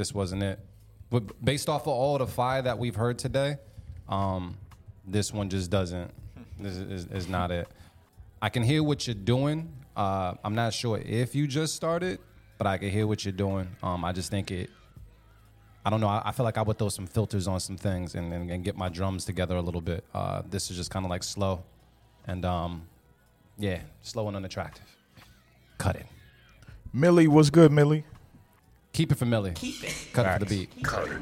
This 0.00 0.14
wasn't 0.14 0.42
it. 0.42 0.58
But 1.10 1.44
based 1.44 1.68
off 1.68 1.82
of 1.82 1.88
all 1.88 2.16
the 2.16 2.26
fire 2.26 2.62
that 2.62 2.78
we've 2.78 2.94
heard 2.94 3.18
today, 3.18 3.58
um, 4.08 4.56
this 5.06 5.30
one 5.30 5.50
just 5.50 5.70
doesn't. 5.70 6.10
This 6.58 6.78
is, 6.78 7.04
is 7.08 7.28
not 7.28 7.50
it. 7.50 7.68
I 8.40 8.48
can 8.48 8.62
hear 8.62 8.82
what 8.82 9.06
you're 9.06 9.12
doing. 9.12 9.70
Uh, 9.94 10.36
I'm 10.42 10.54
not 10.54 10.72
sure 10.72 10.96
if 10.96 11.34
you 11.34 11.46
just 11.46 11.74
started, 11.74 12.18
but 12.56 12.66
I 12.66 12.78
can 12.78 12.88
hear 12.88 13.06
what 13.06 13.26
you're 13.26 13.32
doing. 13.32 13.68
Um, 13.82 14.02
I 14.06 14.12
just 14.12 14.30
think 14.30 14.50
it. 14.50 14.70
I 15.84 15.90
don't 15.90 16.00
know. 16.00 16.08
I, 16.08 16.22
I 16.24 16.32
feel 16.32 16.44
like 16.44 16.56
I 16.56 16.62
would 16.62 16.78
throw 16.78 16.88
some 16.88 17.06
filters 17.06 17.46
on 17.46 17.60
some 17.60 17.76
things 17.76 18.14
and, 18.14 18.32
and, 18.32 18.50
and 18.50 18.64
get 18.64 18.78
my 18.78 18.88
drums 18.88 19.26
together 19.26 19.56
a 19.56 19.60
little 19.60 19.82
bit. 19.82 20.02
Uh, 20.14 20.40
this 20.48 20.70
is 20.70 20.78
just 20.78 20.90
kind 20.90 21.04
of 21.04 21.10
like 21.10 21.22
slow, 21.22 21.62
and 22.26 22.46
um, 22.46 22.88
yeah, 23.58 23.80
slow 24.00 24.28
and 24.28 24.36
unattractive. 24.38 24.96
Cut 25.76 25.96
it. 25.96 26.06
Millie, 26.90 27.28
what's 27.28 27.50
good, 27.50 27.70
Millie? 27.70 28.06
Keep 29.00 29.12
it 29.12 29.14
for 29.18 29.24
Millie. 29.24 29.52
Keep 29.54 29.82
it. 29.82 30.08
Cut 30.12 30.26
it 30.26 30.32
for 30.40 30.44
the 30.44 30.66
beat. 30.68 31.18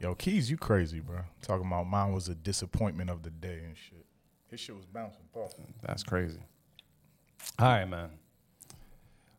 Yo, 0.00 0.16
Keys, 0.16 0.50
you 0.50 0.56
crazy, 0.56 0.98
bro. 0.98 1.20
Talking 1.42 1.64
about 1.68 1.86
mine 1.86 2.12
was 2.12 2.28
a 2.28 2.34
disappointment 2.34 3.08
of 3.08 3.22
the 3.22 3.30
day 3.30 3.60
and 3.64 3.76
shit. 3.76 4.04
His 4.50 4.58
shit 4.58 4.74
was 4.74 4.84
bouncing. 4.84 5.22
Pause. 5.32 5.54
That's 5.84 6.02
crazy. 6.02 6.40
All 7.60 7.68
right, 7.68 7.84
man. 7.84 8.10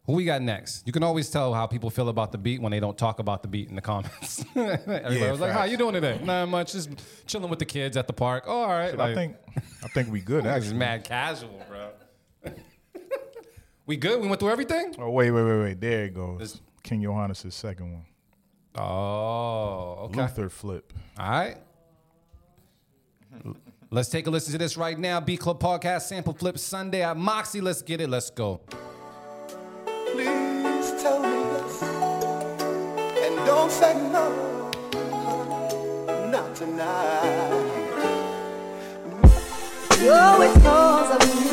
Who 0.05 0.13
we 0.13 0.23
got 0.23 0.41
next? 0.41 0.87
You 0.87 0.93
can 0.93 1.03
always 1.03 1.29
tell 1.29 1.53
how 1.53 1.67
people 1.67 1.89
feel 1.89 2.07
about 2.07 2.31
the 2.31 2.37
beat 2.37 2.61
when 2.61 2.71
they 2.71 2.79
don't 2.79 2.97
talk 2.97 3.19
about 3.19 3.41
the 3.41 3.49
beat 3.49 3.67
in 3.67 3.75
the 3.75 3.81
comments. 3.81 4.45
Everybody 4.55 5.17
Yeah, 5.19 5.31
was 5.31 5.41
like, 5.41 5.51
"How 5.51 5.59
facts. 5.59 5.71
you 5.71 5.77
doing 5.77 5.95
today?" 5.95 6.17
Not 6.23 6.45
much. 6.47 6.71
Just 6.71 6.91
chilling 7.27 7.49
with 7.49 7.59
the 7.59 7.65
kids 7.65 7.97
at 7.97 8.07
the 8.07 8.13
park. 8.13 8.45
Oh, 8.47 8.61
all 8.61 8.67
right. 8.69 8.91
Shit, 8.91 9.01
I 9.01 9.13
think 9.13 9.35
I 9.83 9.87
think 9.89 10.09
we 10.09 10.21
good 10.21 10.43
this 10.45 10.55
is 10.63 10.63
actually. 10.67 10.77
mad 10.79 11.03
casual, 11.03 11.61
bro. 11.67 11.89
we 13.87 13.97
good? 13.97 14.21
We 14.21 14.27
went 14.27 14.39
through 14.39 14.51
everything. 14.51 14.93
Oh 14.99 15.09
wait, 15.09 15.31
wait, 15.31 15.43
wait, 15.43 15.59
wait. 15.59 15.81
There 15.81 16.05
it 16.05 16.13
goes. 16.13 16.39
This- 16.39 16.61
King 16.83 17.01
Johannes' 17.03 17.53
second 17.53 17.91
one. 17.93 18.05
Oh, 18.75 20.03
okay. 20.05 20.21
Luther 20.21 20.49
flip. 20.49 20.93
All 21.19 21.29
right. 21.29 21.57
Let's 23.89 24.09
take 24.09 24.27
a 24.27 24.29
listen 24.29 24.51
to 24.51 24.57
this 24.57 24.77
right 24.77 24.97
now. 24.99 25.19
B 25.21 25.35
Club 25.37 25.59
Podcast 25.61 26.03
Sample 26.03 26.33
Flip 26.33 26.57
Sunday 26.57 27.01
at 27.03 27.15
Moxy. 27.17 27.61
Let's 27.61 27.81
get 27.81 28.01
it. 28.01 28.09
Let's 28.09 28.29
go. 28.29 28.61
Please 30.11 30.91
tell 31.01 31.21
me 31.21 31.29
yes. 31.29 31.83
And 31.83 33.35
don't 33.45 33.71
say 33.71 33.93
no. 34.11 34.71
Not 36.29 36.53
tonight. 36.55 37.73
You 40.01 40.11
always 40.11 40.53
cause 40.61 41.46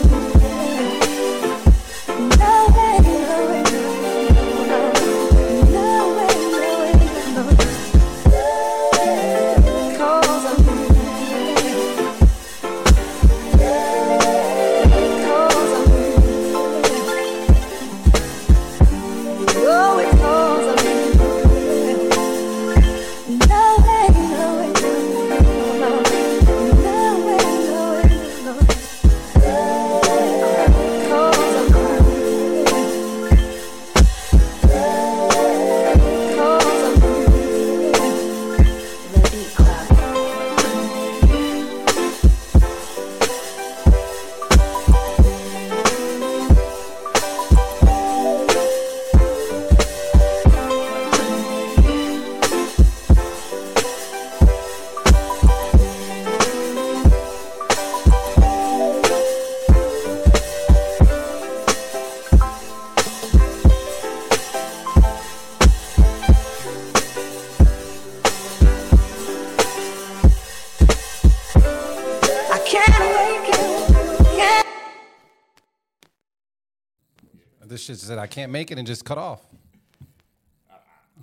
This 77.87 78.01
shit 78.01 78.07
said 78.09 78.19
I 78.19 78.27
can't 78.27 78.51
make 78.51 78.71
it 78.71 78.79
and 78.79 78.87
just 78.87 79.05
cut 79.05 79.19
off. 79.19 79.45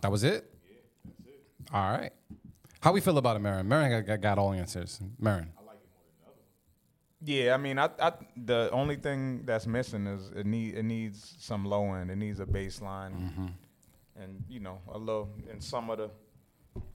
That 0.02 0.12
was 0.12 0.24
it? 0.24 0.52
Yeah, 0.70 0.76
that's 1.04 1.28
it. 1.28 1.74
All 1.74 1.92
right. 1.92 2.12
How 2.82 2.92
we 2.92 3.02
feel 3.02 3.18
about 3.18 3.36
it, 3.36 3.42
Merren? 3.42 3.68
Merren 3.68 3.90
got, 3.90 4.06
got, 4.08 4.22
got 4.22 4.38
all 4.38 4.54
answers. 4.54 5.00
Merren. 5.22 5.48
I 5.58 5.66
like 5.66 5.78
it 5.78 5.90
more 5.92 6.04
than 6.06 6.14
the 6.20 6.28
other 6.28 6.36
one. 6.38 7.24
Yeah, 7.24 7.54
I 7.54 7.58
mean, 7.58 7.80
I, 7.80 7.90
I 8.00 8.14
the 8.38 8.70
only 8.72 8.96
thing 8.96 9.42
that's 9.44 9.66
missing 9.66 10.06
is 10.06 10.30
it 10.36 10.46
need 10.46 10.76
it 10.76 10.84
needs 10.84 11.36
some 11.40 11.66
low 11.66 11.94
end. 11.94 12.12
It 12.12 12.18
needs 12.18 12.40
a 12.40 12.46
bass 12.46 12.80
line, 12.82 13.56
and 14.16 14.44
you 14.48 14.60
know 14.60 14.80
a 14.92 14.98
little 15.00 15.30
and 15.52 15.64
some 15.64 15.90
of 15.90 15.98
the 15.98 16.10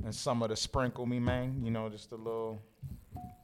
and 0.05 0.15
some 0.15 0.43
of 0.45 0.49
the 0.51 0.57
sprinkle 0.57 1.07
me 1.07 1.19
man. 1.19 1.61
You 1.65 1.71
know, 1.73 1.89
just 1.89 2.13
a 2.13 2.17
little 2.17 2.61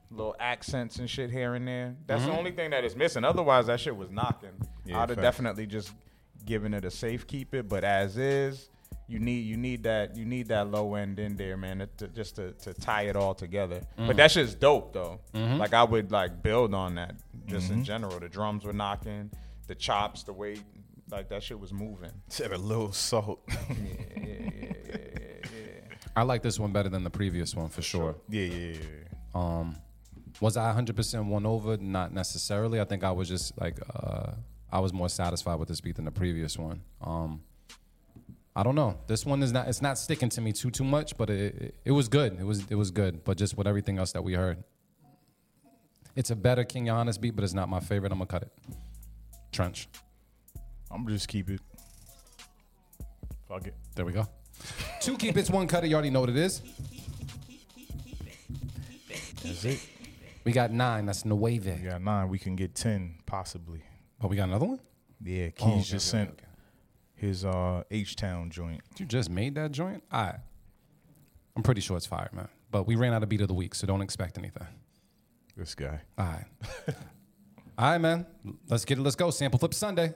little 0.09 0.35
accents 0.39 0.99
and 0.99 1.09
shit 1.09 1.31
here 1.31 1.55
and 1.55 1.67
there. 1.67 1.95
That's 2.07 2.23
Mhm. 2.23 2.27
the 2.27 2.37
only 2.37 2.51
thing 2.51 2.69
that 2.69 2.83
is 2.85 2.95
missing. 2.95 3.23
Otherwise, 3.25 3.65
that 3.67 3.79
shit 3.79 3.95
was 3.95 4.09
knocking. 4.09 4.51
Yeah, 4.85 5.01
I'd 5.01 5.09
have 5.09 5.21
definitely 5.21 5.65
just 5.65 5.91
given 6.45 6.73
it 6.73 6.85
a 6.85 6.91
safe 6.91 7.27
keep 7.27 7.53
it, 7.53 7.67
but 7.69 7.83
as 7.83 8.17
is, 8.17 8.69
you 9.07 9.19
need 9.19 9.45
you 9.45 9.57
need 9.57 9.83
that 9.83 10.15
you 10.15 10.25
need 10.25 10.47
that 10.47 10.69
low 10.71 10.95
end 10.95 11.19
in 11.19 11.35
there, 11.35 11.57
man, 11.57 11.87
to, 11.97 12.07
just 12.07 12.35
to, 12.37 12.53
to 12.53 12.73
tie 12.73 13.03
it 13.03 13.15
all 13.15 13.33
together. 13.33 13.81
Mm. 13.99 14.07
But 14.07 14.17
that's 14.17 14.33
just 14.35 14.59
dope 14.59 14.93
though. 14.93 15.19
Mhm. 15.33 15.57
Like 15.59 15.73
I 15.73 15.83
would 15.83 16.11
like 16.11 16.41
build 16.41 16.73
on 16.73 16.95
that 16.95 17.15
just 17.45 17.69
in 17.71 17.81
Mhm. 17.81 17.85
general. 17.85 18.19
The 18.19 18.29
drums 18.29 18.63
were 18.65 18.73
knocking, 18.73 19.29
the 19.67 19.75
chops, 19.75 20.23
the 20.23 20.33
way 20.33 20.55
like 21.11 21.29
that 21.29 21.43
shit 21.43 21.59
was 21.59 21.73
moving. 21.73 22.11
Said 22.29 22.51
a 22.53 22.57
little 22.57 22.91
salt. 22.93 23.41
I 26.15 26.21
like 26.23 26.43
this 26.43 26.59
one 26.59 26.71
better 26.71 26.89
than 26.89 27.03
the 27.03 27.09
previous 27.09 27.55
one 27.55 27.69
for 27.69 27.81
sure. 27.81 28.15
Yeah, 28.29 28.43
yeah, 28.43 28.73
yeah. 28.73 28.77
Um, 29.33 29.75
was 30.39 30.57
I 30.57 30.71
100% 30.71 31.25
won 31.25 31.45
over? 31.45 31.77
Not 31.77 32.13
necessarily. 32.13 32.79
I 32.79 32.85
think 32.85 33.03
I 33.03 33.11
was 33.11 33.27
just 33.27 33.59
like, 33.59 33.79
uh, 33.95 34.33
I 34.73 34.79
was 34.79 34.91
more 34.91 35.07
satisfied 35.07 35.59
with 35.59 35.69
this 35.69 35.81
beat 35.81 35.97
than 35.97 36.05
the 36.05 36.11
previous 36.11 36.57
one. 36.57 36.81
Um, 36.99 37.43
I 38.55 38.63
don't 38.63 38.73
know. 38.73 38.97
This 39.05 39.23
one 39.23 39.43
is 39.43 39.51
not. 39.51 39.67
It's 39.67 39.83
not 39.83 39.99
sticking 39.99 40.29
to 40.29 40.41
me 40.41 40.51
too 40.51 40.71
too 40.71 40.83
much, 40.83 41.15
but 41.15 41.29
it, 41.29 41.55
it 41.55 41.75
it 41.85 41.91
was 41.91 42.07
good. 42.07 42.39
It 42.39 42.43
was 42.43 42.65
it 42.71 42.75
was 42.75 42.89
good. 42.89 43.23
But 43.23 43.37
just 43.37 43.55
with 43.55 43.67
everything 43.67 43.99
else 43.99 44.13
that 44.13 44.23
we 44.23 44.33
heard, 44.33 44.63
it's 46.15 46.31
a 46.31 46.35
better 46.35 46.63
King 46.63 46.87
Giannis 46.87 47.21
beat, 47.21 47.35
but 47.35 47.43
it's 47.43 47.53
not 47.53 47.69
my 47.69 47.79
favorite. 47.81 48.11
I'm 48.11 48.17
gonna 48.17 48.25
cut 48.25 48.41
it. 48.41 48.51
Trench. 49.51 49.87
I'm 50.89 51.07
just 51.07 51.27
keep 51.27 51.51
it. 51.51 51.61
Fuck 53.47 53.67
it. 53.67 53.75
There 53.95 54.05
we 54.05 54.11
go. 54.11 54.27
Two 55.01 55.17
keep 55.17 55.37
it's 55.37 55.51
one 55.51 55.67
cut 55.67 55.83
it. 55.83 55.89
You 55.89 55.93
already 55.93 56.09
know 56.09 56.21
what 56.21 56.29
it 56.29 56.37
is. 56.37 56.63
That's 59.43 59.65
it. 59.65 59.87
We 60.43 60.51
got 60.51 60.71
nine. 60.71 61.05
That's 61.05 61.25
Nueve. 61.25 61.65
We 61.79 61.87
got 61.87 62.01
nine. 62.01 62.27
We 62.27 62.39
can 62.39 62.55
get 62.55 62.73
ten, 62.73 63.19
possibly. 63.27 63.83
Oh, 64.23 64.27
we 64.27 64.37
got 64.37 64.47
another 64.47 64.65
one. 64.65 64.79
Yeah, 65.21 65.49
Keys 65.49 65.65
Oh, 65.67 65.71
okay, 65.71 65.81
just 65.81 66.13
okay, 66.13 66.25
sent 66.25 66.39
his 67.15 67.43
uh 67.45 67.83
H 67.91 68.15
Town 68.15 68.49
joint. 68.49 68.81
You 68.97 69.05
just 69.05 69.29
made 69.29 69.55
that 69.55 69.71
joint? 69.71 70.03
All 70.11 70.23
right. 70.23 70.39
I'm 71.55 71.63
pretty 71.63 71.81
sure 71.81 71.97
it's 71.97 72.05
fire, 72.05 72.29
man. 72.33 72.47
But 72.71 72.87
we 72.87 72.95
ran 72.95 73.13
out 73.13 73.21
of 73.21 73.29
beat 73.29 73.41
of 73.41 73.47
the 73.47 73.53
week, 73.53 73.75
so 73.75 73.85
don't 73.85 74.01
expect 74.01 74.37
anything. 74.37 74.65
This 75.55 75.75
guy. 75.75 76.01
All 76.17 76.25
right. 76.25 76.45
All 77.77 77.91
right, 77.91 77.97
man. 77.99 78.25
Let's 78.69 78.85
get 78.85 78.97
it. 78.97 79.01
Let's 79.01 79.15
go. 79.15 79.29
Sample 79.29 79.59
Flip 79.59 79.73
Sunday. 79.73 80.13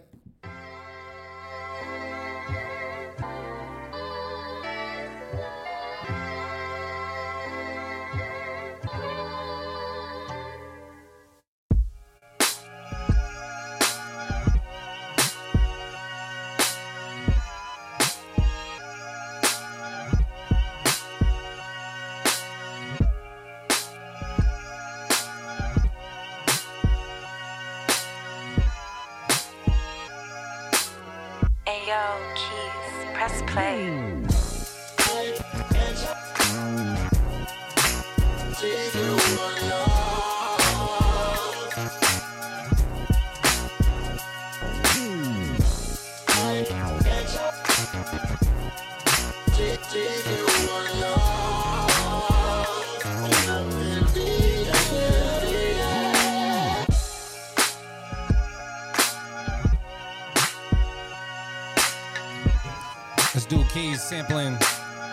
This 63.34 63.45
dude 63.45 63.69
Keys 63.69 64.01
sampling 64.01 64.57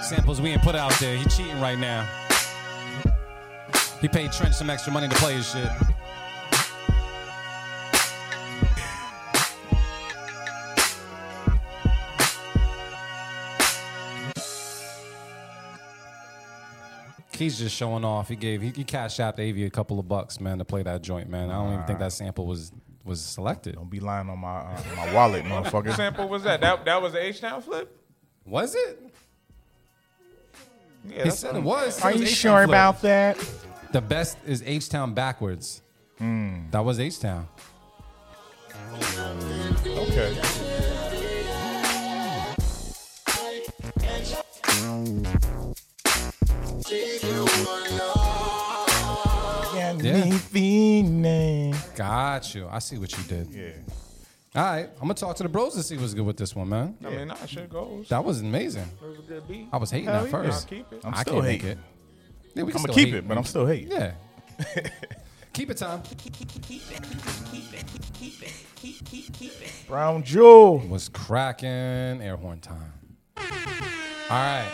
samples 0.03 0.41
we 0.41 0.51
ain't 0.51 0.63
put 0.63 0.75
out 0.75 0.93
there. 0.99 1.17
He 1.17 1.25
cheating 1.27 1.61
right 1.61 1.79
now. 1.79 2.09
He 4.01 4.09
paid 4.09 4.33
Trench 4.33 4.55
some 4.55 4.71
extra 4.71 4.93
money 4.93 5.09
to 5.09 5.17
play 5.17 5.35
his 5.35 5.51
shit. 5.51 5.69
Keys 17.45 17.59
just 17.59 17.77
showing 17.77 18.05
off. 18.05 18.29
He 18.29 18.37
gave 18.37 18.63
he, 18.63 18.71
he 18.71 18.85
cashed 18.85 19.21
out 19.21 19.39
Avy 19.39 19.65
a 19.65 19.71
couple 19.71 19.99
of 19.99 20.09
bucks, 20.09 20.41
man, 20.41 20.59
to 20.59 20.65
play 20.65 20.83
that 20.83 21.03
joint, 21.03 21.29
man. 21.29 21.51
I 21.51 21.55
don't 21.55 21.73
even 21.75 21.85
think 21.87 21.99
that 21.99 22.13
sample 22.13 22.47
was 22.47 22.73
was 23.05 23.21
selected. 23.21 23.75
Don't 23.75 23.91
be 23.91 24.01
lying 24.01 24.31
on 24.31 24.39
my 24.39 24.61
uh, 24.61 24.81
my 24.97 25.13
wallet, 25.13 25.45
What 25.49 25.65
motherfucker. 25.65 25.95
sample 25.95 26.27
was 26.29 26.43
that? 26.45 26.61
That 26.63 26.85
that 26.87 27.03
was 27.03 27.13
the 27.13 27.23
H 27.23 27.41
Town 27.41 27.61
flip. 27.61 27.95
Was 28.47 28.75
it? 28.75 28.99
Yeah, 31.07 31.11
he 31.11 31.17
that's- 31.19 31.39
said 31.39 31.55
it 31.57 31.63
was. 31.63 32.01
Are 32.03 32.11
It 32.11 32.15
was 32.15 32.21
you 32.23 32.27
H-Town 32.29 32.37
sure 32.37 32.59
flip. 32.65 32.69
about 32.71 33.03
that? 33.03 33.39
The 33.93 34.01
best 34.01 34.39
is 34.47 34.63
H 34.65 34.89
Town 34.89 35.13
backwards. 35.13 35.83
That 36.19 36.83
was 36.85 36.99
H 36.99 37.21
Town. 37.21 37.47
Okay. 39.87 40.39
Got 46.85 47.24
Yeah. 50.05 50.25
me 50.25 50.33
feeling. 50.33 51.75
Got 51.97 52.55
you. 52.55 52.69
I 52.71 52.79
see 52.79 52.99
what 52.99 53.17
you 53.17 53.25
did. 53.25 53.49
Yeah. 53.51 53.71
All 54.57 54.63
right, 54.65 54.89
I'm 54.95 55.01
gonna 55.01 55.15
talk 55.15 55.35
to 55.37 55.43
the 55.43 55.49
bros 55.49 55.75
to 55.75 55.83
see 55.83 55.97
what's 55.97 56.15
good 56.15 56.25
with 56.25 56.37
this 56.37 56.55
one, 56.55 56.69
man. 56.69 56.97
I 57.05 57.11
mean, 57.11 57.27
nah, 57.29 57.35
shit 57.45 57.69
goes. 57.69 58.09
That 58.09 58.25
was 58.25 58.41
amazing. 58.41 58.89
It 59.03 59.09
was 59.09 59.19
a 59.19 59.23
good 59.23 59.49
beat. 59.49 59.67
I 59.73 59.77
was 59.79 59.91
hating 59.91 60.07
Hell 60.07 60.17
at 60.19 60.25
yeah. 60.27 60.31
first. 60.31 60.63
I'll 60.63 60.69
keep 60.71 60.93
it. 60.93 61.01
I'm 61.05 61.15
I 61.15 61.23
still 61.23 61.33
can't 61.35 61.45
make 61.47 61.63
hating. 61.63 61.79
it. 61.79 61.85
Yeah, 62.55 62.63
we 62.63 62.71
can 62.73 62.79
I'ma 62.79 62.93
still 62.93 62.95
keep 62.95 63.09
hate. 63.09 63.15
it, 63.17 63.29
but 63.29 63.37
I'm 63.37 63.45
still 63.45 63.67
hating. 63.67 63.91
Yeah. 63.91 64.13
keep 65.53 65.71
it 65.71 65.77
time. 65.77 66.03
Brown 69.89 70.23
Jewel. 70.23 70.79
Was 70.89 71.09
cracking 71.09 71.69
air 71.69 72.37
horn 72.37 72.61
time. 72.61 72.93
All 73.37 73.45
right. 74.31 74.71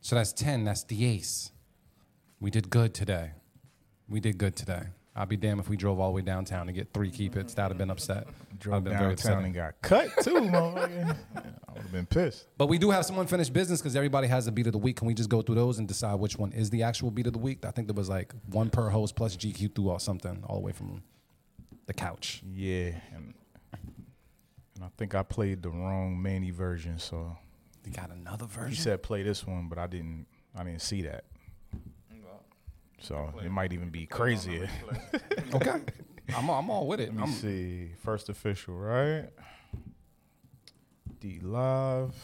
So 0.00 0.16
that's 0.16 0.32
ten. 0.32 0.64
That's 0.64 0.82
the 0.82 1.04
ace. 1.06 1.52
We 2.40 2.50
did 2.50 2.70
good 2.70 2.92
today. 2.92 3.30
We 4.08 4.20
did 4.20 4.38
good 4.38 4.54
today. 4.56 4.82
I'd 5.18 5.28
be 5.30 5.36
damned 5.36 5.60
if 5.60 5.68
we 5.68 5.76
drove 5.78 5.98
all 5.98 6.10
the 6.10 6.16
way 6.16 6.20
downtown 6.22 6.66
to 6.66 6.72
get 6.72 6.92
three 6.92 7.10
keep 7.10 7.36
its. 7.36 7.54
That'd 7.54 7.72
have 7.72 7.78
been 7.78 7.90
upset. 7.90 8.26
Drove 8.58 8.84
been 8.84 8.98
very 8.98 9.14
downtown 9.14 9.44
and 9.46 9.54
got 9.54 9.80
cut 9.80 10.08
too, 10.22 10.34
motherfucker. 10.34 11.16
I 11.36 11.72
would 11.72 11.82
have 11.82 11.92
been 11.92 12.04
pissed. 12.06 12.46
But 12.58 12.66
we 12.66 12.76
do 12.76 12.90
have 12.90 13.06
some 13.06 13.18
unfinished 13.18 13.52
business 13.54 13.80
because 13.80 13.96
everybody 13.96 14.28
has 14.28 14.46
a 14.46 14.52
beat 14.52 14.66
of 14.66 14.72
the 14.72 14.78
week. 14.78 14.96
Can 14.96 15.06
we 15.08 15.14
just 15.14 15.30
go 15.30 15.40
through 15.40 15.54
those 15.54 15.78
and 15.78 15.88
decide 15.88 16.16
which 16.16 16.36
one 16.36 16.52
is 16.52 16.68
the 16.68 16.82
actual 16.82 17.10
beat 17.10 17.26
of 17.26 17.32
the 17.32 17.38
week? 17.38 17.64
I 17.64 17.70
think 17.70 17.88
there 17.88 17.94
was 17.94 18.10
like 18.10 18.34
one 18.50 18.68
per 18.68 18.90
host 18.90 19.16
plus 19.16 19.36
GQ 19.36 19.74
through 19.74 19.88
or 19.88 20.00
something 20.00 20.44
all 20.46 20.56
the 20.56 20.62
way 20.66 20.72
from 20.72 21.02
the 21.86 21.94
couch. 21.94 22.42
Yeah, 22.52 22.90
and, 23.14 23.32
and 23.72 24.84
I 24.84 24.88
think 24.98 25.14
I 25.14 25.22
played 25.22 25.62
the 25.62 25.70
wrong 25.70 26.20
Manny 26.20 26.50
version, 26.50 26.98
so 26.98 27.36
You 27.86 27.92
got 27.92 28.10
another 28.10 28.46
he 28.46 28.54
version? 28.54 28.82
said 28.84 29.02
play 29.02 29.22
this 29.22 29.46
one, 29.46 29.68
but 29.68 29.78
I 29.78 29.86
didn't. 29.86 30.26
I 30.54 30.64
didn't 30.64 30.82
see 30.82 31.02
that. 31.02 31.24
So 33.00 33.32
it 33.44 33.50
might 33.50 33.72
even 33.72 33.90
be 33.90 34.06
crazier. 34.06 34.68
okay. 35.54 35.80
I'm, 36.34 36.48
I'm 36.50 36.70
all 36.70 36.86
with 36.86 37.00
it. 37.00 37.08
Let 37.08 37.14
me 37.16 37.22
I'm, 37.22 37.30
see. 37.30 37.90
First 38.02 38.28
official, 38.28 38.74
right? 38.76 39.28
D 41.20 41.38
Live. 41.42 42.14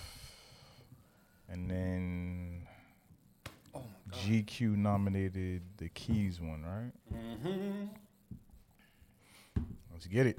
And 1.48 1.70
then 1.70 2.66
GQ 4.12 4.76
nominated 4.76 5.62
the 5.76 5.88
Keys 5.90 6.40
one, 6.40 6.62
right? 6.64 6.92
Mm-hmm. 7.14 7.86
Let's 9.92 10.06
get 10.06 10.26
it. 10.26 10.38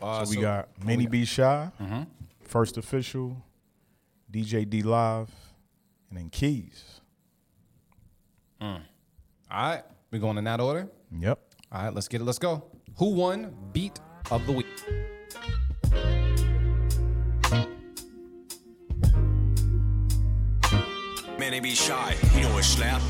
Uh, 0.00 0.24
so 0.24 0.30
we 0.30 0.36
so- 0.36 0.40
got 0.42 0.68
what 0.78 0.86
Manny 0.86 0.98
we 0.98 1.04
got? 1.04 1.10
B. 1.10 1.24
Shy, 1.24 1.70
Mhm. 1.80 2.06
First 2.42 2.78
Official, 2.78 3.36
DJ 4.32 4.64
D 4.68 4.82
Live, 4.82 5.30
and 6.08 6.18
then 6.18 6.30
Keys. 6.30 7.00
Mm. 8.60 8.82
All 9.50 9.70
right. 9.70 9.82
we 10.12 10.18
going 10.20 10.38
in 10.38 10.44
that 10.44 10.60
order? 10.60 10.88
Yep. 11.18 11.40
All 11.72 11.82
right, 11.84 11.94
let's 11.94 12.06
get 12.06 12.20
it. 12.20 12.24
Let's 12.24 12.38
go. 12.38 12.64
Who 12.98 13.14
won 13.14 13.54
beat 13.72 13.98
of 14.30 14.46
the 14.46 14.52
week? 14.52 14.66
Man, 21.38 21.50
they 21.52 21.60
be 21.60 21.74
shy. 21.74 22.14
You 22.34 22.42
know 22.42 22.58
it's 22.58 22.68
slap. 22.68 23.00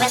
All 0.00 0.08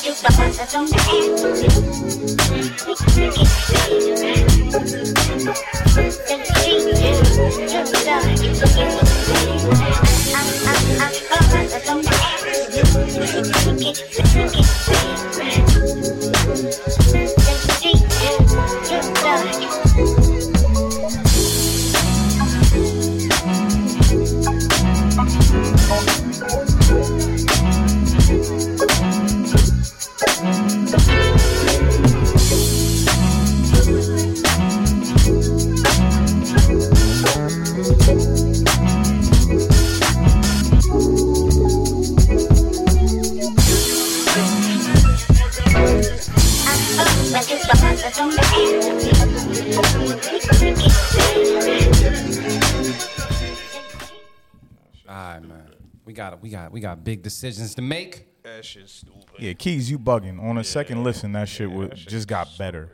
decisions 57.29 57.75
to 57.75 57.81
make. 57.81 58.25
That 58.43 58.65
shit's 58.65 58.91
stupid. 58.91 59.23
Yeah, 59.37 59.53
Keys, 59.53 59.91
you 59.91 59.99
bugging. 59.99 60.41
On 60.41 60.57
a 60.57 60.63
second 60.63 61.03
listen, 61.03 61.31
that 61.33 61.47
shit 61.47 61.71
was 61.71 61.91
just 61.91 62.27
got 62.27 62.47
better. 62.57 62.89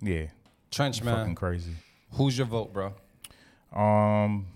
Yeah. 0.00 0.26
Trench 0.70 1.02
man. 1.02 1.16
Fucking 1.16 1.34
crazy. 1.34 1.72
Who's 2.12 2.38
your 2.38 2.46
vote, 2.46 2.72
bro? 2.72 2.94
Um, 3.72 4.46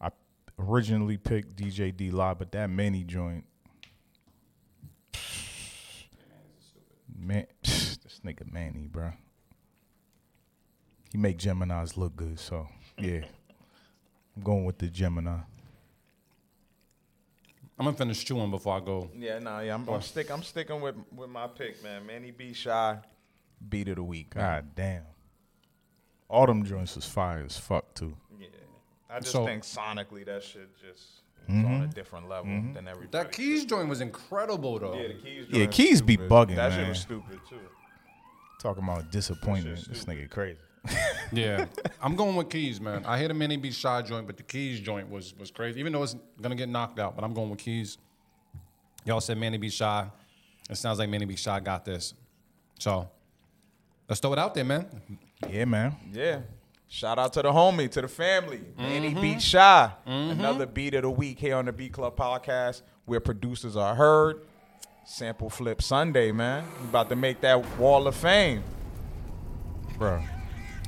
I 0.00 0.10
originally 0.58 1.16
picked 1.16 1.56
DJ 1.56 1.96
D 1.96 2.10
Live, 2.10 2.38
but 2.38 2.52
that 2.52 2.68
Manny 2.68 3.04
joint, 3.04 3.44
man, 7.16 7.46
this 7.62 8.20
nigga 8.24 8.52
Manny, 8.52 8.88
bro. 8.90 9.12
He 11.10 11.18
make 11.18 11.36
Gemini's 11.38 11.96
look 11.96 12.16
good, 12.16 12.38
so 12.38 12.68
yeah, 12.98 13.22
I'm 14.36 14.42
going 14.42 14.64
with 14.64 14.78
the 14.78 14.88
Gemini. 14.88 15.38
I'm 17.82 17.86
gonna 17.86 17.96
finish 17.96 18.24
chewing 18.24 18.52
before 18.52 18.76
I 18.76 18.80
go. 18.80 19.10
Yeah, 19.18 19.40
nah, 19.40 19.58
yeah, 19.58 19.74
I'm, 19.74 19.88
I'm 19.88 20.02
stick. 20.02 20.30
I'm 20.30 20.44
sticking 20.44 20.80
with 20.80 20.94
with 21.12 21.28
my 21.28 21.48
pick, 21.48 21.82
man. 21.82 22.06
Manny 22.06 22.30
B. 22.30 22.52
Shy, 22.52 22.96
beat 23.68 23.88
of 23.88 23.96
the 23.96 24.04
week. 24.04 24.34
God 24.34 24.66
damn, 24.76 25.02
all 26.28 26.46
them 26.46 26.64
joints 26.64 26.96
is 26.96 27.04
fire 27.04 27.42
as 27.44 27.58
fuck 27.58 27.92
too. 27.94 28.16
Yeah, 28.38 28.46
I 29.10 29.18
just 29.18 29.32
So- 29.32 29.44
think 29.44 29.64
sonically 29.64 30.24
that 30.26 30.44
shit 30.44 30.68
just 30.76 31.22
is 31.48 31.48
on 31.48 31.54
mm-hmm. 31.64 31.82
a 31.82 31.86
different 31.88 32.28
level 32.28 32.52
mm-hmm. 32.52 32.74
than 32.74 32.86
everybody. 32.86 33.10
That 33.10 33.32
keys 33.32 33.64
joint 33.64 33.88
was 33.88 34.00
incredible 34.00 34.78
though. 34.78 34.94
yeah, 34.94 35.08
the 35.08 35.14
keys. 35.14 35.46
Yeah, 35.48 35.58
joint 35.58 35.66
was 35.68 35.76
Keys 35.76 36.02
be 36.02 36.14
stupid. 36.14 36.30
bugging, 36.30 36.54
That 36.56 36.70
shit 36.70 36.80
man. 36.82 36.88
was 36.90 37.00
stupid 37.00 37.40
too. 37.48 37.56
Talking 38.60 38.84
about 38.84 39.10
disappointment, 39.10 39.88
this 39.88 40.04
nigga 40.04 40.30
crazy. 40.30 40.58
Yeah, 41.34 41.64
I'm 42.02 42.14
going 42.14 42.36
with 42.36 42.50
keys, 42.50 42.78
man. 42.78 43.06
I 43.06 43.16
hit 43.16 43.30
a 43.30 43.34
Manny 43.34 43.56
B 43.56 43.70
shy 43.70 44.02
joint, 44.02 44.26
but 44.26 44.36
the 44.36 44.42
keys 44.42 44.80
joint 44.80 45.10
was 45.10 45.32
was 45.38 45.50
crazy. 45.50 45.80
Even 45.80 45.94
though 45.94 46.02
it's 46.02 46.14
gonna 46.42 46.54
get 46.54 46.68
knocked 46.68 46.98
out, 46.98 47.16
but 47.16 47.24
I'm 47.24 47.32
going 47.32 47.48
with 47.48 47.58
keys. 47.58 47.96
Y'all 49.06 49.20
said 49.20 49.38
Manny 49.38 49.56
B 49.56 49.70
shy. 49.70 50.06
It 50.68 50.76
sounds 50.76 50.98
like 50.98 51.08
Manny 51.08 51.24
B 51.24 51.34
shy 51.34 51.58
got 51.60 51.86
this. 51.86 52.12
So 52.78 53.08
let's 54.08 54.20
throw 54.20 54.34
it 54.34 54.38
out 54.38 54.54
there, 54.54 54.64
man. 54.64 54.86
Yeah, 55.48 55.64
man. 55.64 55.96
Yeah. 56.12 56.40
Shout 56.88 57.18
out 57.18 57.32
to 57.32 57.42
the 57.42 57.50
homie, 57.50 57.90
to 57.90 58.02
the 58.02 58.08
family. 58.08 58.60
Manny 58.76 59.12
mm-hmm. 59.12 59.20
Beat 59.22 59.40
Shy. 59.40 59.90
Mm-hmm. 60.06 60.38
Another 60.38 60.66
beat 60.66 60.94
of 60.94 61.02
the 61.02 61.10
week 61.10 61.38
here 61.38 61.56
on 61.56 61.64
the 61.64 61.72
Beat 61.72 61.94
Club 61.94 62.14
podcast 62.16 62.82
where 63.06 63.18
producers 63.18 63.76
are 63.78 63.94
heard. 63.94 64.42
Sample 65.06 65.48
Flip 65.48 65.80
Sunday, 65.80 66.32
man. 66.32 66.64
We 66.82 66.88
about 66.88 67.08
to 67.08 67.16
make 67.16 67.40
that 67.40 67.78
wall 67.78 68.06
of 68.06 68.14
fame. 68.14 68.62
Bro. 69.96 70.22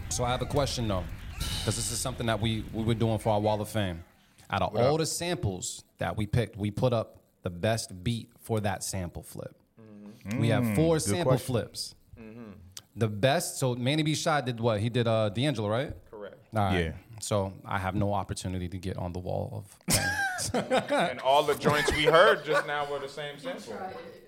So 0.09 0.25
I 0.25 0.31
have 0.31 0.43
a 0.43 0.47
question 0.47 0.87
though, 0.89 1.05
because 1.39 1.77
this 1.77 1.91
is 1.91 1.99
something 1.99 2.27
that 2.27 2.41
we 2.41 2.65
we 2.73 2.85
were 2.85 2.95
doing 2.95 3.19
for 3.19 3.33
our 3.33 3.41
Wall 3.41 3.61
of 3.61 3.69
Fame. 3.69 4.05
Out 4.51 4.63
of 4.63 4.77
all 4.77 4.97
the 4.99 5.07
samples 5.07 5.85
that 5.99 6.17
we 6.17 6.27
picked, 6.27 6.57
we 6.57 6.71
put 6.71 6.93
up 6.93 7.19
the 7.43 7.51
best 7.51 8.05
beat 8.05 8.31
for 8.41 8.61
that 8.61 8.85
sample 8.85 9.23
flip. 9.23 9.55
Mm-hmm. 9.81 10.39
We 10.39 10.49
have 10.49 10.65
four 10.75 10.97
mm, 10.97 10.99
good 10.99 11.03
sample 11.03 11.25
question. 11.33 11.47
flips. 11.47 11.95
Mm-hmm. 12.21 12.51
The 12.97 13.09
best. 13.09 13.59
So 13.59 13.75
Manny 13.75 14.03
B. 14.03 14.15
Shot 14.15 14.47
did 14.47 14.61
what? 14.61 14.81
He 14.81 14.89
did 14.89 15.09
uh, 15.09 15.31
D'Angelo, 15.31 15.69
right? 15.69 15.93
Correct. 16.11 16.37
All 16.55 16.63
right. 16.63 16.85
Yeah. 16.85 16.93
So 17.21 17.53
I 17.65 17.79
have 17.79 17.95
no 17.95 18.13
opportunity 18.13 18.69
to 18.69 18.79
get 18.79 18.97
on 18.97 19.13
the 19.13 19.19
wall 19.19 19.65
of. 19.89 19.95
Fame. 19.95 20.05
And 20.55 21.21
all 21.21 21.43
the 21.43 21.55
joints 21.55 21.93
we 21.93 22.05
heard 22.05 22.45
just 22.45 22.67
now 22.67 22.91
were 22.91 22.99
the 22.99 23.09
same 23.09 23.39
sample. 23.39 23.75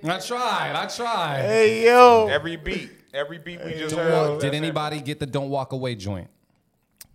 I 0.04 0.18
tried. 0.20 0.72
I 0.74 0.86
tried. 0.86 1.42
Hey 1.42 1.84
yo. 1.86 2.28
Every 2.28 2.56
beat, 2.56 2.90
every 3.14 3.38
beat 3.38 3.64
we 3.64 3.72
just 3.72 3.94
Did 3.94 3.98
heard. 4.04 4.40
Did 4.40 4.54
anybody 4.54 5.00
get 5.00 5.18
the 5.20 5.26
"Don't 5.26 5.48
Walk 5.50 5.72
Away" 5.72 5.94
joint? 5.94 6.28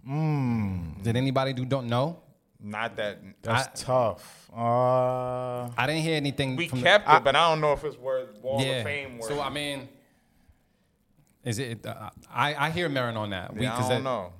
Did 0.06 1.16
anybody 1.16 1.54
do 1.54 1.66
"Don't 1.66 1.88
Know"? 1.88 2.20
Not 2.64 2.96
that. 2.98 3.20
That's 3.42 3.82
tough. 3.84 4.50
Uh, 4.56 5.70
I 5.78 5.86
didn't 5.88 6.02
hear 6.02 6.16
anything. 6.16 6.56
We 6.56 6.68
from 6.68 6.80
the- 6.80 6.84
kept 6.86 7.10
it, 7.10 7.24
but 7.24 7.36
I 7.36 7.50
don't 7.50 7.62
know 7.62 7.72
if 7.74 7.84
it's 7.84 7.98
worth 7.98 8.38
Wall 8.42 8.62
yeah. 8.62 8.72
of 8.74 8.84
Fame 8.84 9.18
worth. 9.18 9.30
So 9.30 9.42
I 9.42 9.50
mean, 9.50 9.88
is 11.44 11.58
it? 11.60 11.86
Uh, 11.86 12.10
I 12.32 12.68
I 12.68 12.70
hear 12.72 12.90
Merren 12.90 13.16
on 13.16 13.30
that. 13.32 13.56
We- 13.56 13.64
Yeah, 13.64 13.74
I 13.74 13.78
'cause 13.78 13.90
don't 13.90 14.04
that- 14.04 14.10
know. 14.10 14.34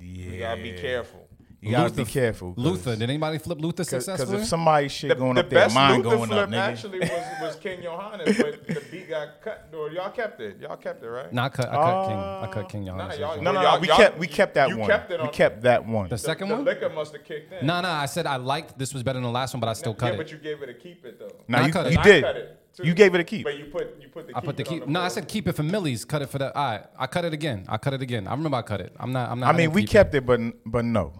yeah. 0.00 0.30
We 0.30 0.38
gotta 0.38 0.62
be 0.62 0.72
careful. 0.72 1.19
You 1.62 1.72
gotta 1.72 1.82
Luther- 1.90 2.04
be 2.06 2.10
careful. 2.10 2.54
'cause- 2.54 2.64
Luther. 2.64 2.92
Did 2.96 3.02
anybody 3.02 3.36
flip 3.36 3.60
Luther 3.60 3.84
successfully? 3.84 4.26
Because 4.30 4.42
if 4.44 4.48
somebody's 4.48 4.92
shit 4.92 5.10
The, 5.10 5.14
going 5.14 5.34
the 5.34 5.40
up 5.42 5.50
there, 5.50 5.60
best 5.60 5.74
mine 5.74 5.96
Luther 6.02 6.16
going 6.16 6.28
flip 6.30 6.42
up, 6.44 6.48
nigga. 6.48 6.56
actually 6.56 6.98
was, 7.00 7.10
was 7.42 7.56
King 7.56 7.82
Johannes, 7.82 8.38
but 8.38 8.66
the 8.66 8.82
beat 8.90 9.08
got 9.10 9.42
cut. 9.42 9.68
Or 9.76 9.90
y'all 9.90 10.10
kept 10.10 10.40
it. 10.40 10.56
Y'all 10.58 10.76
kept 10.78 11.02
it, 11.02 11.06
right? 11.08 11.30
Nah, 11.30 11.44
I 11.44 11.48
cut, 11.50 11.68
I 11.68 11.72
cut 11.74 12.06
King. 12.08 12.16
I 12.18 12.46
cut 12.50 12.68
King 12.70 12.84
Nah, 12.86 12.92
Johannes. 12.96 13.18
y'all- 13.18 13.42
no, 13.42 13.52
no, 13.52 13.60
y'all- 13.60 13.74
no. 13.74 13.80
We 13.80 13.88
y'all- 13.88 13.96
kept 13.98 14.18
we 14.18 14.26
kept 14.26 14.54
that 14.54 14.68
you 14.70 14.78
one. 14.78 14.88
kept 14.88 15.10
it 15.10 15.20
we 15.20 15.26
on- 15.26 15.32
kept 15.34 15.62
that 15.62 15.86
one. 15.86 16.08
The 16.08 16.16
second 16.16 16.48
the 16.48 16.54
one? 16.54 16.64
liquor 16.64 16.88
must 16.88 17.12
have 17.12 17.24
kicked 17.24 17.52
in. 17.52 17.66
No, 17.66 17.82
no. 17.82 17.90
I 17.90 18.06
said 18.06 18.26
I 18.26 18.36
liked 18.36 18.78
this 18.78 18.94
was 18.94 19.02
better 19.02 19.18
than 19.18 19.24
the 19.24 19.28
last 19.30 19.52
one, 19.52 19.60
but 19.60 19.68
I 19.68 19.74
still 19.74 19.92
cut 19.92 20.06
yeah, 20.06 20.12
it. 20.12 20.12
Yeah, 20.14 20.22
but 20.22 20.32
you 20.32 20.38
gave 20.38 20.62
it 20.62 20.68
a 20.70 20.74
keep 20.74 21.04
it 21.04 21.18
though. 21.18 21.28
No, 21.46 21.58
I 21.58 21.66
you, 21.66 21.72
cut 21.74 21.86
it. 21.88 21.92
you 21.92 22.02
did. 22.02 22.24
cut 22.24 22.36
it, 22.36 22.58
too. 22.74 22.84
You 22.86 22.94
gave 22.94 23.14
it 23.14 23.20
a 23.20 23.24
keep. 23.24 23.44
But 23.44 23.58
you 23.58 23.66
put 23.66 24.00
you 24.00 24.08
put 24.08 24.28
the 24.28 24.34
I 24.34 24.40
put 24.40 24.56
the 24.56 24.62
it 24.62 24.68
keep. 24.68 24.86
No, 24.86 25.02
I 25.02 25.08
said 25.08 25.28
keep 25.28 25.46
it 25.46 25.52
for 25.52 25.62
Millie's. 25.62 26.06
Cut 26.06 26.22
it 26.22 26.30
for 26.30 26.38
the. 26.38 26.56
All 26.56 26.70
right, 26.70 26.84
I 26.98 27.06
cut 27.06 27.26
it 27.26 27.34
again. 27.34 27.66
I 27.68 27.76
cut 27.76 27.92
it 27.92 28.00
again. 28.00 28.26
I 28.26 28.30
remember 28.30 28.56
I 28.56 28.62
cut 28.62 28.80
it. 28.80 28.94
I'm 28.98 29.12
not. 29.12 29.30
I'm 29.30 29.40
not. 29.40 29.54
I 29.54 29.56
mean, 29.58 29.72
we 29.72 29.84
kept 29.84 30.14
it, 30.14 30.24
but 30.24 30.40
but 30.64 30.86
no. 30.86 31.12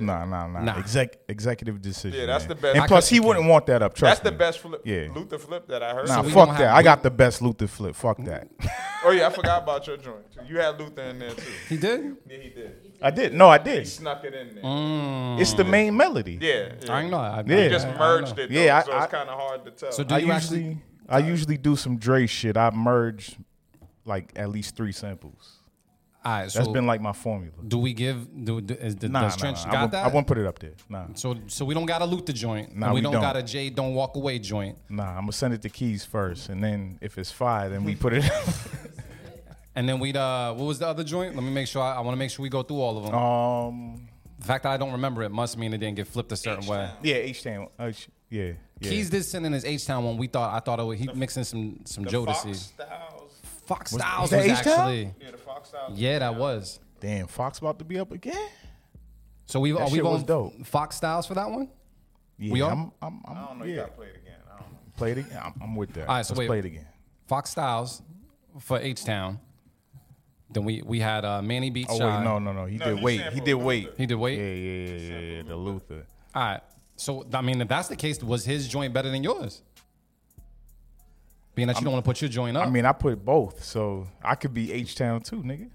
Nah, 0.00 0.24
nah, 0.24 0.46
nah. 0.46 0.60
Nah. 0.62 0.78
Exec, 0.78 1.18
executive 1.28 1.80
decision. 1.82 2.18
Yeah, 2.20 2.26
that's 2.26 2.44
man. 2.44 2.48
the 2.48 2.54
best. 2.56 2.74
And 2.74 2.84
I 2.84 2.86
plus, 2.86 3.08
he 3.08 3.20
wouldn't 3.20 3.46
want 3.46 3.66
that 3.66 3.82
up. 3.82 3.94
Trust 3.94 4.22
That's 4.22 4.24
the 4.24 4.32
me. 4.32 4.38
best 4.38 4.58
flip, 4.60 4.82
Yeah. 4.84 5.08
Luther 5.14 5.38
flip 5.38 5.66
that 5.68 5.82
I 5.82 5.94
heard. 5.94 6.08
Nah, 6.08 6.16
So 6.16 6.22
we 6.22 6.30
fuck 6.32 6.48
don't 6.48 6.58
that. 6.58 6.68
have- 6.68 6.76
I 6.76 6.82
got 6.82 7.02
the 7.02 7.10
best 7.10 7.42
Luther 7.42 7.66
flip. 7.66 7.94
Fuck 7.94 8.18
that. 8.24 8.48
oh 9.04 9.10
yeah, 9.10 9.26
I 9.26 9.30
forgot 9.30 9.62
about 9.62 9.86
your 9.86 9.96
joint. 9.96 10.24
You 10.46 10.58
had 10.58 10.78
Luther 10.80 11.02
in 11.02 11.18
there 11.18 11.30
too. 11.30 11.42
He 11.68 11.76
did. 11.76 12.16
Yeah, 12.28 12.36
he 12.36 12.48
did. 12.50 12.76
I 13.00 13.10
did. 13.10 13.34
No, 13.34 13.48
I 13.48 13.58
He 13.58 13.64
did. 13.64 13.86
snuck 13.88 14.24
it 14.24 14.34
in 14.34 14.54
there. 14.56 14.64
Mm. 14.64 15.40
It's 15.40 15.52
the 15.52 15.64
main 15.64 15.96
melody. 15.96 16.38
Yeah, 16.40 16.72
yeah. 16.82 16.92
I 16.92 17.02
ain't 17.02 17.10
know. 17.10 17.18
I, 17.18 17.42
Yeah. 17.46 17.62
He 17.64 17.68
just 17.68 17.86
I- 17.86 17.92
I 17.92 17.98
merged 17.98 18.36
know. 18.36 18.42
it. 18.44 18.50
Though, 18.52 18.60
Yeah, 18.60 18.76
I- 18.78 18.82
so 18.82 18.92
I- 18.92 19.02
it's 19.04 19.12
kind 19.12 19.28
of 19.28 19.38
hard 19.38 19.64
to 19.64 19.70
tell. 19.72 19.92
So 19.92 20.02
do 20.04 20.14
I 20.14 20.18
you 20.18 20.32
usually 20.32 20.60
actually? 20.60 20.82
I 21.08 21.18
usually 21.20 21.56
do 21.56 21.74
some 21.76 21.96
Dre 21.96 22.26
shit. 22.26 22.56
I 22.56 22.70
merge 22.70 23.36
like 24.04 24.32
at 24.36 24.48
least 24.50 24.76
three 24.76 24.92
samples. 24.92 25.57
All 26.28 26.40
right. 26.40 26.50
So 26.50 26.58
That's 26.58 26.72
been 26.72 26.86
like 26.86 27.00
my 27.00 27.12
formula. 27.12 27.52
do 27.66 27.78
we 27.78 27.92
give? 27.94 28.18
Do, 28.44 28.60
do 28.60 28.74
is, 28.74 28.94
Nah, 29.02 29.22
does 29.22 29.36
nah, 29.36 29.40
Trench 29.40 29.64
nah. 29.64 29.68
I 29.68 29.72
got 29.72 29.80
won't, 29.80 29.92
that? 29.92 30.04
I 30.04 30.08
won't 30.08 30.26
put 30.26 30.38
it 30.38 30.46
up 30.46 30.58
there. 30.58 30.72
Nah, 30.88 31.06
So 31.14 31.36
so 31.46 31.64
we 31.64 31.74
don't 31.74 31.86
got 31.86 32.02
a 32.02 32.04
Luther 32.04 32.32
joint. 32.32 32.76
Nah, 32.76 32.88
we, 32.88 32.94
we 32.96 33.00
don't, 33.00 33.12
don't. 33.12 33.22
got 33.22 33.36
a 33.36 33.42
Jay 33.42 33.70
don't 33.70 33.94
walk 33.94 34.16
away 34.16 34.38
joint. 34.38 34.76
nah. 34.88 35.08
I'm 35.16 35.22
gonna 35.22 35.32
send 35.32 35.54
it 35.54 35.62
to 35.62 35.68
Keys 35.68 36.04
first, 36.04 36.48
and 36.50 36.62
then 36.62 36.98
if 37.00 37.16
it's 37.18 37.30
fire, 37.32 37.68
then 37.70 37.84
we 37.84 37.94
put 37.94 38.12
it. 38.12 38.24
And 39.74 39.88
then 39.88 40.00
we'd 40.00 40.16
uh, 40.16 40.54
what 40.54 40.64
was 40.66 40.80
the 40.80 40.88
other 40.88 41.04
joint? 41.04 41.36
Let 41.36 41.44
me 41.44 41.50
make 41.52 41.68
sure. 41.68 41.80
I, 41.82 41.94
I 41.94 42.00
want 42.00 42.14
to 42.14 42.18
make 42.18 42.30
sure 42.32 42.42
we 42.42 42.48
go 42.48 42.64
through 42.64 42.80
all 42.80 42.98
of 42.98 43.04
them. 43.04 43.14
um, 43.14 44.08
the 44.40 44.44
fact 44.44 44.64
that 44.64 44.70
I 44.70 44.76
don't 44.76 44.90
remember 44.92 45.22
it 45.22 45.30
must 45.30 45.56
mean 45.56 45.72
it 45.72 45.78
didn't 45.78 45.94
get 45.94 46.08
flipped 46.08 46.32
a 46.32 46.36
certain 46.36 46.66
way. 46.66 46.90
yeah, 47.02 47.14
H 47.14 47.44
Town. 47.44 47.68
Uh, 47.78 47.92
yeah, 48.28 48.52
yeah. 48.80 48.90
Keys 48.90 49.08
did 49.08 49.24
send 49.24 49.46
in 49.46 49.52
his 49.52 49.64
H 49.64 49.86
Town 49.86 50.02
one. 50.04 50.16
We 50.16 50.26
thought 50.26 50.52
I 50.52 50.58
thought 50.58 50.80
it 50.80 50.82
was, 50.82 50.98
he 50.98 51.08
mixing 51.14 51.44
some 51.44 51.80
some 51.84 52.04
Jodeci. 52.04 52.26
Fox 52.26 52.58
Styles. 52.58 53.17
Fox 53.68 53.92
Was- 53.92 54.00
Styles 54.02 54.32
was 54.32 54.38
was, 54.38 54.46
that 54.46 54.58
H-Town? 54.66 54.78
actually. 54.80 55.14
Yeah, 55.20 55.30
the 55.30 55.36
Fox 55.38 55.68
Styles. 55.68 55.98
Yeah, 55.98 56.18
that 56.20 56.34
was. 56.34 56.80
Damn, 57.00 57.26
Fox 57.28 57.58
about 57.58 57.78
to 57.78 57.84
be 57.84 57.98
up 58.00 58.10
again. 58.10 58.48
So 59.46 59.60
we 59.60 59.72
That 59.72 59.80
are 59.82 59.84
we 59.84 59.96
shit 59.96 60.04
was 60.04 60.22
going 60.24 60.52
dope. 60.56 60.66
Fox 60.66 60.96
Styles 60.96 61.26
for 61.26 61.34
that 61.34 61.48
one? 61.50 61.68
Yeah, 62.38 62.52
We 62.52 62.60
are? 62.62 62.72
I'm, 62.72 62.92
I'm, 63.00 63.20
I'm, 63.26 63.36
I 63.36 63.46
don't 63.46 63.58
know. 63.60 63.64
yeah. 63.64 63.70
You 63.70 63.76
gotta 63.80 63.92
play 63.92 64.06
it 64.08 64.16
again. 64.16 64.34
I 64.46 64.50
don't 64.60 64.72
know. 64.72 64.78
Play 64.96 65.10
it 65.12 65.18
again. 65.18 65.38
I'm, 65.44 65.54
I'm 65.62 65.76
with 65.76 65.92
that. 65.94 66.08
All 66.08 66.16
right, 66.16 66.26
so 66.26 66.32
Let's 66.34 66.38
wait. 66.40 66.46
play 66.48 66.58
it 66.60 66.64
again. 66.64 66.86
Fox 67.28 67.50
Styles 67.50 68.02
for 68.60 68.78
H 68.78 69.04
Town. 69.04 69.38
Then 70.50 70.64
we 70.64 70.82
we 70.84 70.98
had 71.00 71.24
uh, 71.26 71.42
Manny 71.42 71.68
Beat 71.70 71.86
Oh 71.90 71.98
Shy. 71.98 72.04
wait, 72.18 72.24
no, 72.24 72.38
no, 72.38 72.52
no. 72.52 72.64
He 72.64 72.78
No, 72.78 72.86
did 72.86 72.98
you 72.98 73.04
wait. 73.04 73.12
He 73.16 73.22
sampled 73.22 73.44
did 73.44 73.54
Luther. 73.54 73.66
wait. 73.66 73.90
He 73.98 74.06
did 74.06 74.14
wait. 74.14 74.38
Yeah, 74.38 74.44
yeah, 74.44 74.86
yeah, 74.86 74.96
yeah, 75.20 75.36
yeah. 75.36 75.42
The 75.42 75.56
Luther. 75.56 76.06
All 76.34 76.42
right. 76.42 76.60
So 76.96 77.26
I 77.34 77.42
mean, 77.42 77.60
if 77.60 77.68
that's 77.68 77.88
the 77.88 77.96
case, 77.96 78.22
was 78.22 78.44
his 78.44 78.66
joint 78.66 78.92
better 78.94 79.10
than 79.10 79.22
yours? 79.22 79.62
Being 81.58 81.66
that 81.66 81.78
you 81.80 81.84
don't 81.84 81.92
want 81.92 82.04
to 82.04 82.08
put 82.08 82.22
your 82.22 82.28
joint 82.28 82.56
up. 82.56 82.64
I 82.68 82.70
mean, 82.70 82.84
I 82.86 82.92
put 82.92 83.24
both, 83.24 83.64
so 83.64 84.06
I 84.22 84.36
could 84.36 84.54
be 84.54 84.72
H 84.72 84.94
Town 84.94 85.22
too, 85.22 85.42
nigga. 85.42 85.68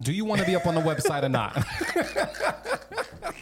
Do 0.00 0.12
you 0.12 0.24
want 0.24 0.40
to 0.40 0.46
be 0.46 0.54
up 0.54 0.66
on 0.66 0.76
the 0.76 0.80
website 0.80 1.24
or 1.24 1.28
not? 1.28 1.56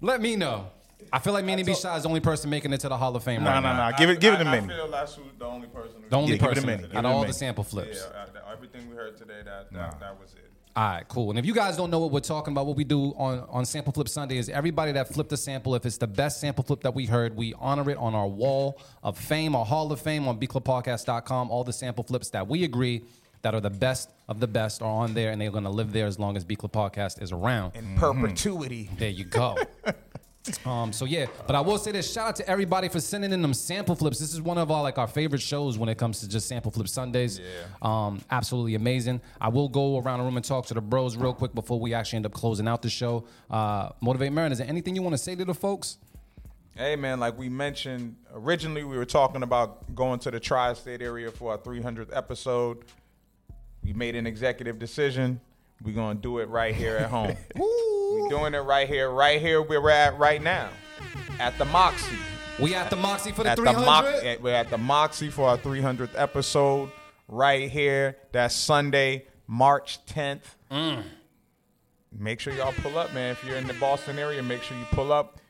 Let 0.00 0.20
me 0.20 0.36
know. 0.36 0.68
I 1.12 1.18
feel 1.18 1.32
like 1.32 1.44
Manny 1.44 1.64
B. 1.64 1.74
Shot 1.74 1.96
is 1.96 2.04
the 2.04 2.08
only 2.08 2.20
person 2.20 2.50
making 2.50 2.72
it 2.72 2.78
to 2.82 2.88
the 2.88 2.96
Hall 2.96 3.16
of 3.16 3.24
Fame 3.24 3.42
Nah, 3.42 3.54
right 3.54 3.60
nah, 3.60 3.72
now. 3.72 3.90
nah. 3.90 3.96
Give 3.96 4.10
it, 4.10 4.20
give 4.20 4.34
it 4.34 4.42
a 4.42 4.44
I, 4.48 4.52
I 4.52 4.60
minute. 4.60 4.76
feel 4.76 4.88
that's 4.92 5.14
who, 5.16 5.24
the 5.36 5.44
only 5.44 5.66
person. 5.66 6.02
Who 6.04 6.08
The 6.08 6.16
only 6.16 6.30
Yeah, 6.30 6.36
give 6.36 6.42
it 6.44 6.50
a 6.52 6.54
person 6.54 6.66
minute, 6.66 6.94
out 6.94 7.04
of 7.04 7.10
all 7.10 7.24
the 7.24 7.32
sample 7.32 7.64
flips. 7.64 7.98
Yeah, 7.98 8.20
uh, 8.40 8.52
everything 8.52 8.88
we 8.88 8.94
heard 8.94 9.16
today, 9.16 9.40
that 9.44 9.72
that, 9.72 9.98
that 9.98 10.20
was 10.20 10.34
it. 10.34 10.51
All 10.74 10.84
right, 10.84 11.06
cool. 11.06 11.28
And 11.28 11.38
if 11.38 11.44
you 11.44 11.52
guys 11.52 11.76
don't 11.76 11.90
know 11.90 11.98
what 11.98 12.12
we're 12.12 12.20
talking 12.20 12.52
about, 12.52 12.66
what 12.66 12.76
we 12.76 12.84
do 12.84 13.12
on, 13.18 13.46
on 13.50 13.66
Sample 13.66 13.92
Flip 13.92 14.08
Sunday 14.08 14.38
is 14.38 14.48
everybody 14.48 14.92
that 14.92 15.12
flipped 15.12 15.30
a 15.32 15.36
sample, 15.36 15.74
if 15.74 15.84
it's 15.84 15.98
the 15.98 16.06
best 16.06 16.40
sample 16.40 16.64
flip 16.64 16.80
that 16.80 16.94
we 16.94 17.04
heard, 17.04 17.36
we 17.36 17.52
honor 17.58 17.90
it 17.90 17.98
on 17.98 18.14
our 18.14 18.26
wall 18.26 18.80
of 19.02 19.18
fame, 19.18 19.54
our 19.54 19.66
hall 19.66 19.92
of 19.92 20.00
fame 20.00 20.26
on 20.26 20.40
beatclubpodcast.com. 20.40 21.50
All 21.50 21.62
the 21.62 21.74
sample 21.74 22.04
flips 22.04 22.30
that 22.30 22.48
we 22.48 22.64
agree 22.64 23.02
that 23.42 23.54
are 23.54 23.60
the 23.60 23.70
best 23.70 24.10
of 24.28 24.40
the 24.40 24.46
best 24.46 24.80
are 24.80 24.90
on 24.90 25.14
there, 25.14 25.30
and 25.30 25.40
they're 25.40 25.50
going 25.50 25.64
to 25.64 25.70
live 25.70 25.92
there 25.92 26.06
as 26.06 26.18
long 26.18 26.36
as 26.36 26.44
Beat 26.44 26.58
Club 26.58 26.72
Podcast 26.72 27.20
is 27.20 27.32
around. 27.32 27.76
In 27.76 27.84
mm-hmm. 27.84 27.98
perpetuity. 27.98 28.88
There 28.98 29.10
you 29.10 29.24
go. 29.24 29.58
Um, 30.66 30.92
so 30.92 31.04
yeah, 31.04 31.26
but 31.46 31.54
I 31.54 31.60
will 31.60 31.78
say 31.78 31.92
this: 31.92 32.12
shout 32.12 32.28
out 32.28 32.36
to 32.36 32.48
everybody 32.48 32.88
for 32.88 33.00
sending 33.00 33.32
in 33.32 33.42
them 33.42 33.54
sample 33.54 33.94
flips. 33.94 34.18
This 34.18 34.32
is 34.32 34.42
one 34.42 34.58
of 34.58 34.70
our 34.70 34.82
like 34.82 34.98
our 34.98 35.06
favorite 35.06 35.40
shows 35.40 35.78
when 35.78 35.88
it 35.88 35.98
comes 35.98 36.20
to 36.20 36.28
just 36.28 36.48
sample 36.48 36.72
flip 36.72 36.88
Sundays. 36.88 37.38
Yeah. 37.38 37.46
Um, 37.80 38.20
absolutely 38.30 38.74
amazing. 38.74 39.20
I 39.40 39.48
will 39.48 39.68
go 39.68 39.98
around 39.98 40.18
the 40.18 40.24
room 40.24 40.36
and 40.36 40.44
talk 40.44 40.66
to 40.66 40.74
the 40.74 40.80
bros 40.80 41.16
real 41.16 41.32
quick 41.32 41.54
before 41.54 41.78
we 41.78 41.94
actually 41.94 42.16
end 42.16 42.26
up 42.26 42.32
closing 42.32 42.66
out 42.66 42.82
the 42.82 42.90
show. 42.90 43.24
Uh, 43.50 43.90
Motivate 44.00 44.32
Merren, 44.32 44.50
is 44.50 44.58
there 44.58 44.68
anything 44.68 44.96
you 44.96 45.02
want 45.02 45.14
to 45.14 45.18
say 45.18 45.36
to 45.36 45.44
the 45.44 45.54
folks? 45.54 45.98
Hey 46.74 46.96
man, 46.96 47.20
like 47.20 47.38
we 47.38 47.48
mentioned 47.48 48.16
originally, 48.32 48.82
we 48.82 48.96
were 48.96 49.04
talking 49.04 49.42
about 49.42 49.94
going 49.94 50.18
to 50.20 50.30
the 50.30 50.40
tri-state 50.40 51.02
area 51.02 51.30
for 51.30 51.52
our 51.52 51.58
300th 51.58 52.08
episode. 52.16 52.84
We 53.84 53.92
made 53.92 54.16
an 54.16 54.26
executive 54.26 54.78
decision. 54.78 55.40
We're 55.82 55.94
gonna 55.94 56.18
do 56.18 56.38
it 56.38 56.48
right 56.48 56.74
here 56.74 56.96
at 56.96 57.10
home. 57.10 57.36
We're 57.56 58.28
doing 58.28 58.54
it 58.54 58.58
right 58.58 58.88
here, 58.88 59.10
right 59.10 59.40
here 59.40 59.62
where 59.62 59.80
we're 59.80 59.90
at 59.90 60.18
right 60.18 60.42
now, 60.42 60.68
at 61.38 61.56
the 61.58 61.64
Moxy. 61.64 62.16
We 62.60 62.74
at 62.74 62.90
the 62.90 62.96
Moxy 62.96 63.32
for 63.32 63.42
the 63.42 63.50
at 63.50 63.56
the 63.56 63.62
300. 63.62 63.86
Mox, 63.86 64.08
at- 64.22 64.42
we're 64.42 64.54
at 64.54 64.70
the 64.70 64.78
Moxy 64.78 65.30
for 65.30 65.48
our 65.48 65.58
300th 65.58 66.10
episode 66.14 66.90
right 67.26 67.70
here. 67.70 68.18
That's 68.32 68.54
Sunday, 68.54 69.26
March 69.46 70.04
10th. 70.06 70.42
Mm. 70.70 71.02
Make 72.16 72.40
sure 72.40 72.52
y'all 72.52 72.72
pull 72.72 72.98
up, 72.98 73.12
man. 73.14 73.32
If 73.32 73.42
you're 73.44 73.56
in 73.56 73.66
the 73.66 73.74
Boston 73.74 74.18
area, 74.18 74.42
make 74.42 74.62
sure 74.62 74.76
you 74.76 74.84
pull 74.92 75.12
up. 75.12 75.40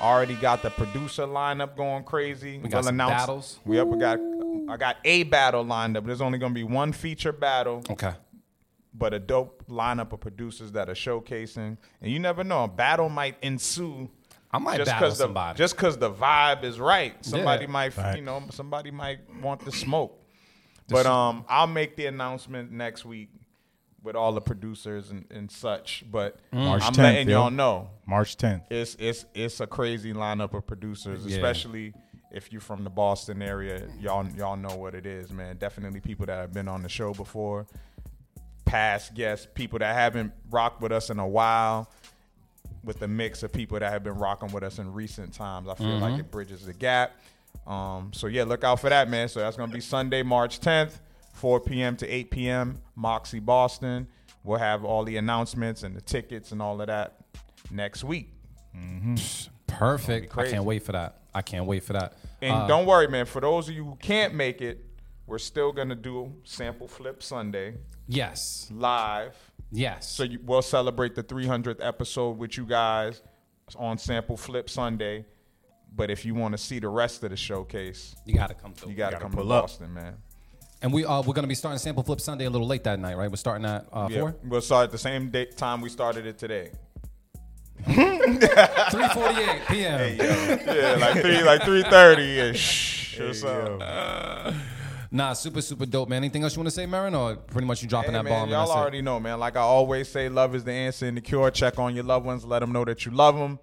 Already 0.00 0.34
got 0.34 0.62
the 0.62 0.70
producer 0.70 1.24
lineup 1.26 1.76
going 1.76 2.04
crazy. 2.04 2.58
We 2.58 2.68
got 2.68 2.84
some 2.84 2.96
battles. 2.96 3.58
We 3.64 3.80
up. 3.80 3.88
We 3.88 3.98
got. 3.98 4.20
I 4.68 4.76
got 4.76 4.96
a 5.04 5.22
battle 5.24 5.64
lined 5.64 5.96
up. 5.96 6.04
There's 6.04 6.20
only 6.20 6.38
gonna 6.38 6.54
be 6.54 6.64
one 6.64 6.92
feature 6.92 7.32
battle 7.32 7.82
okay. 7.90 8.12
But 8.98 9.12
a 9.12 9.18
dope 9.18 9.64
lineup 9.68 10.12
of 10.12 10.20
producers 10.20 10.72
that 10.72 10.88
are 10.88 10.94
showcasing. 10.94 11.76
And 12.00 12.12
you 12.12 12.18
never 12.18 12.42
know, 12.44 12.64
a 12.64 12.68
battle 12.68 13.08
might 13.08 13.36
ensue. 13.42 14.08
I 14.50 14.58
might 14.58 14.76
just 14.78 14.90
battle 14.90 15.10
the, 15.10 15.14
somebody. 15.16 15.58
Just 15.58 15.76
because 15.76 15.98
the 15.98 16.10
vibe 16.10 16.64
is 16.64 16.78
right, 16.80 17.14
somebody 17.24 17.64
Yeah. 17.64 17.70
might, 17.70 17.96
Right. 17.96 18.16
you 18.16 18.22
know, 18.22 18.42
somebody 18.50 18.90
might 18.90 19.18
want 19.42 19.64
the 19.64 19.72
smoke. 19.72 20.18
But 20.88 21.04
um, 21.04 21.44
I'll 21.48 21.66
make 21.66 21.96
the 21.96 22.06
announcement 22.06 22.70
next 22.70 23.04
week 23.04 23.28
with 24.02 24.14
all 24.14 24.32
the 24.32 24.40
producers 24.40 25.10
and, 25.10 25.24
and 25.30 25.50
such. 25.50 26.04
But 26.10 26.38
March 26.52 26.82
I'm 26.84 26.92
10th, 26.92 26.96
letting 26.98 27.28
y'all 27.28 27.50
know 27.50 27.90
March 28.06 28.36
10th. 28.36 28.62
it's 28.70 28.94
it's 29.00 29.24
it's 29.34 29.58
a 29.60 29.66
crazy 29.66 30.12
lineup 30.12 30.54
of 30.54 30.64
producers, 30.66 31.26
Yeah. 31.26 31.34
especially 31.36 31.92
if 32.30 32.52
you're 32.52 32.60
from 32.60 32.84
the 32.84 32.90
Boston 32.90 33.42
area. 33.42 33.88
Y'all 34.00 34.26
y'all 34.36 34.56
know 34.56 34.76
what 34.76 34.94
it 34.94 35.06
is, 35.06 35.32
man. 35.32 35.56
Definitely 35.56 35.98
people 36.00 36.24
that 36.26 36.36
have 36.36 36.52
been 36.52 36.68
on 36.68 36.82
the 36.84 36.88
show 36.88 37.12
before, 37.12 37.66
past 38.66 39.14
guests, 39.14 39.46
people 39.54 39.78
that 39.78 39.94
haven't 39.94 40.32
rocked 40.50 40.82
with 40.82 40.92
us 40.92 41.08
in 41.08 41.18
a 41.18 41.26
while, 41.26 41.90
with 42.84 42.98
the 43.00 43.08
mix 43.08 43.42
of 43.42 43.52
people 43.52 43.78
that 43.80 43.90
have 43.90 44.04
been 44.04 44.14
rocking 44.16 44.52
with 44.52 44.62
us 44.62 44.78
in 44.78 44.92
recent 44.92 45.32
times. 45.32 45.68
I 45.68 45.74
feel 45.74 45.98
like 45.98 46.20
it 46.20 46.30
bridges 46.30 46.66
the 46.66 46.72
gap. 46.74 47.12
Um, 47.66 48.10
so 48.12 48.26
yeah, 48.28 48.44
look 48.44 48.62
out 48.62 48.78
for 48.80 48.90
that, 48.90 49.08
man. 49.08 49.28
So 49.28 49.40
that's 49.40 49.56
gonna 49.56 49.72
be 49.72 49.80
Sunday, 49.80 50.22
March 50.22 50.60
10th, 50.60 50.98
4 51.32 51.60
p.m. 51.60 51.96
to 51.96 52.06
8 52.08 52.30
p.m. 52.30 52.80
Moxy 52.94 53.40
Boston. 53.40 54.06
We'll 54.44 54.58
have 54.58 54.84
all 54.84 55.02
the 55.04 55.16
announcements 55.16 55.82
and 55.82 55.96
the 55.96 56.00
tickets 56.00 56.52
and 56.52 56.62
all 56.62 56.80
of 56.80 56.86
that 56.86 57.16
next 57.72 58.04
week. 58.04 58.30
Perfect. 59.66 60.36
I 60.38 60.48
can't 60.48 60.64
wait 60.64 60.82
for 60.84 60.92
that. 60.92 61.22
I 61.34 61.42
can't 61.42 61.66
wait 61.66 61.82
for 61.82 61.92
that. 61.94 62.14
And 62.40 62.52
Uh, 62.52 62.66
don't 62.66 62.86
worry, 62.86 63.08
man. 63.08 63.26
For 63.26 63.40
those 63.40 63.68
of 63.68 63.74
you 63.74 63.84
who 63.84 63.96
can't 63.96 64.34
make 64.34 64.60
it, 64.62 64.84
we're 65.26 65.38
still 65.38 65.72
gonna 65.72 65.96
do 65.96 66.32
Sample 66.44 66.86
Flip 66.86 67.22
Sunday 67.22 67.74
yes. 68.08 68.68
live. 68.72 69.36
Yes. 69.70 70.08
So 70.10 70.22
you, 70.22 70.38
we'll 70.44 70.62
celebrate 70.62 71.14
the 71.14 71.22
300th 71.22 71.84
episode 71.84 72.38
with 72.38 72.56
you 72.56 72.64
guys 72.64 73.22
on 73.76 73.98
Sample 73.98 74.36
Flip 74.36 74.70
Sunday. 74.70 75.24
But 75.94 76.10
if 76.10 76.24
you 76.24 76.34
want 76.34 76.52
to 76.52 76.58
see 76.58 76.78
the 76.78 76.88
rest 76.88 77.24
of 77.24 77.30
the 77.30 77.36
showcase, 77.36 78.14
you 78.26 78.34
got 78.34 78.48
to 78.48 78.54
come 78.54 78.74
through. 78.74 78.90
you 78.90 78.96
got 78.96 79.10
to 79.10 79.12
gotta 79.12 79.24
come 79.24 79.32
to 79.32 79.36
pull 79.38 79.52
up. 79.52 79.64
Boston, 79.64 79.94
man. 79.94 80.16
And 80.82 80.92
we 80.92 81.06
uh, 81.06 81.22
we're 81.22 81.32
gonna 81.32 81.46
be 81.46 81.54
starting 81.54 81.78
Sample 81.78 82.02
Flip 82.02 82.20
Sunday 82.20 82.44
a 82.44 82.50
little 82.50 82.66
late 82.66 82.84
that 82.84 83.00
night, 83.00 83.16
right? 83.16 83.30
We're 83.30 83.36
starting 83.36 83.64
at 83.64 83.86
uh, 83.90 84.08
Yeah, 84.10 84.20
four, 84.20 84.36
we'll 84.44 84.60
start 84.60 84.84
at 84.84 84.90
the 84.92 84.98
same 84.98 85.30
date, 85.30 85.56
time 85.56 85.80
we 85.80 85.88
started 85.88 86.26
it 86.26 86.36
today. 86.36 86.70
three 87.84 89.08
forty 89.08 89.40
eight 89.40 89.62
p.m. 89.68 90.16
Yeah, 90.18 90.96
like 91.00 91.22
three, 91.22 91.42
like 91.42 91.62
3:30 91.62 92.50
ish 92.50 93.20
or 93.20 93.32
so. 93.32 94.54
Nah, 95.10 95.32
super, 95.34 95.60
super 95.62 95.86
dope, 95.86 96.08
man. 96.08 96.18
Anything 96.18 96.42
else 96.42 96.54
you 96.56 96.60
want 96.60 96.68
to 96.68 96.74
say, 96.74 96.84
Merren, 96.86 97.18
or 97.18 97.36
pretty 97.36 97.66
much 97.66 97.82
you 97.82 97.88
dropping 97.88 98.10
Hey, 98.12 98.18
that 98.18 98.24
man, 98.24 98.32
bomb? 98.32 98.42
and 98.44 98.50
y'all 98.50 98.66
that's 98.66 98.76
it? 98.76 98.80
already 98.80 99.02
know, 99.02 99.20
man. 99.20 99.38
Like 99.38 99.56
I 99.56 99.60
always 99.60 100.08
say, 100.08 100.28
love 100.28 100.54
is 100.54 100.64
the 100.64 100.72
answer 100.72 101.06
and 101.06 101.16
the 101.16 101.20
cure. 101.20 101.50
Check 101.50 101.78
on 101.78 101.94
your 101.94 102.04
loved 102.04 102.26
ones, 102.26 102.44
let 102.44 102.58
them 102.60 102.72
know 102.72 102.84
that 102.84 103.04
you 103.04 103.12
love 103.12 103.36
them. 103.36 103.58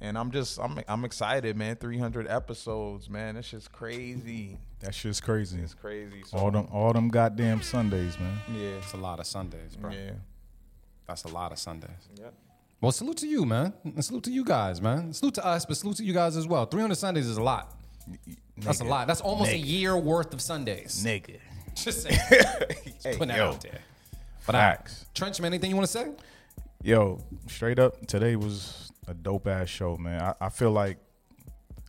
And 0.00 0.18
I'm 0.18 0.32
just, 0.32 0.58
I'm, 0.58 0.80
I'm 0.88 1.04
excited, 1.04 1.56
man. 1.56 1.76
300 1.76 2.26
episodes, 2.26 3.08
man. 3.08 3.36
That's 3.36 3.48
just 3.50 3.70
crazy. 3.70 4.58
That 4.80 4.92
shit's 4.94 5.20
crazy. 5.20 5.60
It's 5.60 5.74
crazy. 5.74 6.24
So, 6.26 6.38
All 6.38 6.50
them, 6.50 6.66
all 6.72 6.92
them 6.92 7.08
goddamn 7.08 7.62
Sundays, 7.62 8.18
man. 8.18 8.36
yeah, 8.52 8.70
It's 8.78 8.92
a 8.94 8.96
lot 8.96 9.20
of 9.20 9.26
Sundays, 9.28 9.76
bro. 9.76 9.92
yeah, 9.92 10.10
That's 11.06 11.22
a 11.22 11.28
lot 11.28 11.52
of 11.52 11.58
Sundays. 11.60 11.90
yeah. 12.18 12.30
Well, 12.80 12.90
salute 12.90 13.18
to 13.18 13.28
you, 13.28 13.44
man. 13.46 13.72
And 13.84 14.04
salute 14.04 14.24
to 14.24 14.32
you 14.32 14.44
guys, 14.44 14.82
man. 14.82 15.12
Salute 15.12 15.34
to 15.34 15.46
us, 15.46 15.64
but 15.64 15.76
salute 15.76 15.98
to 15.98 16.04
you 16.04 16.12
guys 16.12 16.36
as 16.36 16.48
well. 16.48 16.66
300 16.66 16.96
Sundays 16.96 17.28
is 17.28 17.36
a 17.36 17.42
lot. 17.42 17.72
That's 18.64 18.80
a 18.80 18.84
lot. 18.84 19.06
That's 19.06 19.20
almost 19.20 19.52
a 19.52 19.58
year 19.58 19.96
worth 19.96 20.32
of 20.32 20.40
Sundays. 20.40 21.04
Nigga. 21.04 21.38
Just 21.74 22.02
saying. 22.02 22.18
Just 23.02 23.18
putting 23.18 23.28
that 23.28 23.36
yo. 23.36 23.48
out 23.50 23.60
there. 23.60 23.78
But 24.46 24.54
I, 24.54 24.58
Facts. 24.58 25.06
Trench, 25.14 25.40
man, 25.40 25.52
anything 25.52 25.70
you 25.70 25.76
want 25.76 25.86
to 25.86 25.92
say? 25.92 26.10
Yo, 26.82 27.20
straight 27.46 27.78
up, 27.78 28.06
today 28.06 28.36
was 28.36 28.90
a 29.06 29.14
dope 29.14 29.46
ass 29.46 29.68
show, 29.68 29.96
man. 29.96 30.20
I, 30.20 30.34
I 30.40 30.48
feel 30.48 30.72
like 30.72 30.98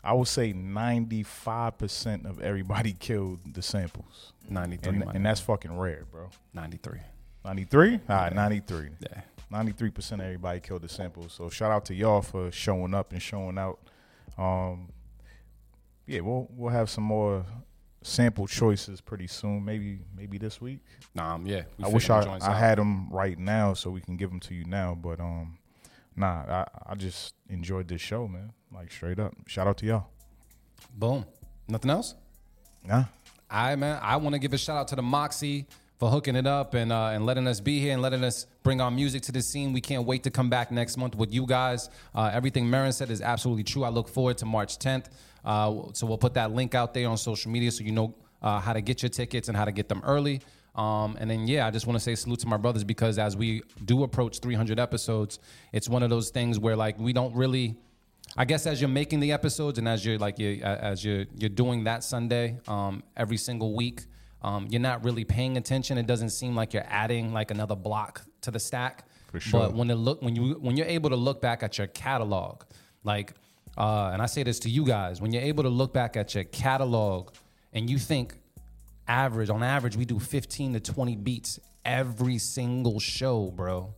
I 0.04 0.14
would 0.14 0.28
say 0.28 0.54
95% 0.54 2.30
of 2.30 2.42
everybody 2.42 2.94
killed 3.00 3.40
the 3.54 3.62
samples. 3.62 4.34
93, 4.50 4.94
And, 4.94 5.04
and 5.16 5.26
that's 5.26 5.40
fucking 5.40 5.78
rare, 5.78 6.06
bro. 6.12 6.30
93. 6.54 7.00
93? 7.46 7.94
All 7.94 8.16
right, 8.16 8.34
93. 8.34 8.90
Yeah. 9.00 9.22
93% 9.52 10.14
of 10.14 10.22
everybody 10.22 10.60
killed 10.60 10.82
the 10.82 10.90
samples. 10.90 11.34
So 11.34 11.50
shout 11.50 11.72
out 11.72 11.86
to 11.86 11.94
y'all 11.94 12.22
for 12.22 12.52
showing 12.52 12.94
up 12.94 13.12
and 13.14 13.22
showing 13.22 13.58
out. 13.58 13.80
Um, 14.38 14.90
yeah, 16.06 16.20
we'll 16.22 16.48
we'll 16.52 16.72
have 16.72 16.90
some 16.90 17.04
more 17.04 17.46
sample 18.02 18.48
choices 18.48 19.02
pretty 19.02 19.28
soon. 19.28 19.64
Maybe 19.64 20.00
maybe 20.16 20.38
this 20.38 20.60
week. 20.60 20.80
Nah, 21.16 21.36
um, 21.36 21.46
yeah. 21.46 21.64
I 21.82 21.88
wish 21.88 22.10
I, 22.10 22.22
I 22.22 22.36
out. 22.36 22.58
had 22.58 22.78
them 22.78 23.10
right 23.12 23.38
now 23.38 23.74
so 23.74 23.90
we 23.90 24.02
can 24.02 24.18
give 24.18 24.30
them 24.30 24.40
to 24.42 24.54
you 24.54 24.66
now. 24.66 24.98
But 25.00 25.20
um, 25.20 25.58
nah, 26.16 26.44
I, 26.48 26.66
I 26.88 26.96
just 26.96 27.34
enjoyed 27.50 27.88
this 27.88 28.02
show, 28.02 28.28
man. 28.28 28.52
Like 28.74 28.92
straight 28.92 29.20
up. 29.20 29.34
Shout 29.48 29.68
out 29.68 29.78
to 29.78 29.86
y'all. 29.86 30.08
Boom. 30.94 31.26
Nothing 31.68 31.92
else? 31.92 32.16
Nah. 32.84 33.06
I 33.50 33.76
man, 33.76 34.00
I 34.02 34.18
want 34.18 34.34
to 34.34 34.40
give 34.40 34.54
a 34.54 34.58
shout 34.58 34.78
out 34.78 34.88
to 34.90 34.96
the 34.96 35.02
Moxy 35.02 35.68
for 36.00 36.10
hooking 36.10 36.36
it 36.36 36.48
up 36.48 36.74
and 36.74 36.92
uh, 36.92 37.12
and 37.14 37.26
letting 37.26 37.48
us 37.48 37.60
be 37.60 37.80
here 37.80 37.94
and 37.94 38.02
letting 38.02 38.24
us 38.24 38.48
bring 38.64 38.82
our 38.82 38.92
music 38.92 39.22
to 39.24 39.32
the 39.32 39.42
scene. 39.42 39.74
We 39.74 39.82
can't 39.82 40.06
wait 40.06 40.24
to 40.24 40.32
come 40.32 40.50
back 40.50 40.72
next 40.72 40.98
month 40.98 41.16
with 41.16 41.34
you 41.34 41.46
guys. 41.46 41.90
Uh, 42.14 42.32
everything 42.34 42.66
Merren 42.66 42.94
said 42.94 43.10
is 43.12 43.22
absolutely 43.22 43.64
true. 43.64 43.84
I 43.84 43.90
look 43.90 44.10
forward 44.10 44.38
to 44.40 44.46
March 44.46 44.80
10th. 44.80 45.06
Uh, 45.44 45.84
so 45.94 46.06
we'll 46.08 46.18
put 46.18 46.34
that 46.36 46.52
link 46.52 46.76
out 46.76 46.94
there 46.94 47.08
on 47.10 47.18
social 47.18 47.52
media 47.52 47.72
so 47.72 47.84
you 47.84 47.92
know 47.92 48.14
uh, 48.42 48.60
how 48.60 48.74
to 48.74 48.82
get 48.82 49.02
your 49.02 49.10
tickets 49.10 49.48
and 49.48 49.58
how 49.58 49.66
to 49.66 49.72
get 49.72 49.90
them 49.90 50.02
early. 50.06 50.42
Um, 50.76 51.18
and 51.20 51.30
then 51.30 51.48
yeah, 51.48 51.68
I 51.68 51.72
just 51.72 51.86
want 51.86 51.98
to 51.98 52.04
say 52.04 52.16
salute 52.16 52.40
to 52.40 52.48
my 52.48 52.58
brothers 52.58 52.84
because 52.84 53.20
as 53.20 53.38
we 53.38 53.62
do 53.86 54.04
approach 54.04 54.40
300 54.40 54.80
episodes, 54.80 55.40
it's 55.72 55.88
one 55.88 56.02
of 56.02 56.10
those 56.10 56.30
things 56.30 56.60
where 56.60 56.76
like 56.76 56.98
we 57.00 57.14
don't 57.14 57.36
really. 57.36 57.76
I 58.36 58.46
guess 58.46 58.66
as 58.66 58.82
you're 58.82 58.90
making 58.90 59.20
the 59.20 59.32
episodes 59.32 59.78
and 59.78 59.88
as 59.88 60.04
you're 60.04 60.18
like 60.18 60.40
you 60.40 60.60
as 60.64 61.06
you're 61.06 61.26
you're 61.38 61.50
doing 61.50 61.84
that 61.84 62.04
Sunday 62.04 62.58
um, 62.68 63.04
every 63.16 63.38
single 63.38 63.76
week, 63.76 64.06
um, 64.42 64.66
you're 64.72 64.82
not 64.82 65.04
really 65.04 65.24
paying 65.24 65.58
attention. 65.58 66.00
It 66.00 66.08
doesn't 66.08 66.32
seem 66.32 66.56
like 66.56 66.74
you're 66.74 66.88
adding 66.88 67.32
like 67.32 67.52
another 67.52 67.76
block 67.76 68.24
to 68.42 68.50
the 68.50 68.60
stack. 68.60 69.06
For 69.30 69.40
sure. 69.40 69.60
But 69.60 69.74
when 69.76 69.92
it 69.92 69.96
look 69.96 70.24
when 70.24 70.36
you 70.36 70.54
when 70.56 70.78
you're 70.78 70.88
able 70.88 71.12
to 71.12 71.16
look 71.16 71.42
back 71.42 71.62
at 71.62 71.78
your 71.78 71.88
catalog, 71.88 72.64
like, 73.04 73.34
uh, 73.78 74.12
and 74.14 74.22
I 74.22 74.26
say 74.28 74.44
this 74.44 74.60
to 74.60 74.70
you 74.70 74.86
guys, 74.86 75.22
when 75.22 75.32
you're 75.32 75.44
able 75.44 75.64
to 75.64 75.70
look 75.70 75.94
back 75.94 76.16
at 76.18 76.36
your 76.36 76.44
catalog 76.46 77.32
and 77.74 77.90
you 77.90 77.98
think 77.98 78.36
average 79.08 79.50
on 79.50 79.62
average 79.64 79.98
we 79.98 80.06
do 80.06 80.18
15 80.20 80.74
to 80.74 80.80
20 80.80 81.16
beats 81.18 81.60
every 81.84 82.38
single 82.38 83.00
show, 83.00 83.52
bro. 83.52 83.94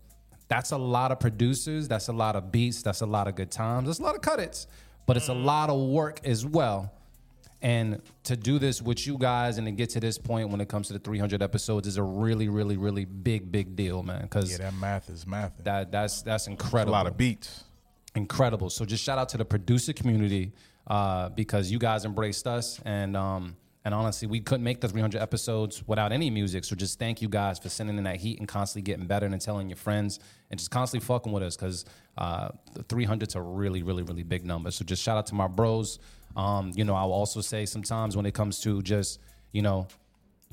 That's 0.48 0.72
a 0.72 0.78
lot 0.78 1.12
of 1.12 1.20
producers. 1.20 1.88
That's 1.88 2.08
a 2.08 2.14
lot 2.14 2.36
of 2.36 2.52
beats. 2.52 2.82
That's 2.84 3.02
a 3.02 3.06
lot 3.06 3.28
of 3.28 3.36
good 3.36 3.52
times. 3.52 3.88
That's 3.88 4.00
a 4.00 4.04
lot 4.04 4.16
of 4.16 4.22
cut 4.22 4.40
its, 4.40 4.68
but 5.06 5.18
it's 5.18 5.28
a 5.28 5.34
lot 5.34 5.70
of 5.70 5.80
work 5.90 6.22
as 6.24 6.46
well. 6.46 6.92
And 7.62 8.02
to 8.26 8.38
do 8.38 8.60
this 8.60 8.80
with 8.80 9.08
you 9.08 9.18
guys 9.18 9.58
and 9.58 9.66
to 9.66 9.72
get 9.72 9.90
to 9.92 10.00
this 10.00 10.20
point 10.20 10.50
when 10.50 10.62
it 10.62 10.70
comes 10.70 10.88
to 10.88 10.94
the 10.94 11.00
300 11.00 11.42
episodes 11.42 11.88
is 11.88 11.98
a 11.98 12.04
really, 12.04 12.48
really, 12.48 12.78
really 12.78 13.06
big, 13.06 13.52
big 13.52 13.76
deal, 13.76 14.04
man. 14.04 14.22
Because 14.22 14.52
Yeah, 14.52 14.70
that 14.70 14.76
math 14.76 15.10
is 15.10 15.26
math. 15.26 15.54
that 15.64 15.92
that's 15.92 16.22
that's 16.22 16.46
incredible. 16.46 16.92
a 16.92 16.98
lot 16.98 17.08
of 17.08 17.18
beats. 17.18 17.64
Incredible. 18.16 18.70
So 18.70 18.86
just 18.86 19.04
shout 19.04 19.18
out 19.18 19.30
to 19.30 19.38
the 19.38 19.46
producer 19.46 19.94
community 19.94 20.54
uh, 20.88 21.30
because 21.30 21.72
you 21.72 21.80
guys 21.80 22.06
embraced 22.06 22.48
us 22.48 22.80
and 22.86 23.16
um, 23.16 23.56
and 23.86 23.94
honestly, 23.94 24.28
we 24.28 24.40
couldn't 24.40 24.64
make 24.64 24.82
the 24.82 24.88
300 24.88 25.22
episodes 25.22 25.88
without 25.88 26.12
any 26.12 26.32
music. 26.32 26.66
So 26.66 26.76
just 26.76 26.98
thank 26.98 27.22
you 27.22 27.30
guys 27.30 27.60
for 27.60 27.70
sending 27.70 28.00
in 28.00 28.04
that 28.06 28.16
heat 28.16 28.40
and 28.40 28.48
constantly 28.48 28.82
getting 28.82 29.06
better 29.06 29.28
and 29.28 29.40
telling 29.40 29.70
your 29.70 29.78
friends 29.78 30.20
and 30.50 30.60
just 30.60 30.72
constantly 30.72 31.06
fucking 31.06 31.32
with 31.32 31.44
us 31.44 31.56
because 31.56 31.86
uh, 32.18 32.50
the 32.74 32.84
300's 32.86 33.36
a 33.36 33.42
really, 33.42 33.84
really, 33.84 34.02
really 34.02 34.24
big 34.24 34.44
number. 34.44 34.72
So 34.72 34.84
just 34.84 35.04
shout 35.04 35.20
out 35.20 35.28
to 35.28 35.36
my 35.36 35.48
bros. 35.48 36.00
Um, 36.36 36.72
you 36.76 36.84
know, 36.84 36.96
I'll 36.96 37.12
also 37.12 37.42
say 37.42 37.68
sometimes 37.68 38.18
when 38.18 38.26
it 38.26 38.34
comes 38.34 38.60
to 38.62 38.82
just 38.82 39.20
you 39.52 39.62
know 39.62 39.88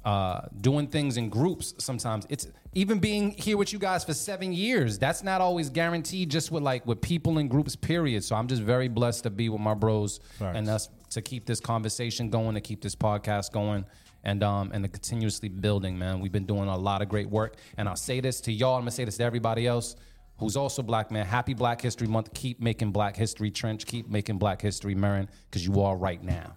uh, 0.04 0.42
doing 0.60 0.88
things 0.88 1.16
in 1.16 1.28
groups 1.28 1.74
sometimes. 1.78 2.26
It's 2.28 2.48
even 2.74 2.98
being 2.98 3.30
here 3.32 3.56
with 3.56 3.72
you 3.72 3.78
guys 3.78 4.02
for 4.04 4.14
seven 4.14 4.52
years 4.52 4.98
that's 4.98 5.22
not 5.22 5.40
always 5.40 5.68
guaranteed 5.68 6.30
just 6.30 6.50
with 6.50 6.62
like 6.62 6.86
with 6.86 7.00
people 7.00 7.38
in 7.38 7.46
groups 7.48 7.76
period. 7.76 8.24
So 8.24 8.34
i'm 8.34 8.48
just 8.48 8.62
very 8.62 8.88
blessed 8.88 9.24
to 9.24 9.30
be 9.30 9.48
with 9.48 9.60
my 9.60 9.74
bros 9.74 10.20
Facts. 10.38 10.56
and 10.56 10.68
us 10.68 10.88
to 11.10 11.20
keep 11.20 11.44
this 11.44 11.60
conversation 11.60 12.30
going 12.30 12.54
to 12.54 12.60
keep 12.60 12.80
this 12.80 12.96
podcast 12.96 13.52
going 13.52 13.84
and 14.24 14.42
um 14.42 14.70
and 14.72 14.84
to 14.84 14.88
continuously 14.88 15.48
building 15.48 15.98
man. 15.98 16.20
We've 16.20 16.32
been 16.32 16.46
doing 16.46 16.68
a 16.68 16.76
lot 16.76 17.02
of 17.02 17.08
great 17.08 17.28
work. 17.28 17.56
And 17.76 17.88
i'll 17.88 17.96
say 17.96 18.20
this 18.20 18.40
to 18.42 18.52
y'all 18.52 18.76
i'm 18.76 18.82
gonna 18.82 18.90
say 18.90 19.04
this 19.04 19.18
to 19.18 19.24
everybody 19.24 19.66
else 19.66 19.96
who's 20.38 20.56
also 20.56 20.82
black 20.82 21.10
man. 21.12 21.24
Happy 21.26 21.54
black 21.54 21.80
history 21.80 22.08
month. 22.08 22.32
Keep 22.34 22.60
making 22.60 22.90
black 22.90 23.14
history 23.14 23.50
trench. 23.50 23.86
Keep 23.86 24.08
making 24.08 24.38
black 24.38 24.60
history 24.60 24.94
Merren 24.94 25.28
because 25.48 25.64
you 25.64 25.80
are 25.82 25.96
right 25.96 26.22
now. 26.24 26.56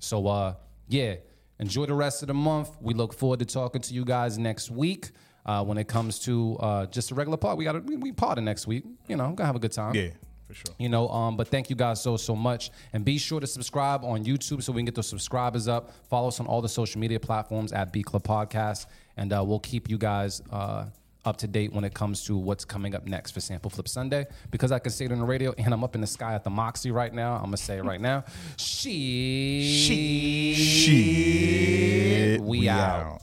So 0.00 0.26
uh 0.26 0.54
yeah, 0.88 1.14
enjoy 1.58 1.86
the 1.86 1.94
rest 1.94 2.22
of 2.22 2.28
the 2.28 2.34
month. 2.34 2.70
We 2.80 2.94
look 2.94 3.12
forward 3.14 3.38
to 3.40 3.44
talking 3.44 3.82
to 3.82 3.94
you 3.94 4.04
guys 4.04 4.38
next 4.38 4.70
week. 4.70 5.10
Uh, 5.44 5.64
when 5.64 5.76
it 5.76 5.88
comes 5.88 6.20
to 6.20 6.56
uh, 6.60 6.86
just 6.86 7.10
a 7.10 7.14
regular 7.16 7.36
part, 7.36 7.56
we 7.56 7.64
got 7.64 7.72
to 7.72 7.80
we, 7.80 7.96
we 7.96 8.12
party 8.12 8.40
next 8.40 8.66
week. 8.66 8.84
You 9.08 9.16
know, 9.16 9.32
gonna 9.32 9.46
have 9.46 9.56
a 9.56 9.58
good 9.58 9.72
time. 9.72 9.94
Yeah, 9.94 10.10
for 10.46 10.54
sure. 10.54 10.74
You 10.78 10.88
know, 10.88 11.08
um, 11.08 11.36
but 11.36 11.48
thank 11.48 11.68
you 11.68 11.74
guys 11.74 12.00
so 12.00 12.16
so 12.16 12.36
much, 12.36 12.70
and 12.92 13.04
be 13.04 13.18
sure 13.18 13.40
to 13.40 13.46
subscribe 13.46 14.04
on 14.04 14.24
YouTube 14.24 14.62
so 14.62 14.72
we 14.72 14.78
can 14.78 14.84
get 14.84 14.94
those 14.94 15.08
subscribers 15.08 15.66
up. 15.66 15.90
Follow 16.08 16.28
us 16.28 16.38
on 16.38 16.46
all 16.46 16.62
the 16.62 16.68
social 16.68 17.00
media 17.00 17.18
platforms 17.18 17.72
at 17.72 17.92
Beat 17.92 18.06
Club 18.06 18.22
Podcast, 18.22 18.86
and 19.16 19.32
uh, 19.32 19.42
we'll 19.44 19.58
keep 19.58 19.90
you 19.90 19.98
guys 19.98 20.42
uh, 20.52 20.84
up 21.24 21.36
to 21.38 21.46
date 21.46 21.72
when 21.72 21.84
it 21.84 21.94
comes 21.94 22.24
to 22.24 22.36
what's 22.36 22.64
coming 22.64 22.94
up 22.94 23.06
next 23.06 23.30
for 23.30 23.40
Sample 23.40 23.70
Flip 23.70 23.88
Sunday. 23.88 24.26
Because 24.50 24.72
I 24.72 24.78
can 24.78 24.92
say 24.92 25.04
it 25.06 25.12
on 25.12 25.18
the 25.18 25.24
radio, 25.24 25.54
and 25.56 25.72
I'm 25.72 25.84
up 25.84 25.94
in 25.94 26.00
the 26.00 26.06
sky 26.06 26.34
at 26.34 26.44
the 26.44 26.50
Moxy 26.50 26.90
right 26.90 27.12
now. 27.12 27.34
I'm 27.36 27.44
gonna 27.44 27.56
say 27.56 27.78
it 27.78 27.84
right 27.84 28.00
now. 28.00 28.24
She, 28.56 30.54
Shit. 30.54 32.40
we, 32.40 32.68
out. 32.68 33.20